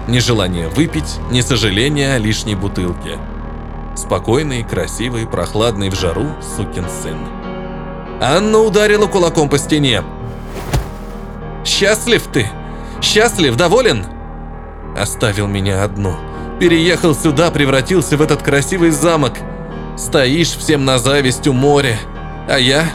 ни 0.07 0.18
желания 0.18 0.68
выпить, 0.68 1.18
ни 1.30 1.41
сожаления 1.41 2.14
о 2.14 2.18
лишней 2.18 2.55
бутылке. 2.55 3.18
Спокойный, 3.97 4.62
красивый, 4.62 5.26
прохладный 5.26 5.91
в 5.91 5.95
жару 5.95 6.28
сукин 6.57 6.86
сын. 7.03 7.18
Анна 8.20 8.59
ударила 8.61 9.07
кулаком 9.07 9.49
по 9.49 9.59
стене. 9.59 10.03
«Счастлив 11.64 12.22
ты? 12.32 12.49
Счастлив? 13.03 13.57
Доволен?» 13.57 14.07
Оставил 14.99 15.46
меня 15.46 15.84
одну. 15.84 16.16
Переехал 16.61 17.14
сюда, 17.14 17.51
превратился 17.51 18.16
в 18.16 18.22
этот 18.22 18.42
красивый 18.42 18.90
замок– 18.90 19.34
Стоишь 19.99 20.57
всем 20.57 20.84
на 20.84 20.99
зависть 20.99 21.49
у 21.49 21.53
моря. 21.53 21.99
А 22.49 22.57
я? 22.57 22.88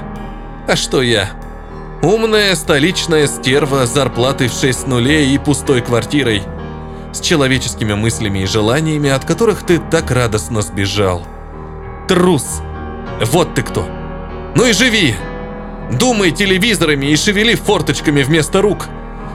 А 0.67 0.75
что 0.77 1.01
я? 1.01 1.31
Умная 2.01 2.55
столичная 2.55 3.27
стерва 3.27 3.85
с 3.85 3.93
зарплатой 3.93 4.47
в 4.47 4.53
6 4.53 4.87
нулей 4.87 5.35
и 5.35 5.37
пустой 5.37 5.81
квартирой. 5.81 6.43
С 7.11 7.19
человеческими 7.19 7.93
мыслями 7.93 8.39
и 8.39 8.45
желаниями, 8.45 9.09
от 9.09 9.25
которых 9.25 9.65
ты 9.65 9.79
так 9.79 10.11
радостно 10.11 10.61
сбежал. 10.61 11.27
Трус. 12.07 12.61
Вот 13.25 13.53
ты 13.53 13.63
кто. 13.63 13.85
Ну 14.55 14.65
и 14.65 14.71
живи. 14.71 15.13
Думай 15.91 16.31
телевизорами 16.31 17.07
и 17.07 17.17
шевели 17.17 17.55
форточками 17.55 18.23
вместо 18.23 18.61
рук. 18.61 18.87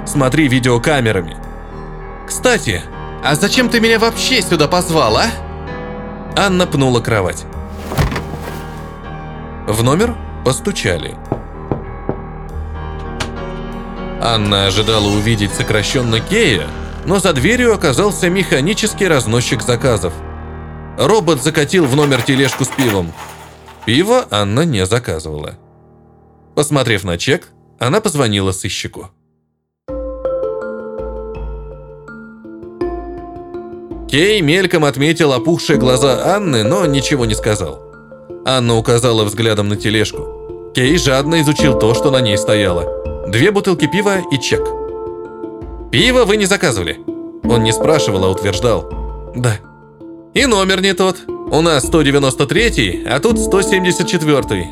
Смотри 0.06 0.48
видеокамерами. 0.48 1.36
Кстати, 2.28 2.82
а 3.24 3.34
зачем 3.34 3.70
ты 3.70 3.80
меня 3.80 3.98
вообще 3.98 4.42
сюда 4.42 4.68
позвал, 4.68 5.16
а? 5.16 5.26
Анна 6.36 6.66
пнула 6.66 7.00
кровать. 7.00 7.46
В 9.66 9.82
номер 9.82 10.14
постучали. 10.44 11.16
Анна 14.20 14.66
ожидала 14.66 15.06
увидеть 15.06 15.54
сокращенно 15.54 16.20
Кея, 16.20 16.66
но 17.06 17.18
за 17.18 17.32
дверью 17.32 17.74
оказался 17.74 18.28
механический 18.28 19.08
разносчик 19.08 19.62
заказов. 19.62 20.12
Робот 20.98 21.42
закатил 21.42 21.86
в 21.86 21.96
номер 21.96 22.22
тележку 22.22 22.64
с 22.64 22.68
пивом. 22.68 23.12
Пиво 23.86 24.26
Анна 24.30 24.62
не 24.62 24.84
заказывала. 24.84 25.56
Посмотрев 26.54 27.04
на 27.04 27.16
чек, 27.16 27.48
она 27.78 28.00
позвонила 28.00 28.52
сыщику. 28.52 29.10
Кей 34.10 34.40
мельком 34.40 34.86
отметил 34.86 35.34
опухшие 35.34 35.78
глаза 35.78 36.34
Анны, 36.34 36.64
но 36.64 36.86
ничего 36.86 37.26
не 37.26 37.34
сказал. 37.34 37.82
Анна 38.46 38.78
указала 38.78 39.24
взглядом 39.24 39.68
на 39.68 39.76
тележку. 39.76 40.72
Кей 40.74 40.96
жадно 40.96 41.42
изучил 41.42 41.78
то, 41.78 41.92
что 41.92 42.10
на 42.10 42.20
ней 42.22 42.38
стояло. 42.38 43.28
Две 43.28 43.50
бутылки 43.50 43.86
пива 43.86 44.22
и 44.32 44.38
чек. 44.40 44.66
«Пиво 45.92 46.24
вы 46.24 46.38
не 46.38 46.46
заказывали?» 46.46 46.98
Он 47.44 47.62
не 47.62 47.72
спрашивал, 47.72 48.24
а 48.24 48.30
утверждал. 48.30 48.90
«Да». 49.36 49.58
«И 50.32 50.46
номер 50.46 50.80
не 50.80 50.94
тот. 50.94 51.16
У 51.26 51.60
нас 51.60 51.84
193, 51.86 53.04
а 53.06 53.20
тут 53.20 53.38
174. 53.38 54.68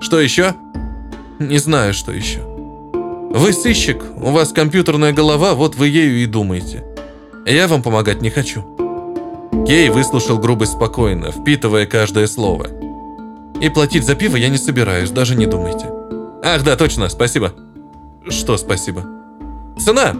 Что 0.00 0.20
еще?» 0.20 0.54
«Не 1.38 1.58
знаю, 1.58 1.94
что 1.94 2.12
еще». 2.12 2.40
«Вы 3.32 3.52
сыщик, 3.54 4.02
у 4.16 4.30
вас 4.30 4.52
компьютерная 4.52 5.12
голова, 5.12 5.54
вот 5.54 5.76
вы 5.76 5.88
ею 5.88 6.22
и 6.22 6.26
думаете. 6.26 6.84
Я 7.46 7.68
вам 7.68 7.82
помогать 7.82 8.22
не 8.22 8.30
хочу». 8.30 8.64
Кей 9.66 9.88
выслушал 9.90 10.38
грубость 10.38 10.72
спокойно, 10.72 11.32
впитывая 11.32 11.86
каждое 11.86 12.26
слово. 12.26 12.66
И 13.60 13.68
платить 13.68 14.06
за 14.06 14.14
пиво 14.14 14.36
я 14.36 14.48
не 14.48 14.56
собираюсь, 14.56 15.10
даже 15.10 15.36
не 15.36 15.46
думайте. 15.46 15.86
Ах, 16.42 16.64
да, 16.64 16.76
точно, 16.76 17.08
спасибо. 17.08 17.52
Что 18.28 18.56
спасибо? 18.56 19.04
Цена. 19.78 20.16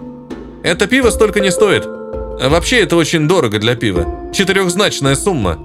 Это 0.63 0.87
пиво 0.87 1.11
столько 1.11 1.41
не 1.41 1.51
стоит. 1.51 1.85
А 1.87 2.49
вообще 2.49 2.81
это 2.81 2.97
очень 2.97 3.27
дорого 3.27 3.59
для 3.59 3.77
пива. 3.77 4.31
Четырехзначная 4.33 5.15
сумма. 5.15 5.59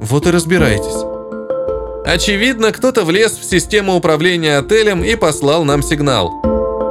Вот 0.00 0.26
и 0.26 0.30
разбирайтесь. 0.30 1.04
Очевидно, 2.06 2.72
кто-то 2.72 3.04
влез 3.04 3.32
в 3.32 3.44
систему 3.44 3.94
управления 3.94 4.58
отелем 4.58 5.02
и 5.02 5.14
послал 5.16 5.64
нам 5.64 5.82
сигнал. 5.82 6.30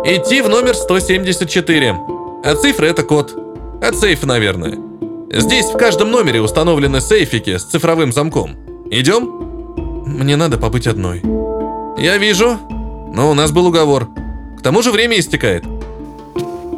Идти 0.06 0.42
в 0.42 0.50
номер 0.50 0.76
174. 0.76 1.96
А 2.44 2.56
цифры 2.56 2.88
это 2.88 3.04
код. 3.04 3.49
От 3.82 3.96
сейфа, 3.96 4.28
наверное. 4.28 4.78
Здесь 5.32 5.68
в 5.68 5.78
каждом 5.78 6.12
номере 6.12 6.42
установлены 6.42 7.02
сейфики 7.02 7.58
с 7.58 7.64
цифровым 7.64 8.12
замком. 8.12 8.56
Идем? 8.92 10.04
Мне 10.06 10.36
надо 10.36 10.58
побыть 10.58 10.88
одной. 10.88 11.22
Я 11.98 12.18
вижу, 12.18 12.58
но 13.14 13.30
у 13.30 13.34
нас 13.34 13.52
был 13.52 13.68
уговор. 13.68 14.08
К 14.58 14.62
тому 14.62 14.82
же 14.82 14.92
время 14.92 15.20
истекает. 15.20 15.64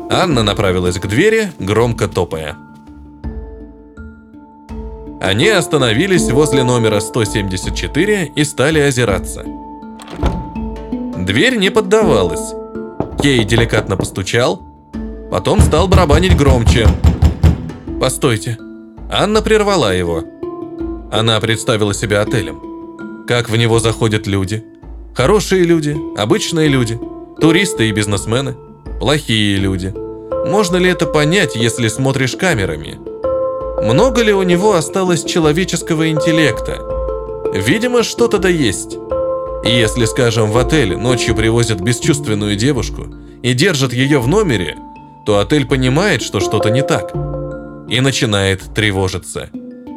Анна 0.09 0.43
направилась 0.43 0.99
к 0.99 1.07
двери, 1.07 1.51
громко 1.59 2.07
топая. 2.07 2.57
Они 5.21 5.47
остановились 5.47 6.29
возле 6.29 6.63
номера 6.63 6.99
174 6.99 8.33
и 8.35 8.43
стали 8.43 8.79
озираться. 8.79 9.45
Дверь 11.17 11.57
не 11.57 11.69
поддавалась. 11.69 12.53
Кей 13.21 13.43
деликатно 13.43 13.97
постучал, 13.97 14.70
потом 15.31 15.61
стал 15.61 15.87
барабанить 15.87 16.37
громче. 16.37 16.87
«Постойте». 17.99 18.57
Анна 19.09 19.41
прервала 19.41 19.95
его. 19.95 20.23
Она 21.11 21.39
представила 21.39 21.93
себя 21.93 22.21
отелем. 22.21 23.25
Как 23.27 23.49
в 23.49 23.55
него 23.55 23.79
заходят 23.79 24.27
люди. 24.27 24.63
Хорошие 25.15 25.63
люди, 25.63 25.97
обычные 26.17 26.67
люди, 26.67 26.99
туристы 27.39 27.89
и 27.89 27.91
бизнесмены, 27.91 28.55
плохие 28.99 29.57
люди. 29.57 29.93
Можно 30.47 30.77
ли 30.77 30.89
это 30.89 31.05
понять, 31.05 31.55
если 31.55 31.87
смотришь 31.87 32.35
камерами? 32.35 32.99
Много 33.83 34.21
ли 34.21 34.33
у 34.33 34.43
него 34.43 34.73
осталось 34.73 35.23
человеческого 35.23 36.09
интеллекта? 36.09 36.79
Видимо, 37.53 38.03
что-то 38.03 38.37
да 38.37 38.49
есть. 38.49 38.97
Если, 39.63 40.05
скажем, 40.05 40.51
в 40.51 40.57
отеле 40.57 40.97
ночью 40.97 41.35
привозят 41.35 41.81
бесчувственную 41.81 42.55
девушку 42.55 43.07
и 43.43 43.53
держат 43.53 43.93
ее 43.93 44.19
в 44.19 44.27
номере, 44.27 44.77
то 45.25 45.39
отель 45.39 45.65
понимает, 45.65 46.21
что 46.21 46.39
что-то 46.39 46.69
не 46.69 46.81
так. 46.81 47.13
И 47.89 47.99
начинает 47.99 48.73
тревожиться. 48.73 49.49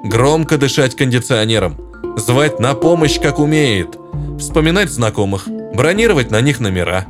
Громко 0.05 0.59
дышать 0.59 0.97
кондиционером, 0.97 1.77
звать 2.17 2.61
на 2.61 2.75
помощь 2.75 3.19
как 3.21 3.39
умеет, 3.39 3.97
вспоминать 4.39 4.91
знакомых, 4.91 5.49
бронировать 5.75 6.31
на 6.31 6.41
них 6.41 6.61
номера. 6.61 7.07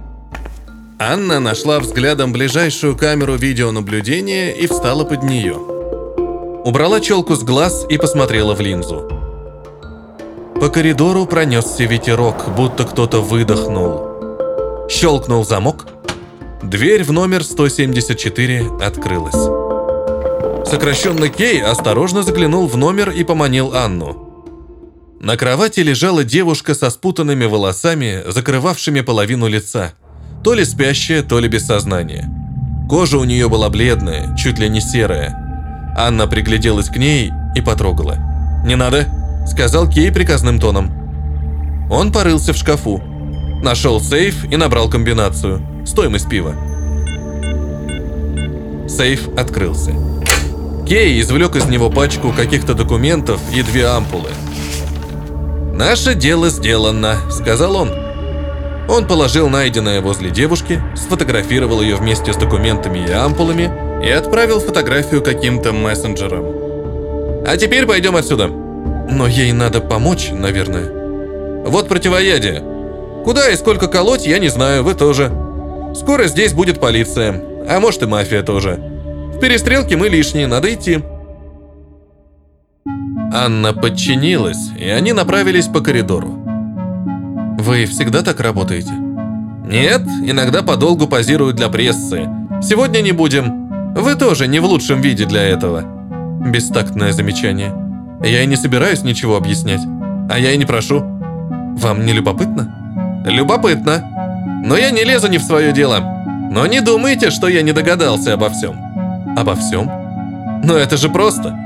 Анна 0.99 1.41
нашла 1.41 1.81
взглядом 1.81 2.33
ближайшую 2.33 2.97
камеру 2.97 3.35
видеонаблюдения 3.35 4.53
и 4.53 4.67
встала 4.67 5.05
под 5.05 5.25
нее. 5.25 5.57
Убрала 6.65 7.01
челку 7.01 7.35
с 7.35 7.43
глаз 7.43 7.85
и 7.89 7.99
посмотрела 7.99 8.55
в 8.55 8.61
линзу. 8.61 9.11
По 10.61 10.69
коридору 10.69 11.27
пронесся 11.27 11.85
ветерок, 11.85 12.55
будто 12.57 12.85
кто-то 12.85 13.21
выдохнул. 13.21 14.89
Щелкнул 14.89 15.45
замок. 15.45 15.87
Дверь 16.65 17.05
в 17.05 17.13
номер 17.13 17.45
174 17.45 18.79
открылась. 18.81 19.35
Сокращенный 20.69 21.29
Кей 21.29 21.63
осторожно 21.63 22.23
заглянул 22.23 22.67
в 22.67 22.77
номер 22.77 23.11
и 23.11 23.23
поманил 23.23 23.75
Анну. 23.75 24.47
На 25.21 25.37
кровати 25.37 25.81
лежала 25.81 26.25
девушка 26.25 26.75
со 26.75 26.91
спутанными 26.91 27.45
волосами, 27.45 28.23
закрывавшими 28.27 29.03
половину 29.03 29.47
лица. 29.47 29.93
То 30.43 30.55
ли 30.55 30.65
спящая, 30.65 31.23
то 31.23 31.39
ли 31.39 31.49
без 31.49 31.67
сознания. 31.67 32.29
Кожа 32.89 33.19
у 33.19 33.25
нее 33.25 33.49
была 33.49 33.69
бледная, 33.69 34.35
чуть 34.37 34.59
ли 34.59 34.69
не 34.69 34.81
серая. 34.81 35.95
Анна 35.97 36.27
пригляделась 36.27 36.89
к 36.89 36.97
ней 36.97 37.31
и 37.55 37.61
потрогала. 37.61 38.17
«Не 38.65 38.75
надо!» 38.75 39.07
сказал 39.47 39.89
Кей 39.89 40.11
приказным 40.11 40.59
тоном. 40.59 40.91
Он 41.91 42.13
порылся 42.13 42.53
в 42.53 42.57
шкафу, 42.57 43.03
нашел 43.65 44.01
сейф 44.01 44.45
и 44.45 44.57
набрал 44.57 44.89
комбинацию. 44.89 45.61
Стоимость 45.85 46.29
пива. 46.29 46.55
Сейф 48.89 49.29
открылся. 49.37 49.93
Кей 50.87 51.21
извлек 51.21 51.57
из 51.57 51.65
него 51.65 51.91
пачку 51.91 52.33
каких-то 52.33 52.75
документов 52.75 53.41
и 53.53 53.63
две 53.63 53.87
ампулы. 53.87 54.29
«Наше 55.73 56.15
дело 56.15 56.51
сделано»,— 56.51 57.17
сказал 57.31 57.75
он. 57.75 57.91
Он 58.89 59.07
положил 59.09 59.49
найденное 59.49 60.01
возле 60.01 60.31
девушки, 60.31 60.81
сфотографировал 60.95 61.81
ее 61.81 61.97
вместе 61.97 62.33
с 62.33 62.37
документами 62.37 63.05
и 63.09 63.11
ампулами 63.11 63.73
и 64.05 64.11
отправил 64.11 64.61
фотографию 64.61 65.23
каким-то 65.23 65.73
мессенджерам. 65.73 66.45
«А 67.47 67.57
теперь 67.57 67.87
пойдем 67.87 68.15
отсюда», 68.15 68.51
но 69.11 69.27
ей 69.27 69.53
надо 69.53 69.81
помочь, 69.81 70.31
наверное. 70.33 70.91
Вот 71.67 71.89
противоядие. 71.89 72.63
Куда 73.25 73.51
и 73.51 73.57
сколько 73.57 73.89
колоть, 73.89 74.27
я 74.27 74.39
не 74.39 74.49
знаю, 74.49 74.85
вы 74.85 74.95
тоже. 74.95 75.33
Скоро 75.95 76.27
здесь 76.27 76.53
будет 76.53 76.79
полиция, 76.79 77.43
а 77.67 77.81
может 77.81 78.03
и 78.03 78.07
мафия 78.07 78.43
тоже. 78.43 78.79
В 79.35 79.39
перестрелке 79.41 79.97
мы 79.97 80.09
лишние, 80.09 80.47
надо 80.47 80.73
идти. 80.73 81.03
Анна 83.33 83.73
подчинилась, 83.73 84.71
и 84.79 84.89
они 84.89 85.15
направились 85.15 85.69
по 85.69 85.81
коридору. 85.81 86.39
Вы 87.59 87.87
всегда 87.87 88.23
так 88.23 88.41
работаете? 88.41 88.93
Нет, 88.93 90.03
иногда 90.25 90.63
подолгу 90.63 91.07
позируют 91.09 91.57
для 91.57 91.71
прессы. 91.71 92.29
Сегодня 92.63 93.01
не 93.01 93.13
будем. 93.13 93.95
Вы 93.95 94.17
тоже 94.17 94.47
не 94.47 94.61
в 94.61 94.67
лучшем 94.67 95.01
виде 95.01 95.25
для 95.25 95.43
этого. 95.43 95.83
Бестактное 96.47 97.13
замечание. 97.13 97.75
Я 98.23 98.43
и 98.43 98.47
не 98.47 98.57
собираюсь 98.57 99.03
ничего 99.03 99.37
объяснять. 99.37 99.81
А 100.31 100.39
я 100.39 100.53
и 100.53 100.59
не 100.59 100.67
прошу. 100.67 101.01
Вам 101.01 102.05
не 102.05 102.13
любопытно? 102.13 102.84
Любопытно. 103.25 104.63
Но 104.65 104.77
я 104.77 104.91
не 104.91 105.05
лезу 105.05 105.29
не 105.29 105.39
в 105.39 105.43
свое 105.43 105.73
дело. 105.73 106.01
Но 106.51 106.67
не 106.67 106.81
думайте, 106.81 107.31
что 107.31 107.49
я 107.49 107.63
не 107.63 107.73
догадался 107.73 108.35
обо 108.35 108.51
всем. 108.51 108.79
Обо 109.37 109.55
всем? 109.57 109.91
Но 110.63 110.77
это 110.77 110.97
же 110.97 111.09
просто. 111.09 111.59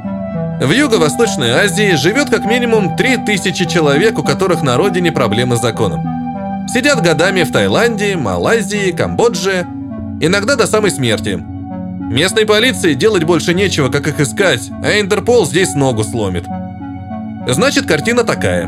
В 0.60 0.70
Юго-Восточной 0.70 1.50
Азии 1.50 1.94
живет 1.94 2.30
как 2.30 2.44
минимум 2.44 2.96
3000 2.96 3.66
человек, 3.66 4.18
у 4.18 4.22
которых 4.22 4.62
на 4.62 4.76
родине 4.76 5.12
проблемы 5.12 5.56
с 5.56 5.60
законом. 5.60 6.00
Сидят 6.68 7.02
годами 7.02 7.42
в 7.42 7.52
Таиланде, 7.52 8.16
Малайзии, 8.16 8.92
Камбодже, 8.92 9.66
иногда 10.20 10.56
до 10.56 10.66
самой 10.66 10.90
смерти– 10.90 11.42
Местной 12.08 12.46
полиции 12.46 12.94
делать 12.94 13.24
больше 13.24 13.52
нечего, 13.52 13.90
как 13.90 14.08
их 14.08 14.18
искать, 14.18 14.70
а 14.82 14.98
Интерпол 14.98 15.44
здесь 15.44 15.74
ногу 15.74 16.04
сломит. 16.04 16.46
Значит, 17.46 17.84
картина 17.84 18.24
такая. 18.24 18.66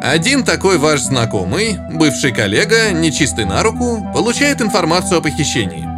Один 0.00 0.44
такой 0.44 0.78
ваш 0.78 1.00
знакомый, 1.00 1.78
бывший 1.92 2.32
коллега, 2.32 2.92
нечистый 2.92 3.44
на 3.44 3.62
руку, 3.62 4.06
получает 4.14 4.62
информацию 4.62 5.18
о 5.18 5.20
похищении. 5.20 5.88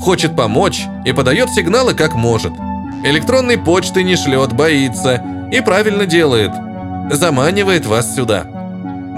Хочет 0.00 0.36
помочь 0.36 0.82
и 1.04 1.12
подает 1.12 1.50
сигналы 1.50 1.94
как 1.94 2.14
может. 2.14 2.52
Электронной 3.04 3.58
почты 3.58 4.04
не 4.04 4.14
шлет, 4.16 4.52
боится 4.52 5.20
и 5.50 5.60
правильно 5.60 6.06
делает. 6.06 6.52
Заманивает 7.10 7.84
вас 7.84 8.14
сюда. 8.14 8.44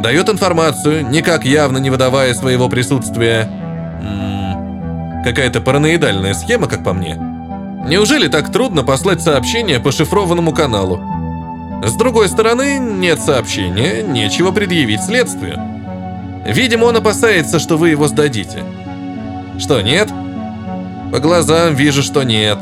Дает 0.02 0.28
информацию, 0.30 1.06
никак 1.08 1.44
явно 1.44 1.78
не 1.78 1.90
выдавая 1.90 2.32
своего 2.32 2.70
присутствия. 2.70 3.48
Какая-то 5.22 5.60
параноидальная 5.60 6.34
схема, 6.34 6.66
как 6.66 6.82
по 6.82 6.94
мне. 6.94 7.16
Неужели 7.86 8.28
так 8.28 8.50
трудно 8.50 8.82
послать 8.82 9.22
сообщение 9.22 9.80
по 9.80 9.92
шифрованному 9.92 10.52
каналу? 10.52 11.13
С 11.84 11.94
другой 11.96 12.28
стороны, 12.28 12.78
нет 12.78 13.20
сообщения, 13.20 14.02
нечего 14.02 14.52
предъявить 14.52 15.02
следствию. 15.02 15.60
Видимо, 16.46 16.86
он 16.86 16.96
опасается, 16.96 17.58
что 17.58 17.76
вы 17.76 17.90
его 17.90 18.08
сдадите. 18.08 18.64
Что, 19.58 19.82
нет? 19.82 20.08
По 21.12 21.18
глазам 21.18 21.74
вижу, 21.74 22.02
что 22.02 22.22
нет. 22.22 22.58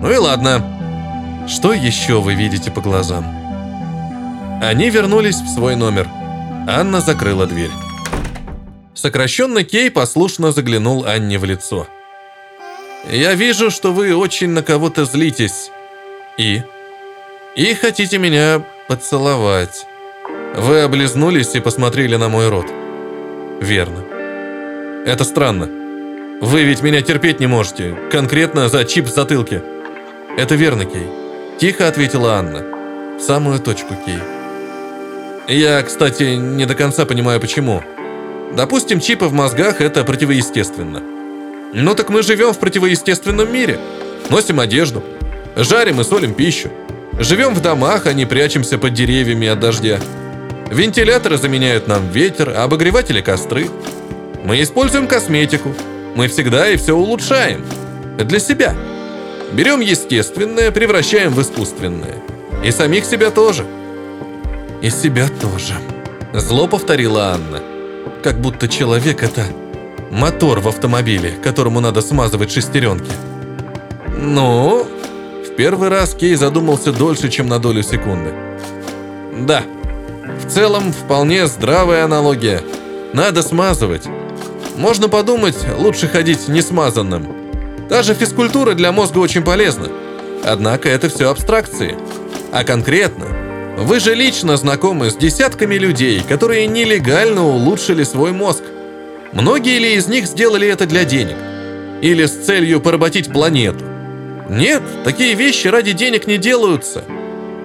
Ну 0.00 0.10
и 0.10 0.16
ладно. 0.16 1.44
Что 1.46 1.74
еще 1.74 2.20
вы 2.20 2.34
видите 2.34 2.70
по 2.70 2.80
глазам? 2.80 3.24
Они 4.62 4.88
вернулись 4.88 5.40
в 5.40 5.48
свой 5.48 5.76
номер. 5.76 6.08
Анна 6.66 7.02
закрыла 7.02 7.46
дверь. 7.46 7.70
Сокращенно 8.94 9.62
Кей 9.62 9.90
послушно 9.90 10.52
заглянул 10.52 11.04
Анне 11.04 11.38
в 11.38 11.44
лицо. 11.44 11.86
«Я 13.10 13.34
вижу, 13.34 13.70
что 13.70 13.92
вы 13.92 14.16
очень 14.16 14.48
на 14.48 14.62
кого-то 14.62 15.04
злитесь. 15.04 15.70
И? 16.38 16.62
И 17.56 17.72
хотите 17.74 18.18
меня 18.18 18.64
поцеловать. 18.88 19.86
Вы 20.56 20.80
облизнулись 20.80 21.54
и 21.54 21.60
посмотрели 21.60 22.16
на 22.16 22.28
мой 22.28 22.48
рот. 22.48 22.66
Верно. 23.60 24.04
Это 25.06 25.22
странно. 25.22 25.68
Вы 26.40 26.64
ведь 26.64 26.82
меня 26.82 27.00
терпеть 27.00 27.38
не 27.38 27.46
можете, 27.46 27.96
конкретно 28.10 28.68
за 28.68 28.84
чип 28.84 29.06
в 29.06 29.14
затылке. 29.14 29.62
Это 30.36 30.56
верно, 30.56 30.84
Кей. 30.84 31.06
Тихо 31.60 31.86
ответила 31.86 32.34
Анна. 32.34 32.64
В 33.18 33.22
самую 33.22 33.60
точку, 33.60 33.94
Кей. 34.04 34.18
Я, 35.46 35.80
кстати, 35.82 36.34
не 36.34 36.66
до 36.66 36.74
конца 36.74 37.06
понимаю, 37.06 37.40
почему. 37.40 37.84
Допустим, 38.56 38.98
чипы 38.98 39.26
в 39.26 39.32
мозгах– 39.32 39.76
это 39.80 40.02
противоестественно. 40.02 41.00
Ну 41.72 41.94
так 41.94 42.08
мы 42.08 42.22
живем 42.22 42.52
в 42.52 42.58
противоестественном 42.58 43.52
мире. 43.52 43.78
Носим 44.28 44.58
одежду, 44.58 45.04
жарим 45.54 46.00
и 46.00 46.04
солим 46.04 46.34
пищу. 46.34 46.70
Живем 47.18 47.54
в 47.54 47.60
домах, 47.60 48.06
а 48.06 48.12
не 48.12 48.26
прячемся 48.26 48.76
под 48.76 48.92
деревьями 48.92 49.46
от 49.46 49.60
дождя. 49.60 50.00
Вентиляторы 50.70 51.38
заменяют 51.38 51.86
нам 51.86 52.08
ветер, 52.10 52.52
а 52.56 52.64
обогреватели– 52.64 53.20
костры. 53.22 53.68
Мы 54.44 54.62
используем 54.62 55.06
косметику. 55.06 55.74
Мы 56.16 56.28
всегда 56.28 56.68
и 56.68 56.76
все 56.76 56.94
улучшаем. 56.94 57.64
Для 58.18 58.38
себя. 58.38 58.74
Берем 59.52 59.80
естественное, 59.80 60.70
превращаем 60.70 61.32
в 61.32 61.40
искусственное. 61.40 62.16
И 62.64 62.70
самих 62.70 63.04
себя 63.04 63.30
тоже. 63.30 63.64
И 64.82 64.90
себя 64.90 65.28
тоже. 65.40 65.74
Зло 66.32 66.66
повторила 66.66 67.34
Анна. 67.34 67.62
Как 68.22 68.40
будто 68.40 68.68
человек 68.68 69.22
это 69.22 69.44
мотор 70.10 70.60
в 70.60 70.68
автомобиле, 70.68 71.32
которому 71.42 71.80
надо 71.80 72.00
смазывать 72.00 72.50
шестеренки. 72.50 73.12
Ну, 74.18 74.86
первый 75.56 75.88
раз 75.88 76.14
Кей 76.14 76.34
задумался 76.34 76.92
дольше, 76.92 77.28
чем 77.28 77.48
на 77.48 77.58
долю 77.58 77.82
секунды. 77.82 78.32
Да, 79.46 79.62
в 80.44 80.50
целом 80.50 80.92
вполне 80.92 81.46
здравая 81.46 82.04
аналогия. 82.04 82.62
Надо 83.12 83.42
смазывать. 83.42 84.04
Можно 84.76 85.08
подумать, 85.08 85.56
лучше 85.78 86.08
ходить 86.08 86.48
не 86.48 86.62
смазанным. 86.62 87.26
Та 87.88 88.02
же 88.02 88.14
физкультура 88.14 88.74
для 88.74 88.92
мозга 88.92 89.18
очень 89.18 89.42
полезна. 89.42 89.88
Однако 90.44 90.88
это 90.88 91.08
все 91.08 91.30
абстракции. 91.30 91.96
А 92.52 92.64
конкретно, 92.64 93.26
вы 93.78 94.00
же 94.00 94.14
лично 94.14 94.56
знакомы 94.56 95.10
с 95.10 95.16
десятками 95.16 95.76
людей, 95.76 96.22
которые 96.28 96.66
нелегально 96.66 97.44
улучшили 97.46 98.04
свой 98.04 98.32
мозг. 98.32 98.62
Многие 99.32 99.78
ли 99.78 99.94
из 99.94 100.06
них 100.06 100.26
сделали 100.26 100.68
это 100.68 100.86
для 100.86 101.04
денег? 101.04 101.36
Или 102.02 102.26
с 102.26 102.46
целью 102.46 102.80
поработить 102.80 103.32
планету? 103.32 103.93
Нет, 104.48 104.82
такие 105.04 105.34
вещи 105.34 105.68
ради 105.68 105.92
денег 105.92 106.26
не 106.26 106.36
делаются. 106.36 107.04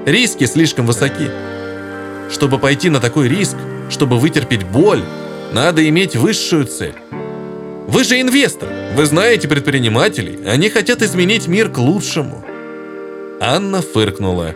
Риски 0.05 0.45
слишком 0.45 0.85
высоки. 0.85 1.29
Чтобы 2.31 2.57
пойти 2.57 2.89
на 2.89 2.99
такой 2.99 3.27
риск, 3.27 3.57
чтобы 3.89 4.17
вытерпеть 4.17 4.63
боль, 4.63 5.03
надо 5.51 5.87
иметь 5.89 6.15
высшую 6.15 6.65
цель. 6.65 6.95
Вы 7.87 8.03
же 8.03 8.21
инвестор, 8.21 8.69
вы 8.95 9.05
знаете 9.05 9.47
предпринимателей, 9.47 10.45
они 10.45 10.69
хотят 10.69 11.01
изменить 11.01 11.47
мир 11.47 11.69
к 11.69 11.79
лучшему. 11.79 12.45
Анна 13.41 13.81
фыркнула. 13.81 14.55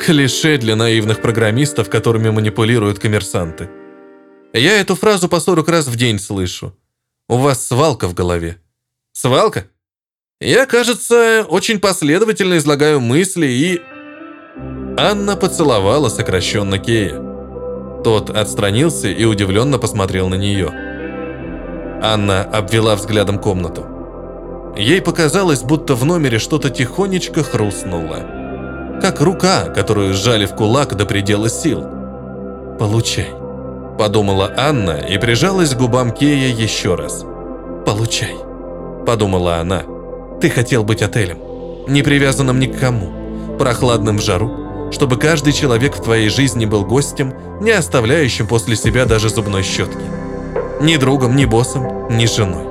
Клише 0.00 0.58
для 0.58 0.76
наивных 0.76 1.20
программистов, 1.20 1.88
которыми 1.90 2.30
манипулируют 2.30 2.98
коммерсанты. 2.98 3.68
Я 4.52 4.80
эту 4.80 4.94
фразу 4.94 5.28
по 5.28 5.40
40 5.40 5.68
раз 5.68 5.86
в 5.86 5.96
день 5.96 6.18
слышу. 6.18 6.76
У 7.28 7.36
вас 7.36 7.66
свалка 7.66 8.06
в 8.06 8.14
голове. 8.14 8.58
Свалка? 9.12 9.66
Я, 10.44 10.66
кажется, 10.66 11.46
очень 11.48 11.78
последовательно 11.78 12.56
излагаю 12.56 13.00
мысли 13.00 13.46
и... 13.46 13.82
Анна 14.98 15.36
поцеловала 15.36 16.08
сокращенно 16.08 16.78
Кея. 16.78 17.22
Тот 18.02 18.28
отстранился 18.28 19.06
и 19.06 19.24
удивленно 19.24 19.78
посмотрел 19.78 20.28
на 20.28 20.34
нее. 20.34 20.72
Анна 22.02 22.42
обвела 22.42 22.96
взглядом 22.96 23.38
комнату. 23.38 23.86
Ей 24.76 25.00
показалось, 25.00 25.62
будто 25.62 25.94
в 25.94 26.04
номере 26.04 26.40
что-то 26.40 26.70
тихонечко 26.70 27.44
хрустнуло. 27.44 28.98
Как 29.00 29.20
рука, 29.20 29.66
которую 29.66 30.12
сжали 30.12 30.46
в 30.46 30.56
кулак 30.56 30.96
до 30.96 31.06
предела 31.06 31.48
сил. 31.48 31.84
«Получай»,— 32.80 33.28
подумала 33.98 34.52
Анна 34.56 34.98
и 35.08 35.18
прижалась 35.18 35.72
к 35.72 35.78
губам 35.78 36.10
Кея 36.10 36.52
еще 36.52 36.96
раз. 36.96 37.24
«Получай»,— 37.86 38.34
подумала 39.06 39.58
она. 39.58 39.84
«Ты 40.42 40.50
хотел 40.50 40.82
быть 40.82 41.02
отелем, 41.02 41.38
не 41.86 42.02
привязанным 42.02 42.58
ни 42.58 42.66
к 42.66 42.76
кому, 42.76 43.56
прохладным 43.60 44.18
в 44.18 44.22
жару, 44.22 44.90
чтобы 44.90 45.16
каждый 45.16 45.52
человек 45.52 45.94
в 45.94 46.02
твоей 46.02 46.28
жизни 46.30 46.66
был 46.66 46.84
гостем, 46.84 47.32
не 47.60 47.70
оставляющим 47.70 48.48
после 48.48 48.74
себя 48.74 49.04
даже 49.04 49.28
зубной 49.28 49.62
щетки. 49.62 50.02
Ни 50.80 50.96
другом, 50.96 51.36
ни 51.36 51.44
боссом, 51.44 52.08
ни 52.10 52.26
женой. 52.26 52.66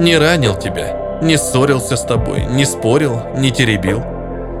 Не 0.00 0.16
ранил 0.16 0.56
тебя, 0.56 1.20
не 1.20 1.36
ссорился 1.36 1.94
с 1.94 2.04
тобой, 2.04 2.46
не 2.46 2.64
спорил, 2.64 3.20
не 3.36 3.50
теребил. 3.50 4.02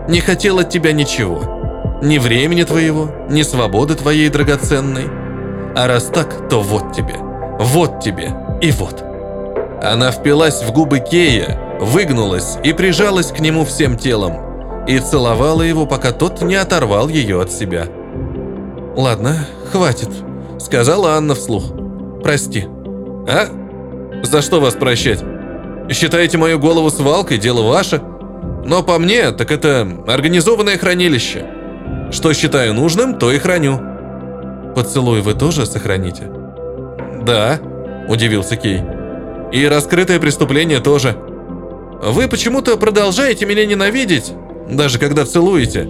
Не 0.06 0.20
хотел 0.20 0.58
от 0.58 0.68
тебя 0.68 0.92
ничего. 0.92 1.98
Ни 2.02 2.18
времени 2.18 2.64
твоего, 2.64 3.08
ни 3.30 3.40
свободы 3.40 3.94
твоей 3.94 4.28
драгоценной. 4.28 5.06
А 5.74 5.86
раз 5.86 6.10
так, 6.12 6.50
то 6.50 6.60
вот 6.60 6.92
тебе, 6.92 7.16
вот 7.58 8.00
тебе 8.00 8.34
и 8.60 8.70
вот. 8.70 9.02
Она 9.82 10.10
впилась 10.10 10.62
в 10.62 10.72
губы 10.72 11.00
Кея, 11.00 11.67
выгнулась 11.80 12.56
и 12.64 12.72
прижалась 12.72 13.32
к 13.32 13.40
нему 13.40 13.64
всем 13.64 13.96
телом. 13.96 14.84
И 14.86 14.98
целовала 14.98 15.62
его, 15.62 15.86
пока 15.86 16.12
тот 16.12 16.42
не 16.42 16.54
оторвал 16.54 17.08
ее 17.08 17.40
от 17.42 17.52
себя. 17.52 17.86
«Ладно, 18.96 19.46
хватит»,— 19.70 20.08
сказала 20.58 21.12
Анна 21.12 21.34
вслух. 21.34 21.64
«Прости». 22.22 22.66
«А? 23.28 23.46
За 24.22 24.42
что 24.42 24.60
вас 24.60 24.74
прощать? 24.74 25.22
Считаете 25.90 26.38
мою 26.38 26.58
голову 26.58 26.90
свалкой, 26.90 27.38
дело 27.38 27.62
ваше? 27.62 28.00
Но 28.64 28.82
по 28.82 28.98
мне, 28.98 29.30
так 29.30 29.52
это 29.52 29.86
организованное 30.06 30.78
хранилище. 30.78 31.44
Что 32.10 32.32
считаю 32.32 32.74
нужным, 32.74 33.18
то 33.18 33.30
и 33.30 33.38
храню». 33.38 33.78
«Поцелуй 34.74 35.20
вы 35.20 35.34
тоже 35.34 35.66
сохраните?» 35.66 36.30
«Да»,— 37.22 37.60
удивился 38.08 38.56
Кей. 38.56 38.80
«И 39.52 39.66
раскрытое 39.66 40.18
преступление 40.18 40.80
тоже. 40.80 41.14
Вы 42.02 42.28
почему-то 42.28 42.76
продолжаете 42.76 43.44
меня 43.44 43.66
ненавидеть, 43.66 44.32
даже 44.68 44.98
когда 44.98 45.24
целуете. 45.24 45.84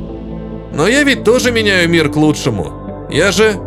Но 0.73 0.87
я 0.87 1.03
ведь 1.03 1.25
тоже 1.25 1.53
меняю 1.53 1.89
мир 1.89 2.11
к 2.11 2.17
лучшему. 2.17 3.09
Я 3.11 3.31
же... 3.31 3.59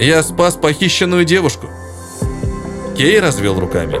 Я 0.00 0.22
спас 0.22 0.54
похищенную 0.56 1.24
девушку». 1.24 1.66
Кей 2.96 3.20
развел 3.20 3.58
руками. 3.58 4.00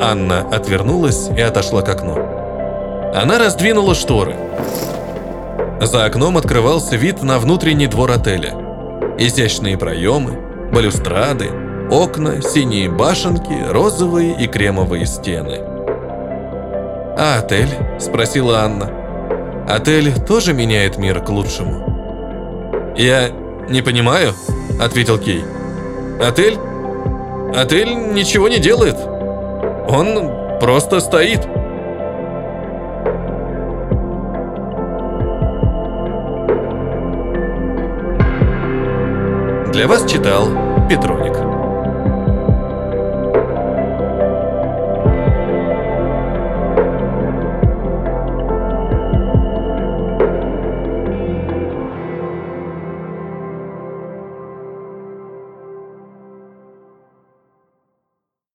Анна 0.00 0.40
отвернулась 0.40 1.28
и 1.36 1.40
отошла 1.40 1.82
к 1.82 1.88
окну. 1.88 2.16
Она 3.14 3.38
раздвинула 3.38 3.94
шторы. 3.94 4.36
За 5.80 6.04
окном 6.04 6.36
открывался 6.36 6.96
вид 6.96 7.22
на 7.22 7.38
внутренний 7.38 7.86
двор 7.86 8.10
отеля. 8.10 8.54
Изящные 9.18 9.78
проемы, 9.78 10.38
балюстрады, 10.72 11.50
окна, 11.90 12.42
синие 12.42 12.88
башенки, 12.88 13.56
розовые 13.70 14.36
и 14.40 14.46
кремовые 14.46 15.06
стены. 15.06 15.77
«А 17.18 17.38
отель?»– 17.38 17.68
спросила 17.98 18.60
Анна. 18.60 18.90
«Отель 19.68 20.14
тоже 20.24 20.54
меняет 20.54 20.98
мир 20.98 21.20
к 21.20 21.28
лучшему?» 21.28 22.94
«Я 22.96 23.30
не 23.68 23.82
понимаю»,– 23.82 24.32
ответил 24.80 25.18
Кей. 25.18 25.44
«Отель 26.22 26.58
Отель 27.54 28.12
ничего 28.12 28.48
не 28.48 28.58
делает. 28.58 28.96
Он 29.88 30.58
просто 30.60 31.00
стоит. 31.00 31.40
Для 39.72 39.88
вас 39.88 40.04
читал 40.10 40.48
Петроник. 40.88 41.27